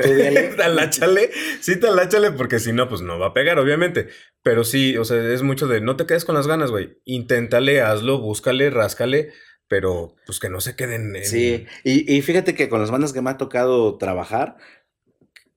taláchale, 0.57 1.31
sí, 1.59 1.79
taláchale, 1.79 2.31
porque 2.33 2.59
si 2.59 2.71
no, 2.71 2.87
pues 2.87 3.01
no 3.01 3.17
va 3.17 3.27
a 3.27 3.33
pegar, 3.33 3.57
obviamente. 3.57 4.09
Pero 4.43 4.63
sí, 4.63 4.95
o 4.95 5.05
sea, 5.05 5.17
es 5.33 5.41
mucho 5.41 5.67
de 5.67 5.81
no 5.81 5.95
te 5.95 6.05
quedes 6.05 6.23
con 6.23 6.35
las 6.35 6.45
ganas, 6.45 6.69
güey. 6.69 6.99
Inténtale, 7.03 7.81
hazlo, 7.81 8.19
búscale, 8.19 8.69
ráscale 8.69 9.31
pero 9.67 10.15
pues 10.25 10.39
que 10.39 10.49
no 10.49 10.61
se 10.61 10.75
queden 10.75 11.15
en... 11.15 11.25
Sí, 11.25 11.65
y, 11.83 12.13
y 12.15 12.21
fíjate 12.21 12.55
que 12.55 12.69
con 12.69 12.81
las 12.81 12.91
bandas 12.91 13.13
que 13.13 13.21
me 13.21 13.29
ha 13.29 13.37
tocado 13.37 13.97
trabajar, 13.97 14.57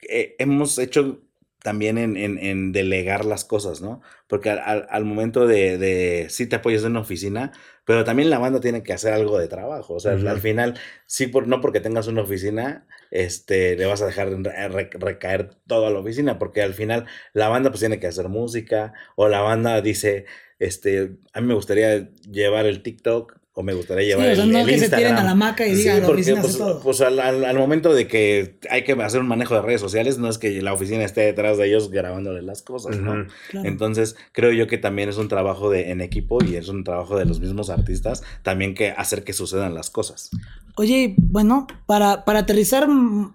eh, 0.08 0.34
hemos 0.38 0.78
hecho 0.78 1.22
también 1.62 1.98
en, 1.98 2.16
en, 2.16 2.38
en, 2.38 2.72
delegar 2.72 3.24
las 3.24 3.44
cosas, 3.44 3.80
¿no? 3.80 4.00
Porque 4.28 4.50
al, 4.50 4.86
al 4.88 5.04
momento 5.04 5.46
de, 5.46 5.76
de, 5.76 6.26
sí 6.30 6.46
te 6.46 6.56
apoyas 6.56 6.82
en 6.84 6.92
una 6.92 7.00
oficina, 7.00 7.52
pero 7.84 8.04
también 8.04 8.30
la 8.30 8.38
banda 8.38 8.60
tiene 8.60 8.82
que 8.82 8.92
hacer 8.92 9.12
algo 9.12 9.38
de 9.38 9.48
trabajo. 9.48 9.94
O 9.94 10.00
sea, 10.00 10.14
uh 10.14 10.18
-huh. 10.18 10.28
al 10.30 10.40
final, 10.40 10.78
sí, 11.06 11.26
por, 11.26 11.48
no 11.48 11.60
porque 11.60 11.80
tengas 11.80 12.06
una 12.06 12.22
oficina, 12.22 12.86
este, 13.10 13.76
le 13.76 13.86
vas 13.86 14.00
a 14.02 14.06
dejar 14.06 14.28
re, 14.30 14.88
recaer 14.92 15.50
todo 15.66 15.86
a 15.86 15.90
la 15.90 15.98
oficina, 15.98 16.38
porque 16.38 16.62
al 16.62 16.74
final 16.74 17.06
la 17.32 17.48
banda 17.48 17.70
pues 17.70 17.80
tiene 17.80 17.98
que 17.98 18.06
hacer 18.06 18.28
música, 18.28 18.92
o 19.16 19.28
la 19.28 19.40
banda 19.40 19.80
dice, 19.82 20.26
este, 20.60 21.16
a 21.32 21.40
mí 21.40 21.48
me 21.48 21.54
gustaría 21.54 22.08
llevar 22.30 22.66
el 22.66 22.82
TikTok, 22.82 23.37
o 23.58 23.62
me 23.64 23.74
gustaría 23.74 24.06
llevar 24.06 24.26
sí, 24.26 24.32
o 24.32 24.34
sea, 24.36 24.44
el, 24.44 24.52
no 24.52 24.58
el 24.60 24.66
que 24.66 24.72
Instagram. 24.74 25.00
se 25.00 25.04
tiren 25.04 25.16
a 25.16 25.24
la 25.24 25.34
maca 25.34 25.66
y 25.66 25.74
digan, 25.74 25.96
sí, 25.96 26.02
la 26.02 26.08
oficina 26.10 26.40
pues, 26.40 26.54
hace 26.54 26.58
todo. 26.62 26.80
pues 26.80 27.00
al, 27.00 27.18
al, 27.18 27.44
al, 27.44 27.58
momento 27.58 27.92
de 27.92 28.06
que 28.06 28.60
hay 28.70 28.84
que 28.84 28.92
hacer 28.92 29.20
un 29.20 29.26
manejo 29.26 29.56
de 29.56 29.62
redes 29.62 29.80
sociales, 29.80 30.16
no 30.16 30.28
es 30.28 30.38
que 30.38 30.62
la 30.62 30.72
oficina 30.72 31.02
esté 31.02 31.22
detrás 31.22 31.58
de 31.58 31.66
ellos 31.66 31.90
grabándoles 31.90 32.44
las 32.44 32.62
cosas, 32.62 32.94
uh 32.94 33.00
-huh. 33.00 33.02
¿no? 33.02 33.26
Claro. 33.50 33.68
Entonces, 33.68 34.14
creo 34.30 34.52
yo 34.52 34.68
que 34.68 34.78
también 34.78 35.08
es 35.08 35.16
un 35.16 35.26
trabajo 35.26 35.70
de, 35.70 35.90
en 35.90 36.00
equipo 36.00 36.38
y 36.44 36.54
es 36.54 36.68
un 36.68 36.84
trabajo 36.84 37.18
de 37.18 37.24
los 37.24 37.40
mismos 37.40 37.68
artistas 37.68 38.22
también 38.44 38.74
que 38.76 38.90
hacer 38.92 39.24
que 39.24 39.32
sucedan 39.32 39.74
las 39.74 39.90
cosas. 39.90 40.30
Oye, 40.76 41.16
bueno, 41.18 41.66
para, 41.86 42.24
para 42.24 42.38
aterrizar 42.38 42.86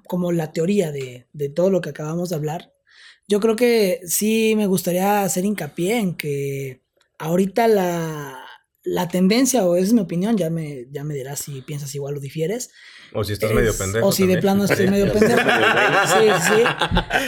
como 0.07 0.31
la 0.31 0.53
teoría 0.53 0.93
de, 0.93 1.27
de 1.33 1.49
todo 1.49 1.69
lo 1.69 1.81
que 1.81 1.89
acabamos 1.89 2.29
de 2.29 2.37
hablar, 2.37 2.71
yo 3.27 3.41
creo 3.41 3.57
que 3.57 3.99
sí 4.05 4.53
me 4.55 4.67
gustaría 4.67 5.23
hacer 5.23 5.43
hincapié 5.43 5.97
en 5.97 6.15
que 6.15 6.79
ahorita 7.19 7.67
la, 7.67 8.42
la 8.83 9.07
tendencia, 9.07 9.65
o 9.65 9.75
esa 9.75 9.87
es 9.87 9.93
mi 9.93 10.01
opinión, 10.01 10.37
ya 10.37 10.49
me, 10.49 10.87
ya 10.91 11.03
me 11.03 11.13
dirás 11.13 11.39
si 11.39 11.61
piensas 11.61 11.93
igual 11.95 12.17
o 12.17 12.19
difieres. 12.19 12.71
O 13.13 13.23
si 13.23 13.33
estás 13.33 13.51
es, 13.51 13.55
medio 13.55 13.77
pendejo. 13.77 14.07
O 14.07 14.11
si 14.11 14.23
también. 14.23 14.37
de 14.37 14.41
plano 14.41 14.65
estoy 14.65 14.87
medio 14.89 15.11
pendejo. 15.13 15.39
sí, 16.07 16.27
sí. 16.47 16.63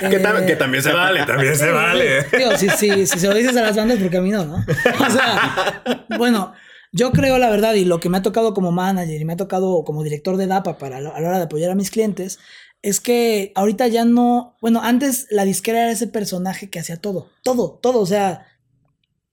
Que, 0.09 0.17
eh, 0.17 0.45
que, 0.45 0.55
también 0.55 0.83
se 0.83 0.91
vale, 0.91 1.25
también 1.25 1.55
se 1.55 1.71
vale. 1.71 2.25
Digo, 2.37 2.57
si, 2.57 2.69
si, 2.69 3.07
si 3.07 3.19
se 3.19 3.27
lo 3.27 3.33
dices 3.33 3.55
a 3.55 3.61
las 3.61 3.75
bandas, 3.75 3.99
porque 3.99 4.17
a 4.17 4.21
mí 4.21 4.31
no, 4.31 4.45
¿no? 4.45 4.55
O 4.55 5.09
sea, 5.09 5.83
bueno, 6.17 6.53
yo 6.91 7.11
creo 7.11 7.37
la 7.37 7.49
verdad, 7.49 7.73
y 7.75 7.85
lo 7.85 7.99
que 7.99 8.09
me 8.09 8.17
ha 8.17 8.21
tocado 8.21 8.53
como 8.53 8.71
manager 8.71 9.21
y 9.21 9.25
me 9.25 9.33
ha 9.33 9.37
tocado 9.37 9.83
como 9.83 10.03
director 10.03 10.37
de 10.37 10.47
DAPA 10.47 10.77
para 10.77 10.97
a 10.97 11.01
la 11.01 11.11
hora 11.11 11.37
de 11.37 11.43
apoyar 11.43 11.71
a 11.71 11.75
mis 11.75 11.91
clientes, 11.91 12.39
es 12.81 12.99
que 12.99 13.51
ahorita 13.55 13.87
ya 13.87 14.05
no. 14.05 14.57
Bueno, 14.61 14.81
antes 14.83 15.27
la 15.29 15.45
disquera 15.45 15.83
era 15.83 15.91
ese 15.91 16.07
personaje 16.07 16.69
que 16.69 16.79
hacía 16.79 16.97
todo, 16.97 17.29
todo, 17.43 17.79
todo. 17.81 17.99
O 17.99 18.05
sea, 18.05 18.45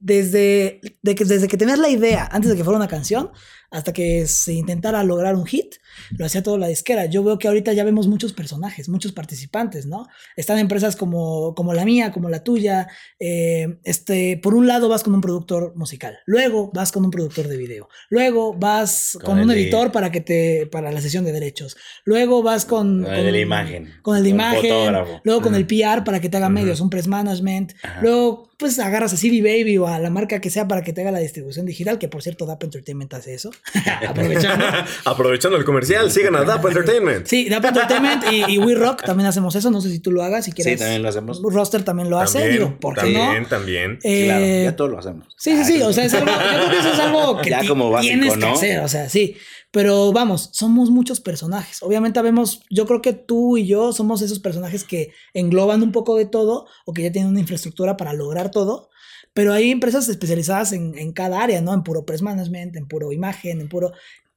desde, 0.03 0.81
de 1.03 1.15
que, 1.15 1.25
desde 1.25 1.49
que 1.49 1.57
tenías 1.57 1.79
la 1.79 1.88
idea, 1.88 2.29
antes 2.31 2.51
de 2.51 2.57
que 2.57 2.65
fuera 2.65 2.77
una 2.77 2.88
canción, 2.88 3.31
hasta 3.73 3.93
que 3.95 4.27
se 4.27 4.53
intentara 4.53 5.03
lograr 5.03 5.35
un 5.35 5.47
hit, 5.47 5.77
lo 6.19 6.27
hacía 6.27 6.43
toda 6.43 6.59
la 6.59 6.67
disquera. 6.67 7.07
Yo 7.07 7.25
veo 7.25 7.38
que 7.38 7.49
ahorita 7.49 7.73
ya 7.73 7.85
vemos 7.85 8.07
muchos 8.07 8.35
personajes, 8.35 8.91
muchos 8.91 9.12
participantes, 9.12 9.87
¿no? 9.87 10.09
Están 10.37 10.59
empresas 10.59 10.95
como, 10.95 11.55
como 11.55 11.73
la 11.73 11.87
mía, 11.87 12.12
como 12.12 12.29
la 12.29 12.45
tuya. 12.45 12.88
Eh, 13.19 13.79
este, 13.85 14.38
por 14.43 14.55
un 14.55 14.67
lado 14.67 14.91
vas 14.91 15.03
con 15.03 15.15
un 15.15 15.23
productor 15.23 15.75
musical, 15.75 16.19
luego 16.27 16.71
vas 16.75 16.93
con 16.93 17.05
un 17.05 17.11
productor 17.11 17.49
de 17.49 17.57
video, 17.57 17.88
luego 18.11 18.53
vas 18.53 19.12
con, 19.15 19.37
con 19.37 19.41
un 19.41 19.51
editor 19.51 19.87
de... 19.87 19.91
para 19.91 20.12
que 20.12 20.21
te 20.21 20.69
para 20.71 20.93
la 20.93 21.01
sesión 21.01 21.25
de 21.25 21.33
derechos, 21.33 21.77
luego 22.05 22.43
vas 22.43 22.67
con, 22.67 23.05
con 23.05 23.15
el 23.15 23.25
de 23.25 23.33
la 23.33 23.41
imagen, 23.41 23.91
con 24.03 24.19
el 24.19 24.23
de 24.23 24.29
imagen, 24.29 24.71
fotógrafo. 24.71 25.21
luego 25.25 25.41
con 25.41 25.55
uh 25.55 25.57
-huh. 25.57 25.59
el 25.59 25.67
PR 25.67 26.05
para 26.05 26.21
que 26.21 26.29
te 26.29 26.37
haga 26.37 26.49
uh 26.49 26.51
-huh. 26.51 26.55
medios, 26.55 26.81
un 26.81 26.91
press 26.91 27.07
management, 27.07 27.73
uh 27.73 27.77
-huh. 27.87 28.03
luego 28.03 28.52
pues 28.62 28.79
agarras 28.79 29.12
a 29.12 29.16
CD 29.16 29.42
Baby 29.42 29.77
o 29.79 29.88
a 29.88 29.98
la 29.98 30.09
marca 30.09 30.40
que 30.40 30.48
sea 30.48 30.68
para 30.68 30.83
que 30.83 30.92
te 30.92 31.01
haga 31.01 31.11
la 31.11 31.18
distribución 31.18 31.66
digital, 31.66 31.98
que 31.98 32.07
por 32.07 32.22
cierto 32.22 32.46
DAP 32.46 32.62
Entertainment 32.62 33.12
hace 33.12 33.35
eso. 33.35 33.51
Aprovechando. 34.09 34.64
Aprovechando 35.05 35.59
el 35.59 35.64
comercial, 35.64 36.11
sigan 36.12 36.37
a 36.37 36.44
DAP 36.44 36.64
Entertainment. 36.66 37.27
Sí, 37.27 37.48
DAP 37.48 37.64
Entertainment 37.64 38.25
y, 38.31 38.44
y 38.55 38.59
We 38.59 38.77
Rock 38.77 39.03
también 39.05 39.27
hacemos 39.27 39.57
eso. 39.57 39.70
No 39.72 39.81
sé 39.81 39.90
si 39.90 39.98
tú 39.98 40.12
lo 40.12 40.22
hagas, 40.22 40.44
si 40.44 40.53
quieres. 40.53 40.75
Sí, 40.75 40.79
también 40.79 41.03
lo 41.03 41.09
hacemos. 41.09 41.42
Roster 41.42 41.83
también 41.83 42.09
lo 42.09 42.20
hace. 42.20 42.38
También, 42.38 42.59
Digo, 42.59 42.79
¿por 42.79 42.94
qué 42.94 43.01
también, 43.01 43.42
no? 43.42 43.48
También, 43.48 43.98
eh, 44.05 44.25
Claro, 44.27 44.46
ya 44.46 44.77
todo 44.77 44.88
lo 44.88 44.98
hacemos. 45.01 45.35
Sí, 45.37 45.57
sí, 45.57 45.64
sí. 45.64 45.83
O 45.83 45.92
sea, 45.92 46.05
es 46.05 46.14
algo, 46.14 46.31
yo 46.31 46.38
creo 46.38 46.70
que 46.70 46.79
eso 46.79 46.92
es 46.92 46.98
algo 47.01 47.40
que 47.40 47.51
ya 47.51 47.66
como 47.66 47.90
básico, 47.90 48.12
tienes 48.12 48.37
¿no? 48.37 48.46
que 48.46 48.53
hacer. 48.53 48.81
O 48.81 48.88
sea, 48.88 49.09
sí. 49.09 49.37
Pero 49.73 50.13
vamos, 50.13 50.51
somos 50.53 50.91
muchos 50.91 51.21
personajes. 51.21 51.83
Obviamente 51.83 52.21
vemos, 52.21 52.61
yo 52.69 52.87
creo 52.87 53.01
que 53.01 53.15
tú 53.15 53.57
y 53.57 53.67
yo 53.67 53.93
somos 53.93 54.21
esos 54.21 54.39
personajes 54.39 54.85
que 54.85 55.13
engloban 55.33 55.83
un 55.83 55.93
poco 55.93 56.17
de 56.17 56.27
todo 56.27 56.67
o 56.85 56.93
que 56.93 57.03
ya 57.03 57.11
tienen 57.11 57.31
una 57.31 57.41
infraestructura 57.41 57.97
para 57.97 58.13
lograr 58.13 58.51
todo. 58.51 58.91
Pero 59.33 59.55
hay 59.55 59.71
empresas 59.71 60.11
especializadas 60.11 60.73
en, 60.75 60.97
en 60.99 61.13
cada 61.13 61.43
área, 61.43 61.63
¿no? 61.63 61.73
En 61.73 61.85
puro 61.85 62.05
press 62.05 62.21
management, 62.21 62.77
en 62.77 62.87
puro 62.87 63.13
imagen, 63.13 63.63
en 63.63 63.69
puro... 63.71 63.93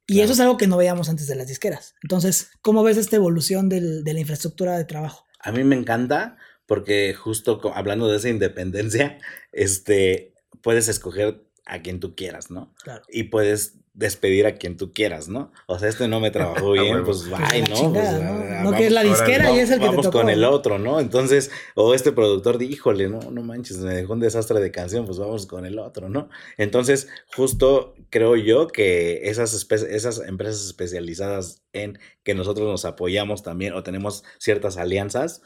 Y 0.07 0.13
claro. 0.13 0.23
eso 0.23 0.33
es 0.33 0.39
algo 0.39 0.57
que 0.57 0.67
no 0.67 0.77
veíamos 0.77 1.09
antes 1.09 1.27
de 1.27 1.35
las 1.35 1.47
disqueras. 1.47 1.95
Entonces, 2.01 2.51
¿cómo 2.61 2.81
ves 2.83 2.95
esta 2.95 3.17
evolución 3.17 3.67
del, 3.67 4.05
de 4.05 4.13
la 4.13 4.21
infraestructura 4.21 4.77
de 4.77 4.85
trabajo? 4.85 5.25
A 5.41 5.51
mí 5.51 5.65
me 5.65 5.75
encanta 5.75 6.37
porque 6.65 7.13
justo 7.13 7.59
hablando 7.73 8.07
de 8.07 8.17
esa 8.17 8.29
independencia, 8.29 9.17
este, 9.51 10.33
puedes 10.61 10.87
escoger 10.87 11.45
a 11.65 11.81
quien 11.81 11.99
tú 11.99 12.15
quieras, 12.15 12.49
¿no? 12.51 12.73
Claro. 12.83 13.01
Y 13.09 13.23
puedes 13.23 13.79
despedir 13.95 14.45
a 14.45 14.55
quien 14.55 14.75
tú 14.75 14.91
quieras, 14.91 15.29
¿no? 15.29 15.51
O 15.67 15.79
sea, 15.79 15.87
este 15.87 16.07
no 16.07 16.19
me 16.19 16.29
trabajó 16.29 16.71
bien, 16.73 17.03
pues 17.03 17.29
bye, 17.29 17.61
¿no? 17.69 17.75
Chingada, 17.75 18.11
pues, 18.11 18.23
¿no? 18.23 18.55
ah, 18.55 18.63
no 18.63 18.71
que 18.73 18.87
es 18.87 18.91
la 18.91 19.03
disquera 19.03 19.51
y 19.51 19.59
es 19.59 19.71
el 19.71 19.79
que 19.79 19.85
vamos 19.85 20.05
te 20.05 20.11
tocó. 20.11 20.19
con 20.19 20.29
el 20.29 20.43
otro, 20.43 20.77
¿no? 20.77 20.99
Entonces, 20.99 21.49
o 21.75 21.93
este 21.93 22.11
productor, 22.11 22.61
híjole, 22.61 23.07
no, 23.07 23.19
no 23.31 23.41
manches, 23.41 23.77
me 23.77 23.93
dejó 23.93 24.13
un 24.13 24.19
desastre 24.19 24.59
de 24.59 24.71
canción, 24.71 25.05
pues 25.05 25.17
vamos 25.17 25.45
con 25.45 25.65
el 25.65 25.79
otro, 25.79 26.09
¿no? 26.09 26.29
Entonces, 26.57 27.07
justo 27.33 27.95
creo 28.09 28.35
yo 28.35 28.67
que 28.67 29.29
esas, 29.29 29.53
esas 29.71 30.19
empresas 30.27 30.65
especializadas 30.65 31.63
en 31.71 31.97
que 32.23 32.35
nosotros 32.35 32.67
nos 32.67 32.85
apoyamos 32.85 33.43
también 33.43 33.73
o 33.73 33.83
tenemos 33.83 34.23
ciertas 34.37 34.77
alianzas, 34.77 35.41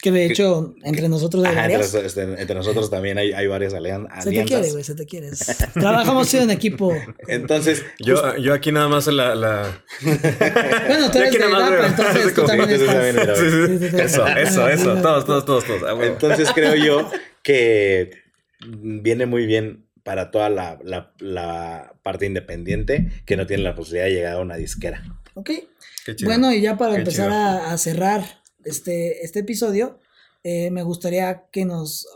que 0.00 0.10
de 0.10 0.26
hecho, 0.26 0.74
que, 0.80 0.88
entre 0.88 1.08
nosotros 1.08 1.44
hay 1.44 1.52
ajá, 1.52 1.60
varias. 1.62 1.94
Entre, 1.94 2.06
este, 2.06 2.22
entre, 2.22 2.54
nosotros 2.54 2.90
también 2.90 3.18
hay, 3.18 3.32
hay 3.32 3.46
varias 3.46 3.74
alian 3.74 4.06
alianzas. 4.10 4.24
Se 4.24 4.30
te 4.30 4.44
quiere, 4.44 4.70
güey, 4.70 4.84
se 4.84 4.94
te 4.94 5.06
quiere. 5.06 5.30
Trabajamos 5.74 6.32
en 6.34 6.50
equipo. 6.50 6.94
Entonces. 7.28 7.84
Yo, 7.98 8.36
yo 8.36 8.54
aquí 8.54 8.72
nada 8.72 8.88
más 8.88 9.06
la. 9.08 9.34
la... 9.34 9.82
bueno, 10.00 11.10
tú 11.10 11.18
eres 11.18 11.32
de 11.32 11.38
DAPA, 11.38 11.86
entonces 11.86 12.34
tú 12.34 12.44
también 12.44 12.70
estás. 12.70 13.38
Sí, 13.38 13.50
sí, 13.50 13.90
sí. 13.90 13.96
Eso, 13.98 14.26
eso, 14.26 14.68
eso. 14.68 14.96
Todos, 15.02 15.26
todos, 15.26 15.44
todos, 15.44 15.64
todos. 15.64 15.82
Ah, 15.86 15.92
bueno. 15.92 16.12
Entonces 16.12 16.50
creo 16.54 16.74
yo 16.74 17.10
que 17.42 18.10
viene 18.60 19.26
muy 19.26 19.46
bien 19.46 19.86
para 20.02 20.30
toda 20.30 20.48
la, 20.48 20.78
la, 20.82 21.12
la, 21.18 21.92
parte 22.02 22.24
independiente 22.24 23.08
que 23.26 23.36
no 23.36 23.46
tiene 23.46 23.62
la 23.62 23.74
posibilidad 23.74 24.06
de 24.06 24.14
llegar 24.14 24.32
a 24.34 24.40
una 24.40 24.56
disquera. 24.56 25.02
Ok. 25.34 25.50
Bueno, 26.24 26.52
y 26.52 26.62
ya 26.62 26.76
para 26.78 26.94
Qué 26.94 27.00
empezar 27.00 27.30
a, 27.30 27.72
a 27.72 27.78
cerrar 27.78 28.39
este, 28.64 29.24
este 29.24 29.40
episodio, 29.40 29.98
eh, 30.42 30.70
me 30.70 30.82
gustaría 30.82 31.46
que 31.50 31.64
nos... 31.64 32.06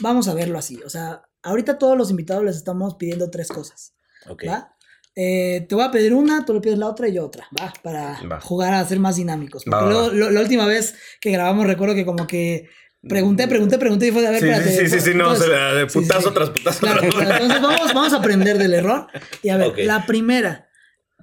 Vamos 0.00 0.28
a 0.28 0.34
verlo 0.34 0.58
así. 0.58 0.80
O 0.84 0.90
sea, 0.90 1.22
ahorita 1.42 1.78
todos 1.78 1.96
los 1.96 2.10
invitados 2.10 2.44
les 2.44 2.56
estamos 2.56 2.96
pidiendo 2.96 3.30
tres 3.30 3.48
cosas. 3.48 3.94
Okay. 4.26 4.48
¿va? 4.48 4.74
Eh, 5.16 5.66
te 5.68 5.74
voy 5.74 5.84
a 5.84 5.92
pedir 5.92 6.12
una, 6.12 6.44
tú 6.44 6.54
le 6.54 6.60
pides 6.60 6.78
la 6.78 6.88
otra 6.88 7.06
y 7.06 7.12
yo 7.12 7.24
otra, 7.24 7.46
¿va? 7.60 7.72
Para 7.82 8.20
va. 8.28 8.40
jugar 8.40 8.74
a 8.74 8.84
ser 8.84 8.98
más 8.98 9.16
dinámicos. 9.16 9.62
Porque 9.64 9.84
va, 9.84 9.88
luego, 9.88 10.10
lo, 10.10 10.30
la 10.30 10.40
última 10.40 10.66
vez 10.66 10.96
que 11.20 11.30
grabamos 11.30 11.66
recuerdo 11.66 11.94
que 11.94 12.04
como 12.04 12.26
que 12.26 12.68
pregunté, 13.08 13.46
pregunté, 13.46 13.78
pregunté 13.78 14.08
y 14.08 14.10
fue 14.10 14.22
de 14.22 14.28
a 14.28 14.30
ver, 14.32 14.40
sí, 14.40 14.48
espérate. 14.48 14.70
Sí, 14.76 14.88
sí, 14.88 15.00
sí, 15.00 15.10
no, 15.14 15.24
entonces, 15.32 15.46
o 15.46 15.50
sea, 15.50 15.74
de 15.74 15.86
putazo 15.86 16.20
sí, 16.20 16.28
sí. 16.28 16.34
tras 16.34 16.50
putazo. 16.50 16.80
Claro, 16.80 17.00
claro, 17.10 17.44
entonces 17.44 17.62
vamos, 17.62 17.94
vamos 17.94 18.12
a 18.12 18.16
aprender 18.16 18.58
del 18.58 18.74
error. 18.74 19.06
Y 19.42 19.50
a 19.50 19.56
ver, 19.56 19.68
okay. 19.68 19.86
la 19.86 20.04
primera, 20.04 20.68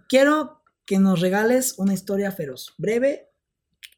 quiero 0.08 0.64
que 0.86 0.98
nos 0.98 1.20
regales 1.20 1.76
una 1.78 1.94
historia 1.94 2.32
feroz, 2.32 2.74
breve, 2.78 3.30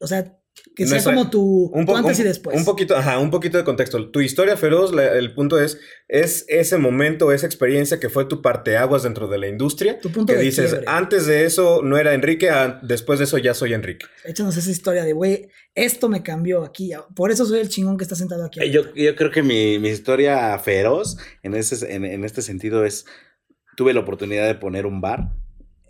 o 0.00 0.08
sea, 0.08 0.36
que 0.74 0.86
sea 0.86 1.02
como 1.02 1.30
tu, 1.30 1.66
un 1.72 1.86
tu 1.86 1.94
antes 1.94 2.18
y 2.18 2.22
después. 2.22 2.56
Un 2.56 2.64
poquito, 2.64 2.96
ajá, 2.96 3.18
un 3.18 3.30
poquito 3.30 3.58
de 3.58 3.64
contexto. 3.64 4.10
Tu 4.10 4.20
historia 4.20 4.56
feroz, 4.56 4.92
la, 4.92 5.16
el 5.16 5.34
punto 5.34 5.60
es, 5.60 5.78
es 6.08 6.44
ese 6.48 6.78
momento, 6.78 7.32
esa 7.32 7.46
experiencia 7.46 8.00
que 8.00 8.08
fue 8.08 8.24
tu 8.24 8.42
parteaguas 8.42 9.02
dentro 9.02 9.28
de 9.28 9.38
la 9.38 9.46
industria. 9.46 10.00
Tu 10.00 10.10
punto 10.10 10.32
que 10.32 10.38
de 10.38 10.44
dices, 10.44 10.70
quiebre. 10.70 10.86
antes 10.88 11.26
de 11.26 11.44
eso 11.44 11.82
no 11.82 11.96
era 11.98 12.14
Enrique, 12.14 12.50
después 12.82 13.18
de 13.18 13.26
eso 13.26 13.38
ya 13.38 13.54
soy 13.54 13.74
Enrique. 13.74 14.06
Échanos 14.24 14.56
esa 14.56 14.70
historia 14.70 15.04
de, 15.04 15.12
güey, 15.12 15.48
esto 15.74 16.08
me 16.08 16.22
cambió 16.22 16.64
aquí. 16.64 16.92
Por 17.14 17.30
eso 17.30 17.44
soy 17.44 17.60
el 17.60 17.68
chingón 17.68 17.96
que 17.96 18.04
está 18.04 18.16
sentado 18.16 18.44
aquí. 18.44 18.58
Yo, 18.70 18.92
yo 18.94 19.14
creo 19.14 19.30
que 19.30 19.42
mi, 19.42 19.78
mi 19.78 19.90
historia 19.90 20.58
feroz 20.58 21.18
en, 21.42 21.54
ese, 21.54 21.94
en, 21.94 22.04
en 22.04 22.24
este 22.24 22.42
sentido 22.42 22.84
es, 22.84 23.04
tuve 23.76 23.92
la 23.92 24.00
oportunidad 24.00 24.46
de 24.46 24.54
poner 24.54 24.86
un 24.86 25.00
bar 25.00 25.34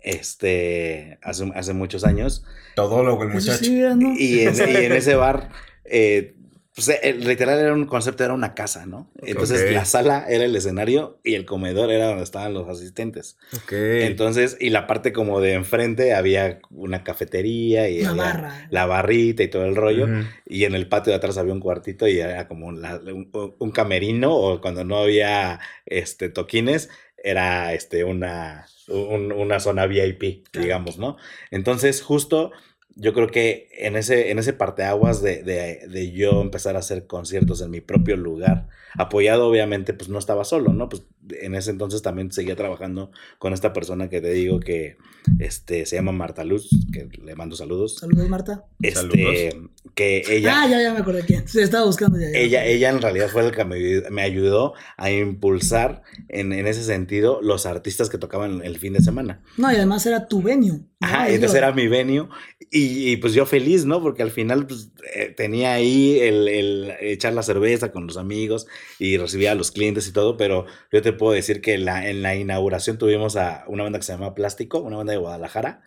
este, 0.05 1.17
hace, 1.23 1.51
hace 1.55 1.73
muchos 1.73 2.03
años. 2.05 2.43
Todólogo 2.75 3.23
el 3.23 3.29
muchacho. 3.29 3.65
Sí, 3.65 3.81
¿no? 3.81 4.13
y, 4.15 4.41
en, 4.41 4.55
y, 4.55 4.75
en, 4.85 4.91
ese 4.91 5.15
bar, 5.15 5.49
eh, 5.83 6.35
pues, 6.75 6.91
literal 7.17 7.57
era 7.57 7.73
un 7.73 7.87
concepto, 7.87 8.23
era 8.23 8.35
una 8.35 8.53
casa, 8.53 8.85
¿no? 8.85 9.09
Entonces 9.23 9.61
okay. 9.61 9.73
la 9.73 9.85
sala 9.85 10.25
era 10.29 10.45
el 10.45 10.55
escenario 10.55 11.19
y 11.23 11.33
el 11.33 11.45
comedor 11.45 11.89
era 11.89 12.05
donde 12.05 12.23
estaban 12.23 12.53
los 12.53 12.69
asistentes. 12.69 13.37
Okay. 13.63 14.03
Entonces, 14.03 14.57
y 14.59 14.69
la 14.69 14.85
parte 14.85 15.11
como 15.11 15.41
de 15.41 15.53
enfrente 15.53 16.13
había 16.13 16.59
una 16.69 17.03
cafetería 17.03 17.89
y 17.89 18.03
la, 18.03 18.13
barra. 18.13 18.67
la 18.69 18.85
barrita 18.85 19.41
y 19.41 19.47
todo 19.47 19.65
el 19.65 19.75
rollo. 19.75 20.05
Uh 20.05 20.09
-huh. 20.09 20.27
Y 20.45 20.65
en 20.65 20.75
el 20.75 20.87
patio 20.87 21.11
de 21.11 21.17
atrás 21.17 21.39
había 21.39 21.53
un 21.53 21.61
cuartito 21.61 22.07
y 22.07 22.19
era 22.19 22.47
como 22.47 22.71
la, 22.71 22.97
un, 22.97 23.31
un, 23.57 23.71
camerino 23.71 24.35
o 24.35 24.61
cuando 24.61 24.83
no 24.83 24.97
había 24.97 25.59
este, 25.87 26.29
toquines, 26.29 26.89
era 27.17 27.73
este, 27.73 28.03
una 28.03 28.67
una 28.87 29.59
zona 29.59 29.87
VIP, 29.87 30.47
digamos, 30.53 30.97
¿no? 30.97 31.17
Entonces, 31.51 32.01
justo 32.01 32.51
yo 32.95 33.13
creo 33.13 33.27
que 33.27 33.69
en 33.77 33.97
ese, 33.97 34.31
en 34.31 34.39
ese 34.39 34.53
parteaguas 34.53 35.21
de, 35.21 35.43
de, 35.43 35.85
de, 35.87 36.11
yo 36.11 36.41
empezar 36.41 36.75
a 36.75 36.79
hacer 36.79 37.07
conciertos 37.07 37.61
en 37.61 37.69
mi 37.69 37.81
propio 37.81 38.15
lugar, 38.15 38.69
apoyado 38.97 39.47
obviamente, 39.47 39.93
pues 39.93 40.09
no 40.09 40.17
estaba 40.17 40.45
solo, 40.45 40.71
¿no? 40.71 40.87
Pues 40.87 41.03
en 41.29 41.55
ese 41.55 41.71
entonces 41.71 42.01
también 42.01 42.31
seguía 42.31 42.55
trabajando 42.55 43.11
con 43.39 43.53
esta 43.53 43.73
persona 43.73 44.09
que 44.09 44.21
te 44.21 44.31
digo 44.31 44.59
que 44.59 44.97
este, 45.39 45.85
se 45.85 45.95
llama 45.95 46.11
Marta 46.11 46.43
Luz, 46.43 46.69
que 46.91 47.07
le 47.23 47.35
mando 47.35 47.55
saludos. 47.55 47.97
Saludos, 47.97 48.29
Marta. 48.29 48.65
Este, 48.81 49.61
que 49.93 50.23
ella... 50.29 50.61
Ah, 50.61 50.67
ya, 50.67 50.81
ya 50.81 50.93
me 50.93 50.99
acordé 50.99 51.23
quién. 51.23 51.47
Se 51.47 51.63
estaba 51.63 51.85
buscando 51.85 52.19
ya. 52.19 52.27
ella, 52.27 52.65
ella 52.65 52.89
en 52.89 53.01
realidad 53.01 53.29
fue 53.29 53.45
el 53.45 53.51
que 53.51 53.65
me, 53.65 54.21
ayudó 54.21 54.73
a 54.97 55.11
impulsar 55.11 56.03
en, 56.29 56.53
en, 56.53 56.67
ese 56.67 56.83
sentido 56.83 57.41
los 57.41 57.65
artistas 57.65 58.09
que 58.09 58.17
tocaban 58.17 58.61
el 58.63 58.77
fin 58.77 58.93
de 58.93 59.01
semana. 59.01 59.41
No, 59.57 59.71
y 59.71 59.75
además 59.75 60.05
era 60.05 60.27
tu 60.27 60.41
venue. 60.41 60.81
Ajá, 61.01 61.29
entonces 61.29 61.57
era 61.57 61.71
mi 61.71 61.87
venue 61.87 62.27
y, 62.71 63.17
pues 63.17 63.33
yo 63.33 63.45
feliz, 63.45 63.85
¿no? 63.85 64.01
Porque 64.01 64.23
al 64.23 64.31
final 64.31 64.65
pues, 64.65 64.89
eh, 65.13 65.33
tenía 65.35 65.73
ahí 65.73 66.19
el, 66.19 66.47
el, 66.47 66.93
echar 66.99 67.33
la 67.33 67.43
cerveza 67.43 67.91
con 67.91 68.07
los 68.07 68.17
amigos 68.17 68.67
y 68.99 69.17
recibía 69.17 69.51
a 69.51 69.55
los 69.55 69.71
clientes 69.71 70.07
y 70.07 70.11
todo, 70.11 70.35
pero 70.35 70.65
yo 70.91 71.01
te 71.01 71.13
puedo 71.15 71.33
decir 71.33 71.61
que 71.61 71.77
la, 71.77 72.09
en 72.09 72.21
la 72.21 72.35
inauguración 72.35 72.97
tuvimos 72.97 73.35
a 73.35 73.65
una 73.67 73.83
banda 73.83 73.99
que 73.99 74.05
se 74.05 74.13
llama 74.13 74.35
Plástico, 74.35 74.79
una 74.79 74.97
banda 74.97 75.13
de 75.13 75.19
Guadalajara, 75.19 75.81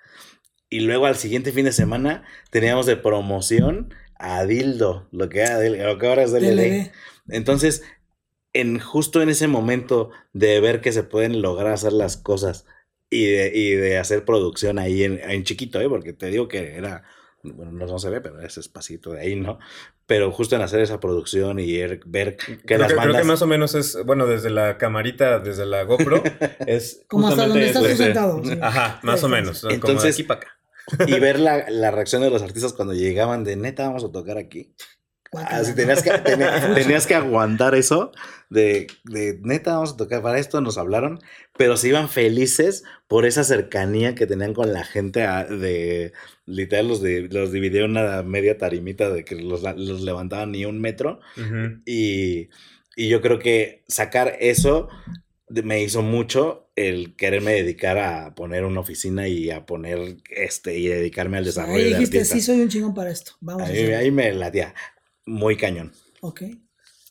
y 0.70 0.80
luego 0.80 1.06
al 1.06 1.16
siguiente 1.16 1.52
fin 1.52 1.64
de 1.64 1.72
semana 1.72 2.24
teníamos 2.50 2.86
de 2.86 2.96
promoción 2.96 3.94
a 4.18 4.44
Dildo, 4.44 5.08
lo 5.12 5.28
que, 5.28 5.40
era, 5.40 5.62
lo 5.62 5.98
que 5.98 6.06
ahora 6.06 6.24
es 6.24 6.32
DLD. 6.32 6.90
Entonces, 7.28 7.82
en, 8.52 8.78
justo 8.78 9.22
en 9.22 9.28
ese 9.28 9.46
momento 9.48 10.10
de 10.32 10.60
ver 10.60 10.80
que 10.80 10.92
se 10.92 11.04
pueden 11.04 11.40
lograr 11.40 11.72
hacer 11.72 11.92
las 11.92 12.16
cosas 12.16 12.66
y 13.10 13.26
de, 13.26 13.52
y 13.54 13.70
de 13.72 13.98
hacer 13.98 14.24
producción 14.24 14.78
ahí 14.78 15.04
en, 15.04 15.18
en, 15.18 15.44
chiquito, 15.44 15.80
¿eh? 15.80 15.88
porque 15.88 16.12
te 16.12 16.26
digo 16.26 16.48
que 16.48 16.76
era, 16.76 17.04
bueno, 17.42 17.72
no, 17.72 17.98
se 17.98 18.10
ve, 18.10 18.20
pero 18.20 18.40
ese 18.40 18.60
espacito 18.60 19.12
de 19.12 19.20
ahí, 19.20 19.36
¿no? 19.36 19.58
Pero 20.06 20.32
justo 20.32 20.56
en 20.56 20.62
hacer 20.62 20.80
esa 20.80 21.00
producción 21.00 21.58
y 21.58 21.76
er, 21.76 22.00
ver 22.06 22.36
que 22.36 22.58
creo 22.58 22.80
las 22.80 22.88
que, 22.88 22.94
bandas... 22.94 23.12
Creo 23.12 23.22
que 23.22 23.28
más 23.28 23.42
o 23.42 23.46
menos 23.46 23.74
es, 23.74 23.98
bueno, 24.04 24.26
desde 24.26 24.50
la 24.50 24.78
camarita, 24.78 25.38
desde 25.38 25.66
la 25.66 25.84
GoPro, 25.84 26.22
es 26.66 27.04
Como 27.08 27.28
hasta 27.28 27.46
donde 27.46 27.66
estás 27.66 27.96
sentado. 27.96 28.42
Ajá, 28.62 29.00
más 29.02 29.22
o 29.22 29.28
menos. 29.28 29.64
Entonces, 29.64 29.80
como 29.80 30.00
de 30.00 30.08
aquí 30.08 30.22
para 30.22 30.40
acá. 30.40 31.06
y 31.06 31.20
ver 31.20 31.38
la, 31.38 31.68
la 31.70 31.90
reacción 31.90 32.22
de 32.22 32.30
los 32.30 32.42
artistas 32.42 32.72
cuando 32.72 32.94
llegaban 32.94 33.44
de, 33.44 33.56
neta, 33.56 33.86
vamos 33.86 34.04
a 34.04 34.10
tocar 34.12 34.38
aquí. 34.38 34.74
Así 35.32 35.74
tenías 35.74 36.02
que, 36.02 36.10
tenías 36.74 37.06
que 37.06 37.14
aguantar 37.14 37.74
eso 37.74 38.12
de, 38.50 38.86
de, 39.04 39.38
neta, 39.42 39.74
vamos 39.74 39.92
a 39.92 39.96
tocar 39.96 40.22
para 40.22 40.38
esto, 40.38 40.60
nos 40.60 40.78
hablaron, 40.78 41.20
pero 41.56 41.76
se 41.76 41.88
iban 41.88 42.08
felices 42.08 42.84
por 43.06 43.26
esa 43.26 43.44
cercanía 43.44 44.14
que 44.14 44.26
tenían 44.26 44.54
con 44.54 44.72
la 44.72 44.84
gente 44.84 45.20
de, 45.20 46.12
literal, 46.46 46.88
los, 46.88 47.02
de, 47.02 47.28
los 47.30 47.52
dividieron 47.52 47.92
una 47.92 48.22
media 48.22 48.56
tarimita 48.56 49.10
de 49.10 49.24
que 49.24 49.34
los, 49.34 49.62
los 49.62 50.00
levantaban 50.02 50.52
ni 50.52 50.64
un 50.64 50.80
metro 50.80 51.20
y, 51.84 52.48
y 52.96 53.08
yo 53.08 53.20
creo 53.20 53.38
que 53.38 53.84
sacar 53.86 54.36
eso 54.40 54.88
me 55.50 55.82
hizo 55.82 56.02
mucho 56.02 56.70
el 56.76 57.16
quererme 57.16 57.52
dedicar 57.52 57.98
a 57.98 58.34
poner 58.34 58.64
una 58.64 58.80
oficina 58.80 59.28
y 59.28 59.50
a 59.50 59.66
poner 59.66 60.18
este 60.30 60.78
y 60.78 60.88
dedicarme 60.88 61.38
al 61.38 61.44
desarrollo 61.44 61.84
ahí 61.84 61.94
dijiste, 61.94 62.18
de 62.18 62.24
sí 62.24 62.40
soy 62.40 62.60
un 62.60 62.68
chingón 62.68 62.94
para 62.94 63.10
esto. 63.10 63.32
Vamos 63.40 63.68
ahí, 63.68 63.78
ahí 63.92 64.10
me 64.10 64.32
latía 64.32 64.74
muy 65.26 65.56
cañón. 65.56 65.92
Ok. 66.20 66.42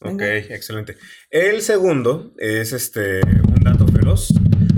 Ok, 0.02 0.22
excelente. 0.22 0.98
El 1.30 1.62
segundo 1.62 2.34
es 2.38 2.74
este 2.74 3.22
un 3.26 3.64
dato 3.64 3.88
feroz. 3.88 4.34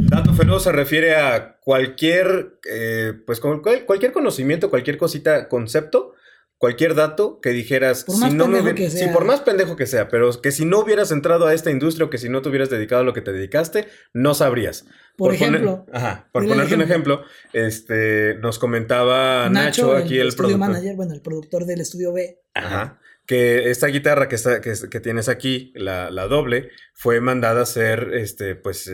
Dato 0.09 0.33
feroz 0.33 0.63
se 0.63 0.71
refiere 0.71 1.15
a 1.15 1.57
cualquier, 1.59 2.59
eh, 2.69 3.13
pues 3.25 3.39
cualquier 3.39 4.11
conocimiento, 4.11 4.69
cualquier 4.69 4.97
cosita, 4.97 5.49
concepto, 5.49 6.15
cualquier 6.57 6.95
dato 6.95 7.41
que 7.41 7.49
dijeras, 7.49 8.05
por 8.05 8.17
más 8.17 8.31
si 8.31 8.37
no 8.37 8.45
pendejo 8.45 8.65
me, 8.65 8.75
que 8.75 8.89
sea. 8.89 9.07
Sí, 9.07 9.13
por 9.13 9.25
más 9.25 9.41
pendejo 9.41 9.75
que 9.75 9.85
sea, 9.85 10.07
pero 10.07 10.41
que 10.41 10.51
si 10.51 10.65
no 10.65 10.79
hubieras 10.79 11.11
entrado 11.11 11.47
a 11.47 11.53
esta 11.53 11.69
industria 11.69 12.05
o 12.05 12.09
que 12.09 12.17
si 12.17 12.29
no 12.29 12.41
te 12.41 12.49
hubieras 12.49 12.69
dedicado 12.69 13.01
a 13.01 13.05
lo 13.05 13.13
que 13.13 13.21
te 13.21 13.33
dedicaste, 13.33 13.87
no 14.13 14.33
sabrías. 14.33 14.85
Por, 15.17 15.33
ejemplo. 15.33 15.85
Poner, 15.85 15.95
ajá, 15.95 16.29
por 16.31 16.47
ponerte 16.47 16.75
un 16.75 16.81
ejemplo, 16.81 17.23
este, 17.51 18.35
nos 18.35 18.57
comentaba 18.57 19.49
Nacho, 19.49 19.93
Nacho 19.93 19.95
aquí 19.97 20.17
el, 20.17 20.27
el, 20.27 20.35
productor. 20.35 20.59
manager, 20.59 20.95
bueno, 20.95 21.13
el 21.13 21.21
productor 21.21 21.65
del 21.65 21.81
estudio 21.81 22.13
B. 22.13 22.39
Ajá 22.53 22.99
que 23.29 23.69
esta 23.69 23.85
guitarra 23.85 24.27
que, 24.27 24.33
está, 24.33 24.59
que, 24.59 24.73
que 24.89 24.99
tienes 24.99 25.29
aquí, 25.29 25.71
la, 25.75 26.09
la, 26.09 26.25
doble, 26.25 26.71
fue 26.95 27.21
mandada 27.21 27.61
a 27.61 27.65
ser, 27.67 28.15
este, 28.15 28.55
pues, 28.55 28.91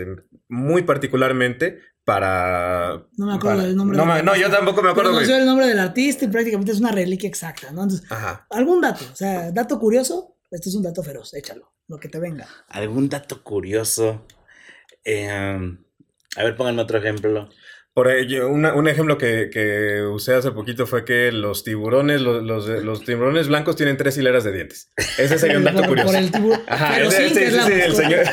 muy 0.49 0.83
particularmente 0.83 1.79
para... 2.03 3.07
No 3.15 3.27
me 3.27 3.35
acuerdo 3.35 3.59
para, 3.59 3.67
del 3.69 3.77
nombre. 3.77 3.97
No, 3.97 4.23
no, 4.23 4.35
yo 4.35 4.51
tampoco 4.51 4.81
me 4.81 4.89
acuerdo. 4.89 5.13
Conoció 5.13 5.37
el 5.37 5.45
nombre 5.45 5.67
del 5.67 5.79
artista 5.79 6.25
y 6.25 6.27
prácticamente 6.27 6.73
es 6.73 6.81
una 6.81 6.91
reliquia 6.91 7.29
exacta, 7.29 7.71
¿no? 7.71 7.83
Entonces, 7.83 8.11
Ajá. 8.11 8.45
algún 8.49 8.81
dato, 8.81 9.05
o 9.09 9.15
sea, 9.15 9.53
dato 9.53 9.79
curioso, 9.79 10.35
este 10.51 10.67
es 10.67 10.75
un 10.75 10.83
dato 10.83 11.01
feroz, 11.01 11.33
échalo, 11.33 11.71
lo 11.87 11.97
que 11.97 12.09
te 12.09 12.19
venga. 12.19 12.45
Algún 12.67 13.07
dato 13.07 13.41
curioso. 13.41 14.25
Eh, 15.05 15.29
a 15.29 16.43
ver, 16.43 16.57
pónganme 16.57 16.81
otro 16.81 16.97
ejemplo. 16.97 17.47
Por 17.95 18.07
ello, 18.09 18.49
una, 18.49 18.73
un 18.73 18.89
ejemplo 18.89 19.17
que, 19.17 19.49
que, 19.49 20.01
usé 20.01 20.33
hace 20.33 20.51
poquito 20.51 20.85
fue 20.85 21.05
que 21.05 21.31
los 21.31 21.63
tiburones, 21.63 22.19
los, 22.19 22.43
los, 22.43 22.67
los, 22.67 23.05
tiburones 23.05 23.47
blancos 23.47 23.77
tienen 23.77 23.95
tres 23.95 24.17
hileras 24.17 24.43
de 24.43 24.51
dientes. 24.51 24.91
Ese 25.17 25.39
sería 25.39 25.57
un 25.59 25.63
dato 25.63 25.77
por, 25.77 25.87
curioso. 25.87 26.11
Por 26.11 26.17
el 26.17 26.29
tibur... 26.29 26.59
Ajá, 26.67 26.91
Pero 26.93 27.07
ese, 27.07 27.29
sí, 27.29 27.39
ese, 27.41 27.61
sí, 27.61 27.67
sí, 27.67 27.73
el 27.79 27.95
señor. 27.95 28.25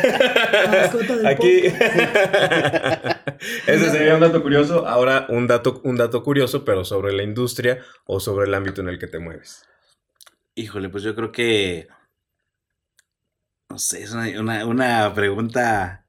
Aquí. 1.27 1.67
ese 3.69 3.91
sería 3.93 4.17
un 4.17 4.21
dato 4.21 4.43
curioso. 4.43 4.89
Ahora, 4.89 5.27
un 5.29 5.47
dato, 5.47 5.81
un 5.85 5.97
dato 5.97 6.25
curioso, 6.25 6.65
pero 6.65 6.85
sobre 6.85 7.13
la 7.13 7.23
industria 7.23 7.85
o 8.05 8.19
sobre 8.19 8.49
el 8.49 8.55
ámbito 8.55 8.81
en 8.81 8.89
el 8.89 8.99
que 8.99 9.07
te 9.07 9.21
mueves. 9.21 9.65
Híjole, 10.57 10.89
pues 10.89 11.05
yo 11.05 11.15
creo 11.15 11.31
que. 11.31 11.87
No 13.71 13.79
sé, 13.79 14.03
es 14.03 14.11
una, 14.11 14.27
una, 14.41 14.67
una 14.67 15.15
pregunta 15.15 16.02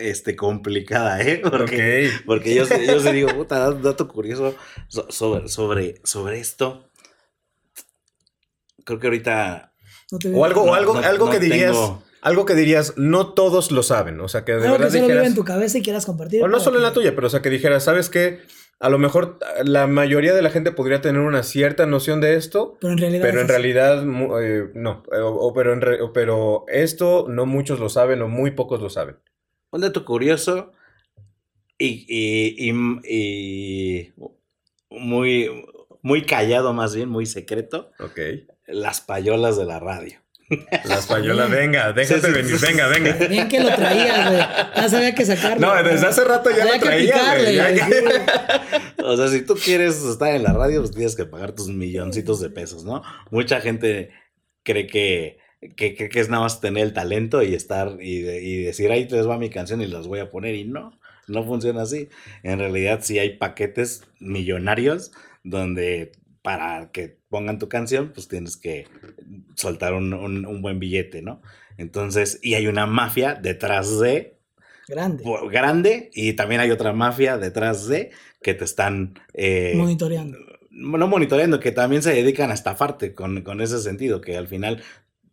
este, 0.00 0.36
complicada, 0.36 1.20
¿eh? 1.22 1.38
Porque, 1.42 1.64
okay. 1.64 2.10
porque 2.26 2.54
yo, 2.54 2.64
yo 2.64 3.00
se 3.00 3.12
digo, 3.12 3.28
puta, 3.34 3.70
dato 3.72 4.08
curioso 4.08 4.54
sobre, 4.88 5.48
sobre, 5.48 6.00
sobre 6.04 6.40
esto. 6.40 6.90
Creo 8.84 8.98
que 8.98 9.06
ahorita. 9.06 9.72
No 10.10 10.38
o 10.38 10.44
algo, 10.44 10.62
o 10.62 10.74
algo, 10.74 10.94
no, 10.94 11.00
algo 11.00 11.26
no 11.26 11.32
que 11.32 11.38
dirías. 11.38 11.72
Tengo... 11.72 12.02
Algo 12.22 12.44
que 12.44 12.54
dirías, 12.54 12.94
no 12.98 13.32
todos 13.32 13.70
lo 13.70 13.82
saben. 13.82 14.20
O 14.20 14.28
sea, 14.28 14.44
que 14.44 14.52
de 14.52 14.58
algo 14.58 14.72
verdad 14.72 14.86
que 14.88 14.92
solo 14.92 15.02
dijeras. 15.04 15.22
vive 15.22 15.28
en 15.28 15.34
tu 15.34 15.44
cabeza 15.44 15.78
y 15.78 15.82
quieras 15.82 16.04
compartir. 16.04 16.42
O 16.42 16.48
no 16.48 16.60
solo 16.60 16.72
que... 16.72 16.78
en 16.78 16.82
la 16.82 16.92
tuya, 16.92 17.14
pero 17.14 17.28
o 17.28 17.30
sea, 17.30 17.40
que 17.40 17.48
dijeras, 17.48 17.84
¿sabes 17.84 18.10
qué? 18.10 18.40
A 18.78 18.88
lo 18.88 18.98
mejor 18.98 19.38
la 19.62 19.86
mayoría 19.86 20.34
de 20.34 20.40
la 20.40 20.50
gente 20.50 20.72
podría 20.72 21.02
tener 21.02 21.20
una 21.20 21.42
cierta 21.42 21.84
noción 21.84 22.20
de 22.22 22.36
esto, 22.36 22.78
pero 22.80 22.94
en 22.94 22.98
realidad, 22.98 23.22
pero 23.22 23.40
en 23.42 23.48
realidad 23.48 24.04
eh, 24.42 24.70
no. 24.74 25.02
O, 25.12 25.48
o, 25.48 25.52
pero, 25.52 25.74
en 25.74 25.82
re, 25.82 26.00
o, 26.00 26.14
pero 26.14 26.64
esto 26.68 27.26
no 27.28 27.44
muchos 27.44 27.78
lo 27.78 27.90
saben 27.90 28.22
o 28.22 28.28
muy 28.28 28.52
pocos 28.52 28.80
lo 28.80 28.88
saben. 28.88 29.16
Un 29.70 29.80
dato 29.80 30.04
curioso 30.04 30.72
y, 31.78 32.04
y, 32.08 32.70
y, 32.70 32.72
y, 33.04 34.12
muy, 34.90 35.48
muy 36.02 36.22
callado 36.22 36.72
más 36.72 36.94
bien, 36.94 37.08
muy 37.08 37.26
secreto. 37.26 37.92
Ok. 37.98 38.18
Las 38.66 39.00
payolas 39.00 39.56
de 39.56 39.64
la 39.64 39.80
radio. 39.80 40.20
Las 40.84 41.06
payolas, 41.06 41.48
venga, 41.48 41.92
déjate 41.92 42.26
sí, 42.26 42.32
venir, 42.32 42.58
sí, 42.58 42.66
venga, 42.66 42.88
venga. 42.88 43.12
Bien 43.28 43.48
que 43.48 43.60
lo 43.60 43.72
traías, 43.74 44.30
güey. 44.30 44.40
Ya 44.74 44.88
sabía 44.88 45.14
que 45.14 45.24
sacarlo. 45.24 45.64
No, 45.64 45.82
desde 45.82 46.06
hace 46.06 46.24
rato 46.24 46.50
ya 46.50 46.64
lo 46.64 46.80
traía. 46.80 47.74
Que... 47.74 48.22
o 49.04 49.16
sea, 49.16 49.28
si 49.28 49.42
tú 49.42 49.54
quieres 49.54 50.02
estar 50.02 50.34
en 50.34 50.42
la 50.42 50.52
radio, 50.52 50.80
pues 50.80 50.90
tienes 50.90 51.14
que 51.14 51.24
pagar 51.24 51.52
tus 51.52 51.68
milloncitos 51.68 52.40
de 52.40 52.50
pesos, 52.50 52.84
¿no? 52.84 53.02
Mucha 53.30 53.60
gente 53.60 54.10
cree 54.64 54.88
que 54.88 55.39
que, 55.76 55.94
que, 55.94 56.08
que, 56.08 56.20
es 56.20 56.28
nada 56.28 56.44
más 56.44 56.60
tener 56.60 56.84
el 56.84 56.92
talento 56.92 57.42
y 57.42 57.54
estar 57.54 57.98
y, 58.00 58.20
de, 58.22 58.42
y, 58.42 58.62
decir, 58.62 58.90
ahí 58.90 59.08
les 59.08 59.28
va 59.28 59.38
mi 59.38 59.50
canción 59.50 59.80
y 59.82 59.86
las 59.86 60.06
voy 60.06 60.20
a 60.20 60.30
poner 60.30 60.54
y 60.54 60.64
no, 60.64 60.98
no 61.28 61.44
funciona 61.44 61.82
así. 61.82 62.08
En 62.42 62.58
realidad 62.58 63.00
sí 63.02 63.18
hay 63.18 63.36
paquetes 63.36 64.04
millonarios 64.18 65.12
donde 65.44 66.12
para 66.42 66.90
que 66.90 67.18
pongan 67.28 67.58
tu 67.58 67.68
canción, 67.68 68.12
pues 68.14 68.28
tienes 68.28 68.56
que 68.56 68.86
soltar 69.54 69.94
un, 69.94 70.14
un, 70.14 70.46
un 70.46 70.62
buen 70.62 70.78
billete, 70.78 71.22
¿no? 71.22 71.42
Entonces, 71.76 72.38
y 72.42 72.54
hay 72.54 72.66
una 72.66 72.86
mafia 72.86 73.34
detrás 73.34 73.98
de... 74.00 74.36
Grande. 74.88 75.24
Grande 75.50 76.10
y 76.12 76.32
también 76.32 76.60
hay 76.60 76.70
otra 76.70 76.92
mafia 76.92 77.38
detrás 77.38 77.86
de 77.86 78.10
que 78.42 78.54
te 78.54 78.64
están... 78.64 79.14
Eh, 79.34 79.74
monitoreando. 79.76 80.38
No 80.70 81.08
monitoreando, 81.08 81.60
que 81.60 81.72
también 81.72 82.02
se 82.02 82.12
dedican 82.12 82.50
a 82.50 82.54
estafarte 82.54 83.14
con, 83.14 83.42
con 83.42 83.60
ese 83.60 83.78
sentido, 83.80 84.20
que 84.20 84.36
al 84.36 84.48
final 84.48 84.82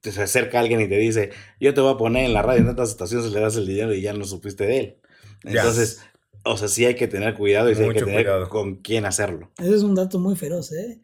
te 0.07 0.13
se 0.13 0.23
acerca 0.23 0.59
alguien 0.59 0.79
y 0.81 0.87
te 0.87 0.97
dice, 0.97 1.31
yo 1.59 1.73
te 1.73 1.81
voy 1.81 1.93
a 1.93 1.97
poner 1.97 2.25
en 2.25 2.33
la 2.33 2.41
radio 2.41 2.61
en 2.61 2.67
tantas 2.67 2.89
estaciones, 2.89 3.31
le 3.31 3.39
das 3.39 3.55
el 3.57 3.67
dinero 3.67 3.93
y 3.93 4.01
ya 4.01 4.13
no 4.13 4.23
supiste 4.25 4.65
de 4.65 4.79
él. 4.79 4.97
Entonces, 5.43 6.01
o 6.43 6.55
sea, 6.57 6.67
sí 6.69 6.85
hay 6.85 6.95
que 6.95 7.07
tener 7.07 7.33
cuidado 7.33 7.69
y 7.69 7.75
sí 7.75 7.81
hay 7.81 7.87
que 7.89 7.93
Mucho 7.95 8.05
tener 8.05 8.23
cuidado. 8.23 8.49
con 8.49 8.75
quién 8.77 9.05
hacerlo. 9.05 9.51
Ese 9.59 9.75
es 9.75 9.83
un 9.83 9.95
dato 9.95 10.17
muy 10.19 10.35
feroz, 10.35 10.71
¿eh? 10.71 11.01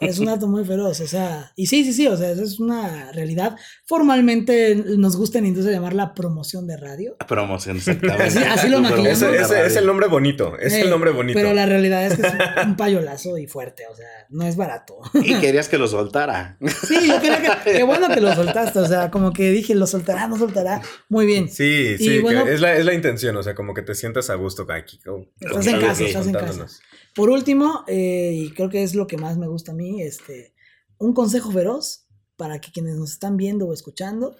Es 0.00 0.18
un 0.18 0.26
dato 0.26 0.46
muy 0.48 0.64
feroz, 0.64 1.00
o 1.00 1.06
sea, 1.06 1.52
y 1.56 1.66
sí, 1.66 1.84
sí, 1.84 1.92
sí, 1.92 2.06
o 2.06 2.16
sea, 2.16 2.30
eso 2.30 2.42
es 2.42 2.58
una 2.60 3.12
realidad. 3.12 3.56
Formalmente 3.86 4.74
nos 4.96 5.16
gusta 5.16 5.38
en 5.38 5.46
industria 5.46 5.74
llamarla 5.76 6.14
promoción 6.14 6.66
de 6.66 6.76
radio. 6.76 7.16
Promoción, 7.28 7.76
exactamente. 7.76 8.24
Así- 8.24 8.38
así 8.38 8.68
lo 8.68 8.80
maquillamos. 8.80 9.22
Es 9.22 9.76
el 9.76 9.86
nombre 9.86 10.06
bonito. 10.08 10.56
Es 10.58 10.72
Eh, 10.72 10.82
el 10.82 10.90
nombre 10.90 11.10
bonito. 11.10 11.38
Pero 11.38 11.52
la 11.52 11.66
realidad 11.66 12.06
es 12.06 12.14
que 12.16 12.26
es 12.26 12.32
un 12.64 12.76
payolazo 12.76 13.36
y 13.38 13.46
fuerte, 13.46 13.84
o 13.92 13.94
sea, 13.94 14.06
no 14.30 14.46
es 14.46 14.56
barato. 14.56 14.98
Y 15.14 15.34
querías 15.34 15.68
que 15.68 15.76
lo 15.78 15.86
soltara. 15.88 16.56
Sí, 16.86 16.96
yo 17.06 17.18
creo 17.20 17.36
que 17.64 17.72
qué 17.72 17.82
bueno 17.82 18.08
que 18.08 18.20
lo 18.20 18.34
soltaste, 18.34 18.78
o 18.78 18.86
sea, 18.86 19.10
como 19.10 19.32
que 19.32 19.50
dije, 19.50 19.74
lo 19.74 19.86
soltará, 19.86 20.26
no 20.28 20.38
soltará. 20.38 20.80
Muy 21.08 21.26
bien. 21.26 21.48
Sí, 21.50 21.96
Y 21.98 22.04
sí, 22.04 22.18
bueno- 22.20 22.46
es, 22.46 22.60
la, 22.60 22.74
es 22.76 22.84
la 22.84 22.94
intención, 22.94 23.36
o 23.36 23.42
sea, 23.42 23.54
como 23.54 23.74
que 23.74 23.82
te 23.82 23.94
sientas 23.94 24.30
a 24.30 24.34
gusto 24.36 24.66
aquí. 24.70 24.98
como- 25.04 25.26
Estás 25.40 25.66
en 25.66 25.80
casa, 25.80 26.04
estás 26.04 26.26
en 26.26 26.32
casa. 26.32 26.66
Por 27.14 27.30
último, 27.30 27.84
eh, 27.88 28.32
y 28.34 28.50
creo 28.52 28.68
que 28.68 28.82
es 28.82 28.94
lo 28.94 29.06
que 29.06 29.16
más 29.16 29.36
me 29.36 29.46
gusta 29.48 29.72
a 29.72 29.74
mí, 29.74 30.02
este, 30.02 30.54
un 30.98 31.12
consejo 31.12 31.50
feroz 31.50 32.06
para 32.36 32.60
que 32.60 32.70
quienes 32.72 32.96
nos 32.96 33.12
están 33.12 33.36
viendo 33.36 33.66
o 33.66 33.72
escuchando 33.72 34.36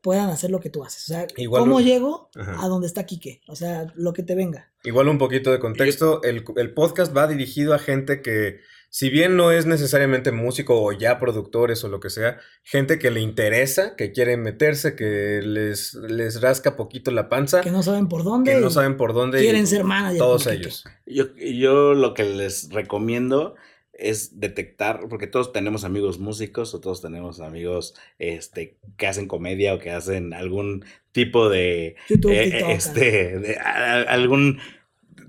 puedan 0.00 0.30
hacer 0.30 0.50
lo 0.50 0.60
que 0.60 0.70
tú 0.70 0.84
haces. 0.84 1.04
O 1.04 1.06
sea, 1.14 1.26
Igual 1.36 1.62
¿cómo 1.62 1.76
un- 1.76 1.84
llego 1.84 2.30
Ajá. 2.36 2.64
a 2.64 2.68
donde 2.68 2.86
está 2.86 3.04
Quique? 3.06 3.40
O 3.48 3.56
sea, 3.56 3.92
lo 3.96 4.12
que 4.12 4.22
te 4.22 4.34
venga. 4.34 4.70
Igual 4.84 5.08
un 5.08 5.18
poquito 5.18 5.50
de 5.50 5.58
contexto, 5.58 6.22
el, 6.22 6.44
el 6.56 6.74
podcast 6.74 7.16
va 7.16 7.26
dirigido 7.26 7.74
a 7.74 7.78
gente 7.78 8.22
que, 8.22 8.60
si 8.90 9.10
bien 9.10 9.36
no 9.36 9.50
es 9.52 9.66
necesariamente 9.66 10.32
músico 10.32 10.82
o 10.82 10.92
ya 10.92 11.18
productores 11.18 11.84
o 11.84 11.88
lo 11.88 12.00
que 12.00 12.10
sea, 12.10 12.38
gente 12.62 12.98
que 12.98 13.10
le 13.10 13.20
interesa, 13.20 13.96
que 13.96 14.12
quiere 14.12 14.36
meterse, 14.36 14.96
que 14.96 15.40
les, 15.42 15.94
les 15.94 16.40
rasca 16.40 16.74
poquito 16.76 17.10
la 17.10 17.28
panza, 17.28 17.60
Que 17.60 17.70
no 17.70 17.82
saben 17.82 18.08
por 18.08 18.24
dónde. 18.24 18.52
que 18.54 18.60
no 18.60 18.70
saben 18.70 18.96
por 18.96 19.12
dónde. 19.12 19.40
quieren 19.40 19.64
y- 19.64 19.66
ser 19.66 19.84
manager. 19.84 20.18
Todos 20.18 20.46
ellos. 20.46 20.84
Yo, 21.06 21.34
yo 21.36 21.94
lo 21.94 22.14
que 22.14 22.24
les 22.24 22.70
recomiendo 22.70 23.54
es 23.92 24.38
detectar, 24.40 25.00
porque 25.10 25.26
todos 25.26 25.52
tenemos 25.52 25.82
amigos 25.84 26.18
músicos 26.20 26.72
o 26.72 26.80
todos 26.80 27.02
tenemos 27.02 27.40
amigos 27.40 27.94
este, 28.20 28.78
que 28.96 29.06
hacen 29.08 29.26
comedia 29.26 29.74
o 29.74 29.78
que 29.80 29.90
hacen 29.90 30.32
algún 30.32 30.84
tipo 31.12 31.48
de, 31.48 31.96
YouTube, 32.08 32.30
eh, 32.32 32.44
TikTok, 32.50 32.70
este, 32.70 33.38
de- 33.40 33.56
a- 33.56 33.94
a- 33.94 34.02
algún 34.02 34.60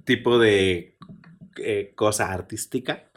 tipo 0.05 0.38
de 0.39 0.95
eh, 1.57 1.91
cosa 1.95 2.32
artística. 2.32 3.10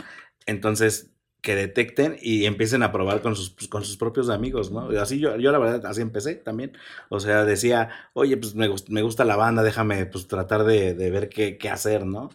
Entonces, 0.46 1.10
que 1.40 1.56
detecten 1.56 2.16
y 2.20 2.44
empiecen 2.46 2.82
a 2.84 2.92
probar 2.92 3.20
con 3.20 3.34
sus, 3.36 3.50
pues, 3.50 3.68
con 3.68 3.84
sus 3.84 3.96
propios 3.96 4.30
amigos, 4.30 4.70
¿no? 4.70 4.88
Así 5.00 5.18
yo, 5.18 5.36
yo 5.36 5.50
la 5.52 5.58
verdad, 5.58 5.86
así 5.86 6.00
empecé 6.00 6.36
también. 6.36 6.72
O 7.08 7.18
sea, 7.20 7.44
decía, 7.44 7.90
oye, 8.14 8.36
pues 8.36 8.54
me, 8.54 8.68
me 8.88 9.02
gusta 9.02 9.24
la 9.24 9.36
banda, 9.36 9.62
déjame 9.62 10.06
pues 10.06 10.28
tratar 10.28 10.64
de, 10.64 10.94
de 10.94 11.10
ver 11.10 11.28
qué, 11.28 11.58
qué 11.58 11.68
hacer, 11.70 12.06
¿no? 12.06 12.30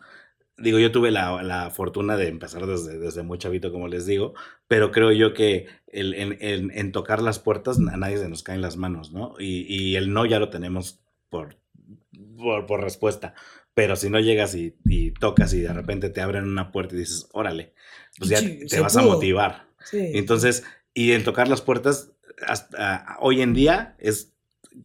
Digo, 0.57 0.79
yo 0.79 0.91
tuve 0.91 1.11
la, 1.11 1.43
la 1.43 1.69
fortuna 1.69 2.17
de 2.17 2.27
empezar 2.29 2.65
desde, 2.65 2.97
desde 2.99 3.21
muy 3.23 3.37
chavito, 3.37 3.71
como 3.71 3.87
les 3.87 4.05
digo, 4.07 4.33
pero 4.67 4.91
creo 4.91 5.11
yo 5.11 5.33
que 5.33 5.67
el, 5.87 6.15
en, 6.15 6.37
en- 6.41 6.71
en 6.71 6.91
tocar 6.91 7.21
las 7.21 7.39
puertas 7.39 7.77
a 7.79 7.97
nadie 7.97 8.17
se 8.17 8.27
nos 8.29 8.41
caen 8.43 8.61
las 8.61 8.75
manos, 8.77 9.11
¿no? 9.13 9.35
Y, 9.39 9.65
y 9.73 9.95
el 9.97 10.13
no 10.13 10.25
ya 10.25 10.39
lo 10.39 10.49
tenemos 10.49 10.99
por, 11.29 11.57
por, 12.37 12.65
por 12.65 12.81
respuesta. 12.81 13.33
Pero 13.77 13.95
si 13.95 14.09
no 14.09 14.19
llegas 14.19 14.55
y, 14.55 14.75
y 14.85 15.11
tocas 15.11 15.53
y 15.53 15.59
de 15.61 15.71
repente 15.71 16.09
te 16.09 16.19
abren 16.19 16.45
una 16.45 16.71
puerta 16.71 16.95
y 16.95 16.97
dices, 16.97 17.27
órale, 17.31 17.73
pues 18.17 18.27
ya 18.31 18.39
Sí, 18.39 18.61
te 18.67 18.79
vas 18.79 18.97
a 18.97 19.03
motivar. 19.03 19.67
Sí. 19.85 19.99
Entonces, 20.15 20.63
y 20.95 21.11
en 21.11 21.23
tocar 21.23 21.47
las 21.47 21.61
puertas, 21.61 22.09
hasta 22.47 23.17
hoy 23.19 23.43
en 23.43 23.53
día 23.53 23.95
es 23.99 24.33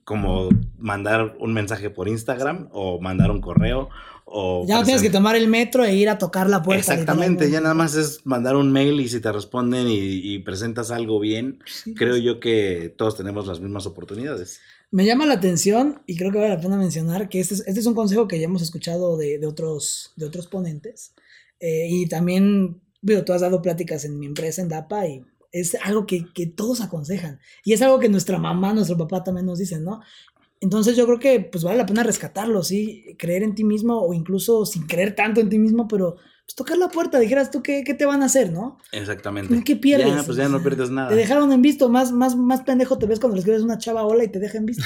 como 0.04 0.50
mandar 0.76 1.36
un 1.38 1.54
mensaje 1.54 1.88
por 1.88 2.06
Instagram 2.06 2.68
o 2.70 3.00
mandar 3.00 3.30
un 3.30 3.40
correo 3.40 3.88
o... 4.26 4.66
ya 4.68 4.76
no 4.78 4.84
tienes 4.84 5.00
que 5.02 5.08
tomar 5.08 5.36
el 5.36 5.48
metro 5.48 5.84
e 5.84 5.94
ir 5.94 6.10
a 6.10 6.18
tocar 6.18 6.50
la 6.50 6.62
puerta. 6.62 6.92
Exactamente, 6.92 7.50
ya 7.50 7.62
nada 7.62 7.74
más 7.74 7.94
es 7.94 8.20
mandar 8.26 8.56
un 8.56 8.72
mail 8.72 9.00
y 9.00 9.08
si 9.08 9.20
te 9.20 9.32
responden 9.32 9.88
y, 9.88 9.96
y 10.34 10.38
presentas 10.40 10.90
algo 10.90 11.18
bien, 11.18 11.60
Sí. 11.64 11.94
creo 11.94 12.18
yo 12.18 12.40
que 12.40 12.94
todos 12.98 13.16
tenemos 13.16 13.46
las 13.46 13.60
mismas 13.60 13.86
oportunidades. 13.86 14.60
Me 14.92 15.06
llama 15.06 15.24
la 15.24 15.34
atención 15.34 16.02
y 16.06 16.16
creo 16.16 16.30
que 16.30 16.36
vale 16.36 16.50
la 16.50 16.60
pena 16.60 16.76
mencionar 16.76 17.30
que 17.30 17.40
este 17.40 17.54
es, 17.54 17.60
este 17.66 17.80
es 17.80 17.86
un 17.86 17.94
consejo 17.94 18.28
que 18.28 18.38
ya 18.38 18.44
hemos 18.44 18.60
escuchado 18.60 19.16
de, 19.16 19.38
de 19.38 19.46
otros, 19.46 20.12
de 20.16 20.26
otros 20.26 20.48
ponentes. 20.48 21.14
Eh, 21.60 21.88
y 21.88 22.06
también, 22.08 22.82
digo, 23.00 23.24
tú 23.24 23.32
has 23.32 23.40
dado 23.40 23.62
pláticas 23.62 24.04
en 24.04 24.18
mi 24.18 24.26
empresa, 24.26 24.60
en 24.60 24.68
DAPA, 24.68 25.06
y 25.06 25.24
es 25.50 25.76
algo 25.82 26.04
que, 26.04 26.26
que 26.34 26.44
todos 26.44 26.82
aconsejan. 26.82 27.40
Y 27.64 27.72
es 27.72 27.80
algo 27.80 28.00
que 28.00 28.10
nuestra 28.10 28.38
mamá, 28.38 28.74
nuestro 28.74 28.98
papá 28.98 29.24
también 29.24 29.46
nos 29.46 29.58
dicen, 29.58 29.82
¿no? 29.82 30.00
Entonces 30.60 30.94
yo 30.94 31.06
creo 31.06 31.18
que 31.18 31.40
pues 31.40 31.64
vale 31.64 31.78
la 31.78 31.86
pena 31.86 32.02
rescatarlo, 32.02 32.62
¿sí? 32.62 33.16
Creer 33.18 33.44
en 33.44 33.54
ti 33.54 33.64
mismo 33.64 33.98
o 33.98 34.12
incluso 34.12 34.66
sin 34.66 34.86
creer 34.86 35.14
tanto 35.14 35.40
en 35.40 35.48
ti 35.48 35.58
mismo, 35.58 35.88
pero 35.88 36.16
pues 36.52 36.56
tocar 36.56 36.76
la 36.78 36.88
puerta, 36.88 37.18
dijeras 37.18 37.50
tú, 37.50 37.62
¿qué, 37.62 37.82
qué 37.84 37.94
te 37.94 38.04
van 38.04 38.22
a 38.22 38.26
hacer, 38.26 38.52
no? 38.52 38.78
Exactamente. 38.92 39.62
¿Qué 39.64 39.76
pierdes? 39.76 40.14
Ya, 40.14 40.22
pues 40.22 40.36
ya 40.36 40.48
no 40.48 40.62
pierdes 40.62 40.90
nada. 40.90 41.08
Te 41.08 41.14
dejaron 41.16 41.52
en 41.52 41.62
visto, 41.62 41.88
más, 41.88 42.12
más, 42.12 42.36
más 42.36 42.62
pendejo 42.62 42.98
te 42.98 43.06
ves 43.06 43.20
cuando 43.20 43.36
le 43.36 43.40
escribes 43.40 43.62
una 43.62 43.78
chava 43.78 44.04
hola 44.04 44.24
y 44.24 44.28
te 44.28 44.38
deja 44.38 44.58
en 44.58 44.66
visto. 44.66 44.84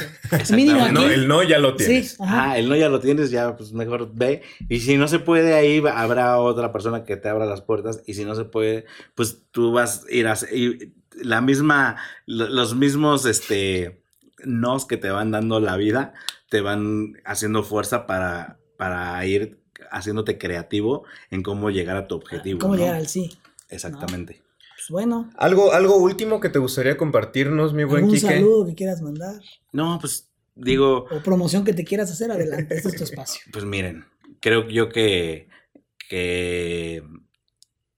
Mínimo 0.54 0.86
El 0.86 0.94
no, 0.94 1.00
aquí. 1.00 1.12
el 1.14 1.28
no 1.28 1.42
ya 1.42 1.58
lo 1.58 1.74
tienes. 1.76 2.10
Sí, 2.12 2.16
ajá. 2.22 2.50
Ah, 2.52 2.58
el 2.58 2.68
no 2.68 2.76
ya 2.76 2.88
lo 2.88 3.00
tienes, 3.00 3.30
ya 3.30 3.56
pues 3.56 3.72
mejor 3.72 4.10
ve. 4.14 4.42
Y 4.68 4.80
si 4.80 4.96
no 4.96 5.08
se 5.08 5.18
puede, 5.18 5.54
ahí 5.54 5.82
habrá 5.92 6.38
otra 6.38 6.72
persona 6.72 7.04
que 7.04 7.16
te 7.16 7.28
abra 7.28 7.46
las 7.46 7.62
puertas. 7.62 8.02
Y 8.06 8.14
si 8.14 8.24
no 8.24 8.34
se 8.34 8.44
puede, 8.44 8.84
pues 9.14 9.42
tú 9.50 9.72
vas 9.72 10.04
a 10.08 10.12
ir 10.14 10.28
a 10.28 10.34
y 10.52 10.92
la 11.22 11.40
misma, 11.40 11.96
lo- 12.26 12.48
los 12.48 12.74
mismos 12.76 13.24
este 13.26 14.02
nos 14.44 14.86
que 14.86 14.98
te 14.98 15.10
van 15.10 15.30
dando 15.30 15.58
la 15.60 15.76
vida, 15.76 16.12
te 16.50 16.60
van 16.60 17.14
haciendo 17.24 17.62
fuerza 17.62 18.06
para, 18.06 18.58
para 18.76 19.24
ir 19.26 19.58
haciéndote 19.90 20.38
creativo 20.38 21.04
en 21.30 21.42
cómo 21.42 21.70
llegar 21.70 21.96
a 21.96 22.06
tu 22.06 22.14
objetivo. 22.14 22.58
¿Cómo 22.60 22.74
¿no? 22.74 22.80
llegar 22.80 22.96
al 22.96 23.06
sí? 23.08 23.36
Exactamente. 23.68 24.42
Pues 24.76 24.88
bueno, 24.90 25.30
Algo, 25.36 25.72
algo 25.72 25.96
último 25.96 26.38
que 26.40 26.48
te 26.50 26.58
gustaría 26.58 26.96
compartirnos, 26.96 27.72
mi 27.72 27.84
buen 27.84 28.04
algún 28.04 28.14
Quique. 28.14 28.26
saludo 28.34 28.66
que 28.66 28.74
quieras 28.74 29.00
mandar 29.02 29.34
No, 29.72 29.98
pues 30.00 30.30
digo, 30.54 31.06
o 31.10 31.22
promoción 31.22 31.64
que 31.64 31.72
te 31.72 31.84
quieras 31.84 32.10
hacer, 32.10 32.30
adelante, 32.30 32.76
este 32.76 32.88
es 32.90 32.96
tu 32.96 33.04
espacio. 33.04 33.40
Pues 33.52 33.64
miren, 33.64 34.04
creo 34.40 34.68
yo 34.68 34.88
que, 34.90 35.48
que 36.08 37.02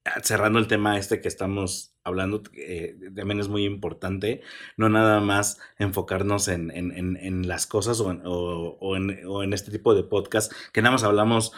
ah, 0.05 0.20
cerrando 0.22 0.59
el 0.59 0.66
tema 0.68 0.99
este 0.99 1.20
que 1.20 1.28
estamos 1.28 1.93
hablando, 2.05 2.43
eh, 2.55 2.97
también 3.14 3.39
es 3.41 3.49
muy 3.49 3.64
importante 3.64 4.41
no 4.78 4.89
nada 4.89 5.20
más 5.20 5.59
enfocarnos 5.78 6.49
en, 6.49 6.70
en- 6.70 6.93
en- 6.93 7.16
en 7.16 7.49
las 7.49 7.66
cosas 7.66 8.01
o 8.01 8.11
en, 8.11 8.22
o- 8.24 8.78
o 8.80 8.97
en- 8.97 9.26
o 9.26 9.43
en 9.43 9.53
este 9.53 9.70
tipo 9.70 9.95
de 9.95 10.05
podcast, 10.05 10.51
que 10.72 10.80
nada 10.80 10.93
más 10.93 11.03
hablamos 11.05 11.53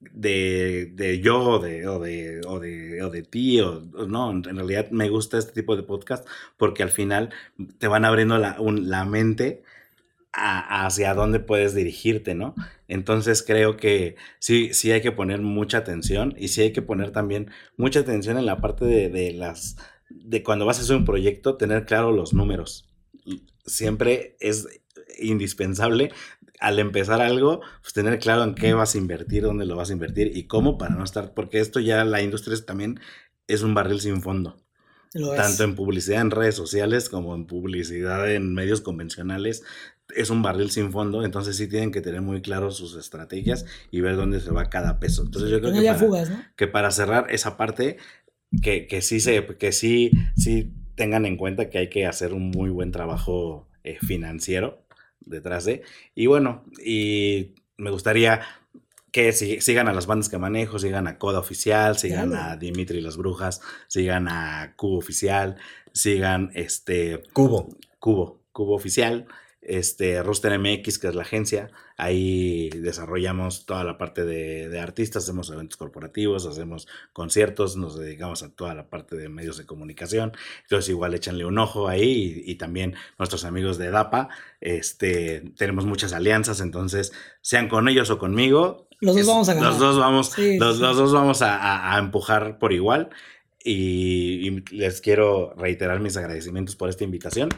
de, 0.00 0.90
de- 0.94 1.20
yo 1.20 1.40
o 1.42 1.58
de, 1.58 1.86
o, 1.88 1.98
de, 2.00 2.40
o, 2.46 2.60
de, 2.60 3.02
o 3.02 3.10
de 3.10 3.22
ti, 3.22 3.60
o 3.60 3.80
no, 4.06 4.30
en 4.30 4.42
realidad 4.44 4.90
me 4.90 5.08
gusta 5.08 5.38
este 5.38 5.52
tipo 5.52 5.76
de 5.76 5.82
podcast 5.82 6.26
porque 6.56 6.82
al 6.82 6.90
final 6.90 7.30
te 7.78 7.88
van 7.88 8.04
abriendo 8.04 8.38
la, 8.38 8.60
un- 8.60 8.88
la 8.90 9.04
mente 9.04 9.62
a- 10.32 10.86
hacia 10.86 11.14
dónde 11.14 11.40
puedes 11.40 11.74
dirigirte, 11.74 12.34
¿no? 12.34 12.54
Entonces 12.88 13.42
creo 13.42 13.76
que 13.76 14.16
sí, 14.38 14.70
sí 14.74 14.92
hay 14.92 15.00
que 15.02 15.12
poner 15.12 15.40
mucha 15.42 15.78
atención 15.78 16.34
y 16.38 16.48
sí 16.48 16.62
hay 16.62 16.72
que 16.72 16.82
poner 16.82 17.10
también 17.12 17.50
mucha 17.76 18.00
atención 18.00 18.38
en 18.38 18.46
la 18.46 18.60
parte 18.60 18.84
de, 18.84 19.08
de 19.08 19.32
las, 19.32 19.76
de 20.10 20.42
cuando 20.42 20.66
vas 20.66 20.78
a 20.78 20.82
hacer 20.82 20.96
un 20.96 21.04
proyecto, 21.04 21.56
tener 21.56 21.86
claro 21.86 22.12
los 22.12 22.32
números. 22.34 22.88
Siempre 23.66 24.36
es 24.40 24.66
indispensable 25.18 26.12
al 26.60 26.78
empezar 26.78 27.20
algo, 27.20 27.60
pues 27.80 27.92
tener 27.92 28.18
claro 28.18 28.44
en 28.44 28.54
qué 28.54 28.74
vas 28.74 28.94
a 28.94 28.98
invertir, 28.98 29.44
dónde 29.44 29.66
lo 29.66 29.76
vas 29.76 29.90
a 29.90 29.92
invertir 29.92 30.36
y 30.36 30.44
cómo 30.44 30.78
para 30.78 30.94
no 30.94 31.04
estar, 31.04 31.34
porque 31.34 31.60
esto 31.60 31.80
ya 31.80 32.04
la 32.04 32.22
industria 32.22 32.54
es 32.54 32.66
también 32.66 33.00
es 33.46 33.62
un 33.62 33.74
barril 33.74 34.00
sin 34.00 34.20
fondo 34.20 34.56
Lo 35.14 35.32
es. 35.32 35.40
tanto 35.40 35.64
en 35.64 35.74
publicidad 35.74 36.20
en 36.20 36.30
redes 36.30 36.54
sociales 36.54 37.08
como 37.08 37.34
en 37.34 37.46
publicidad 37.46 38.30
en 38.30 38.54
medios 38.54 38.80
convencionales. 38.80 39.62
Es 40.16 40.30
un 40.30 40.42
barril 40.42 40.70
sin 40.70 40.90
fondo, 40.90 41.24
entonces 41.24 41.56
sí 41.56 41.68
tienen 41.68 41.92
que 41.92 42.00
tener 42.00 42.22
muy 42.22 42.40
claro 42.40 42.70
sus 42.70 42.96
estrategias 42.96 43.66
y 43.90 44.00
ver 44.00 44.16
dónde 44.16 44.40
se 44.40 44.50
va 44.50 44.70
cada 44.70 44.98
peso. 44.98 45.22
Entonces 45.22 45.50
yo 45.50 45.60
creo 45.60 45.72
que, 45.72 45.82
para, 45.82 45.98
fugas, 45.98 46.30
¿no? 46.30 46.42
que 46.56 46.66
para 46.66 46.90
cerrar 46.90 47.26
esa 47.30 47.56
parte, 47.58 47.98
que, 48.62 48.86
que 48.86 49.02
sí 49.02 49.20
se, 49.20 49.44
que 49.58 49.72
sí, 49.72 50.10
sí 50.34 50.72
tengan 50.94 51.26
en 51.26 51.36
cuenta 51.36 51.68
que 51.68 51.78
hay 51.78 51.90
que 51.90 52.06
hacer 52.06 52.32
un 52.32 52.50
muy 52.50 52.70
buen 52.70 52.90
trabajo 52.90 53.68
eh, 53.84 53.98
financiero 54.00 54.87
detrás 55.28 55.64
de. 55.64 55.82
Y 56.14 56.26
bueno, 56.26 56.64
y 56.84 57.54
me 57.76 57.90
gustaría 57.90 58.40
que 59.12 59.32
si- 59.32 59.60
sigan 59.60 59.88
a 59.88 59.92
las 59.92 60.06
bandas 60.06 60.28
que 60.28 60.38
manejo, 60.38 60.78
sigan 60.78 61.06
a 61.06 61.18
Coda 61.18 61.38
Oficial, 61.38 61.96
sigan 61.96 62.34
a 62.34 62.56
Dimitri 62.56 62.98
y 62.98 63.00
las 63.00 63.16
Brujas, 63.16 63.60
sigan 63.86 64.28
a 64.28 64.74
Cubo 64.76 64.98
Oficial, 64.98 65.56
sigan 65.92 66.50
este 66.54 67.22
Cubo. 67.32 67.68
Cubo, 67.98 68.40
Cubo 68.52 68.74
Oficial, 68.74 69.26
este, 69.68 70.22
Roster 70.22 70.58
MX, 70.58 70.98
que 70.98 71.08
es 71.08 71.14
la 71.14 71.22
agencia. 71.22 71.70
Ahí 71.96 72.70
desarrollamos 72.70 73.66
toda 73.66 73.84
la 73.84 73.98
parte 73.98 74.24
de, 74.24 74.78
artistas, 74.80 75.24
hacemos 75.24 75.50
eventos 75.50 75.76
corporativos, 75.76 76.46
hacemos 76.46 76.88
conciertos, 77.12 77.76
nos 77.76 77.98
dedicamos 77.98 78.42
a 78.42 78.50
toda 78.50 78.74
la 78.74 78.88
parte 78.88 79.16
de 79.16 79.28
medios 79.28 79.58
de 79.58 79.66
comunicación. 79.66 80.32
Entonces, 80.62 80.88
igual 80.88 81.14
échanle 81.14 81.44
un 81.44 81.58
ojo 81.58 81.86
ahí 81.86 82.42
y, 82.46 82.54
también 82.54 82.94
nuestros 83.18 83.44
amigos 83.44 83.76
de 83.78 83.90
DAPA. 83.90 84.30
Este, 84.60 85.52
tenemos 85.56 85.84
muchas 85.84 86.12
alianzas, 86.12 86.60
entonces, 86.60 87.12
sean 87.42 87.68
con 87.68 87.88
ellos 87.88 88.10
o 88.10 88.18
conmigo. 88.18 88.88
Los 89.00 89.16
dos 89.16 89.26
vamos 89.26 89.48
a 89.50 89.54
ganar. 89.54 89.70
Los 89.70 89.78
dos 89.78 89.98
vamos, 89.98 90.38
los, 90.38 90.78
dos 90.78 91.12
vamos 91.12 91.42
a, 91.42 91.96
empujar 91.98 92.58
por 92.58 92.72
igual. 92.72 93.10
y 93.62 94.62
les 94.74 95.02
quiero 95.02 95.52
reiterar 95.58 96.00
mis 96.00 96.16
agradecimientos 96.16 96.74
por 96.74 96.88
esta 96.88 97.04
invitación. 97.04 97.50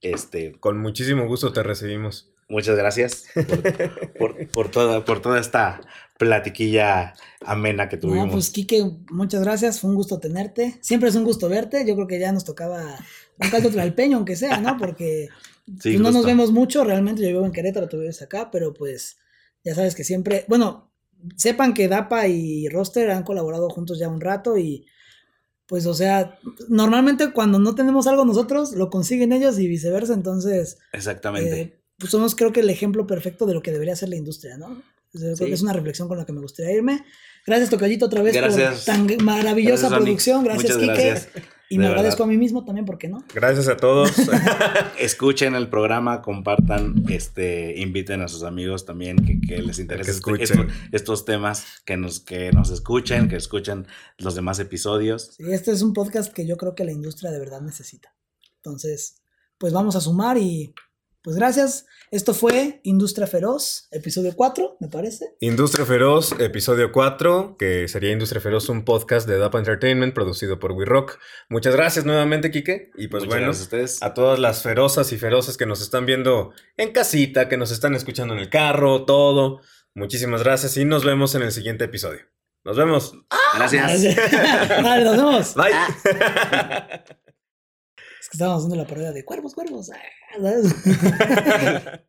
Este, 0.00 0.52
Con 0.58 0.78
muchísimo 0.78 1.26
gusto 1.26 1.52
te 1.52 1.62
recibimos. 1.62 2.32
Muchas 2.48 2.76
gracias 2.76 3.26
por, 4.52 4.70
toda, 4.70 5.04
por 5.04 5.20
toda 5.20 5.40
esta 5.40 5.80
platiquilla 6.16 7.14
amena 7.44 7.88
que 7.88 7.96
tuvimos. 7.96 8.26
No, 8.26 8.32
pues 8.32 8.50
Kike, 8.50 8.84
muchas 9.10 9.42
gracias, 9.42 9.80
fue 9.80 9.90
un 9.90 9.96
gusto 9.96 10.20
tenerte. 10.20 10.78
Siempre 10.80 11.08
es 11.08 11.16
un 11.16 11.24
gusto 11.24 11.48
verte, 11.48 11.84
yo 11.84 11.96
creo 11.96 12.06
que 12.06 12.20
ya 12.20 12.30
nos 12.30 12.44
tocaba 12.44 12.98
un 13.38 13.50
caldo 13.50 13.70
peño, 13.94 14.18
aunque 14.18 14.36
sea, 14.36 14.60
¿no? 14.60 14.76
Porque 14.76 15.28
pues, 15.82 15.98
no 15.98 16.12
nos 16.12 16.24
vemos 16.24 16.52
mucho, 16.52 16.84
realmente 16.84 17.22
yo 17.22 17.28
vivo 17.28 17.44
en 17.44 17.52
Querétaro, 17.52 17.88
tú 17.88 17.98
vives 17.98 18.22
acá, 18.22 18.48
pero 18.52 18.72
pues 18.72 19.18
ya 19.64 19.74
sabes 19.74 19.96
que 19.96 20.04
siempre, 20.04 20.44
bueno, 20.46 20.92
sepan 21.34 21.74
que 21.74 21.88
DAPA 21.88 22.28
y 22.28 22.68
Roster 22.68 23.10
han 23.10 23.24
colaborado 23.24 23.68
juntos 23.70 23.98
ya 23.98 24.08
un 24.08 24.20
rato 24.20 24.56
y 24.56 24.86
pues, 25.66 25.86
o 25.86 25.94
sea, 25.94 26.38
normalmente 26.68 27.32
cuando 27.32 27.58
no 27.58 27.74
tenemos 27.74 28.06
algo 28.06 28.24
nosotros, 28.24 28.72
lo 28.72 28.88
consiguen 28.88 29.32
ellos 29.32 29.58
y 29.58 29.66
viceversa. 29.66 30.14
Entonces, 30.14 30.78
exactamente. 30.92 31.60
Eh, 31.60 31.80
pues 31.98 32.10
somos, 32.10 32.34
creo 32.34 32.52
que, 32.52 32.60
el 32.60 32.70
ejemplo 32.70 33.06
perfecto 33.06 33.46
de 33.46 33.54
lo 33.54 33.62
que 33.62 33.72
debería 33.72 33.96
ser 33.96 34.10
la 34.10 34.16
industria, 34.16 34.56
¿no? 34.58 34.82
Creo 35.12 35.36
que 35.36 35.52
es 35.52 35.62
una 35.62 35.72
reflexión 35.72 36.08
con 36.08 36.18
la 36.18 36.26
que 36.26 36.32
me 36.32 36.40
gustaría 36.40 36.76
irme. 36.76 37.04
Gracias, 37.46 37.70
Tocayito, 37.70 38.06
otra 38.06 38.22
vez 38.22 38.36
por 38.36 38.84
tan 38.84 39.06
maravillosa 39.24 39.88
producción. 39.88 40.44
Gracias, 40.44 40.76
Kike. 40.76 41.46
Y 41.68 41.78
me 41.78 41.88
agradezco 41.88 42.22
a 42.22 42.26
mí 42.26 42.36
mismo 42.36 42.64
también, 42.64 42.86
¿por 42.86 42.96
qué 42.96 43.08
no? 43.08 43.24
Gracias 43.34 43.66
a 43.66 43.76
todos. 43.76 44.12
Escuchen 45.00 45.56
el 45.56 45.68
programa, 45.68 46.22
compartan, 46.22 47.04
este, 47.08 47.80
inviten 47.80 48.22
a 48.22 48.28
sus 48.28 48.44
amigos 48.44 48.84
también 48.84 49.16
que, 49.16 49.58
les 49.62 49.80
interesen 49.80 50.22
este, 50.38 50.66
estos, 50.92 51.24
temas, 51.24 51.64
que 51.84 51.96
nos, 51.96 52.20
que 52.20 52.52
nos 52.52 52.70
escuchen, 52.70 53.28
que 53.28 53.36
escuchen 53.36 53.86
los 54.18 54.36
demás 54.36 54.60
episodios. 54.60 55.34
Sí, 55.36 55.44
este 55.50 55.72
es 55.72 55.82
un 55.82 55.92
podcast 55.92 56.32
que 56.32 56.46
yo 56.46 56.56
creo 56.56 56.76
que 56.76 56.84
la 56.84 56.92
industria 56.92 57.32
de 57.32 57.40
verdad 57.40 57.60
necesita. 57.60 58.14
Entonces, 58.56 59.22
pues 59.58 59.72
vamos 59.72 59.96
a 59.96 60.00
sumar 60.00 60.38
y 60.38 60.72
pues 61.26 61.34
gracias. 61.34 61.86
Esto 62.12 62.34
fue 62.34 62.78
Industria 62.84 63.26
Feroz, 63.26 63.88
episodio 63.90 64.32
4, 64.36 64.76
me 64.78 64.86
parece. 64.86 65.24
Industria 65.40 65.84
Feroz, 65.84 66.30
episodio 66.38 66.92
4, 66.92 67.56
que 67.58 67.88
sería 67.88 68.12
Industria 68.12 68.40
Feroz, 68.40 68.68
un 68.68 68.84
podcast 68.84 69.26
de 69.26 69.36
DAPA 69.36 69.58
Entertainment 69.58 70.14
producido 70.14 70.60
por 70.60 70.70
We 70.70 70.84
Rock. 70.84 71.18
Muchas 71.48 71.74
gracias 71.74 72.04
nuevamente, 72.04 72.52
Quique. 72.52 72.92
Y 72.94 73.08
pues 73.08 73.26
bueno, 73.26 73.50
a, 74.02 74.14
todas 74.14 74.38
las 74.38 74.62
ferozas 74.62 75.10
y 75.10 75.18
feroces 75.18 75.56
que 75.56 75.66
nos 75.66 75.82
están 75.82 76.06
viendo 76.06 76.52
en 76.76 76.92
casita, 76.92 77.48
que 77.48 77.56
nos 77.56 77.72
están 77.72 77.96
escuchando 77.96 78.32
en 78.34 78.38
el 78.38 78.48
carro, 78.48 79.04
todo. 79.04 79.62
Muchísimas 79.96 80.44
gracias 80.44 80.76
y 80.76 80.84
nos 80.84 81.04
vemos 81.04 81.34
en 81.34 81.42
el 81.42 81.50
siguiente 81.50 81.86
episodio. 81.86 82.20
Nos 82.62 82.76
vemos. 82.76 83.14
Gracias. 83.52 84.16
Vale, 84.80 85.02
nos 85.02 85.16
vemos. 85.16 85.54
Bye. 85.56 85.72
Es 88.26 88.30
que 88.30 88.38
estábamos 88.38 88.64
haciendo 88.64 88.82
la 88.82 88.88
parodia 88.88 89.12
de 89.12 89.24
cuervos, 89.24 89.54
cuervos. 89.54 89.88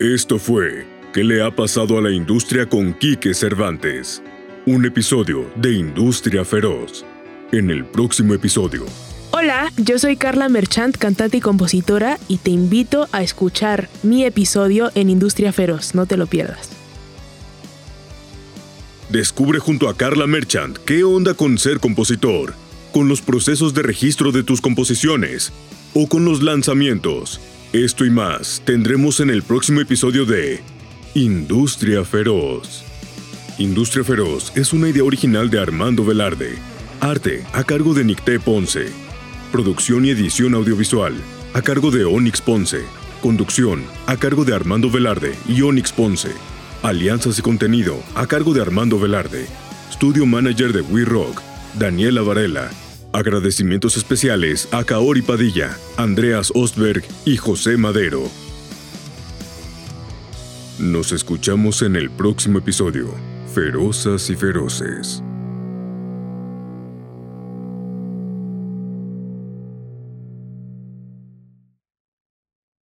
Esto 0.00 0.40
fue 0.40 0.84
¿Qué 1.12 1.22
le 1.22 1.40
ha 1.40 1.54
pasado 1.54 1.98
a 1.98 2.00
la 2.00 2.10
industria 2.10 2.68
con 2.68 2.94
Quique 2.94 3.32
Cervantes? 3.32 4.24
Un 4.66 4.84
episodio 4.86 5.48
de 5.54 5.74
Industria 5.74 6.44
Feroz. 6.44 7.04
En 7.52 7.70
el 7.70 7.84
próximo 7.84 8.34
episodio. 8.34 8.84
Hola, 9.30 9.70
yo 9.76 10.00
soy 10.00 10.16
Carla 10.16 10.48
Merchant, 10.48 10.96
cantante 10.96 11.36
y 11.36 11.40
compositora, 11.40 12.18
y 12.26 12.38
te 12.38 12.50
invito 12.50 13.06
a 13.12 13.22
escuchar 13.22 13.88
mi 14.02 14.24
episodio 14.24 14.90
en 14.96 15.10
Industria 15.10 15.52
Feroz. 15.52 15.94
No 15.94 16.06
te 16.06 16.16
lo 16.16 16.26
pierdas. 16.26 16.70
Descubre 19.10 19.60
junto 19.60 19.88
a 19.88 19.96
Carla 19.96 20.26
Merchant 20.26 20.76
qué 20.78 21.04
onda 21.04 21.34
con 21.34 21.56
ser 21.56 21.78
compositor 21.78 22.52
con 22.90 23.08
los 23.08 23.20
procesos 23.20 23.74
de 23.74 23.82
registro 23.82 24.32
de 24.32 24.42
tus 24.42 24.60
composiciones 24.60 25.52
o 25.94 26.08
con 26.08 26.24
los 26.24 26.42
lanzamientos. 26.42 27.40
Esto 27.72 28.04
y 28.04 28.10
más 28.10 28.62
tendremos 28.64 29.20
en 29.20 29.30
el 29.30 29.42
próximo 29.42 29.80
episodio 29.80 30.24
de 30.24 30.60
Industria 31.14 32.04
Feroz. 32.04 32.84
Industria 33.58 34.04
Feroz 34.04 34.52
es 34.56 34.72
una 34.72 34.88
idea 34.88 35.04
original 35.04 35.50
de 35.50 35.60
Armando 35.60 36.04
Velarde. 36.04 36.58
Arte 37.00 37.44
a 37.52 37.64
cargo 37.64 37.94
de 37.94 38.04
Nicté 38.04 38.40
Ponce. 38.40 38.86
Producción 39.52 40.04
y 40.04 40.10
edición 40.10 40.54
audiovisual 40.54 41.14
a 41.54 41.62
cargo 41.62 41.90
de 41.90 42.04
Onyx 42.04 42.40
Ponce. 42.40 42.82
Conducción 43.20 43.84
a 44.06 44.16
cargo 44.16 44.44
de 44.44 44.54
Armando 44.54 44.90
Velarde 44.90 45.34
y 45.48 45.62
Onyx 45.62 45.92
Ponce. 45.92 46.30
Alianzas 46.82 47.38
y 47.38 47.42
contenido 47.42 48.02
a 48.14 48.26
cargo 48.26 48.54
de 48.54 48.62
Armando 48.62 48.98
Velarde. 48.98 49.46
Studio 49.92 50.24
Manager 50.26 50.72
de 50.72 50.80
We 50.80 51.04
Rock 51.04 51.49
Daniela 51.78 52.22
Varela. 52.22 52.70
Agradecimientos 53.12 53.96
especiales 53.96 54.68
a 54.72 54.84
Kaori 54.84 55.22
Padilla, 55.22 55.76
Andreas 55.96 56.52
Ostberg 56.54 57.04
y 57.24 57.36
José 57.36 57.76
Madero. 57.76 58.22
Nos 60.78 61.12
escuchamos 61.12 61.82
en 61.82 61.96
el 61.96 62.10
próximo 62.10 62.58
episodio, 62.58 63.14
Ferozas 63.52 64.30
y 64.30 64.36
Feroces. 64.36 65.22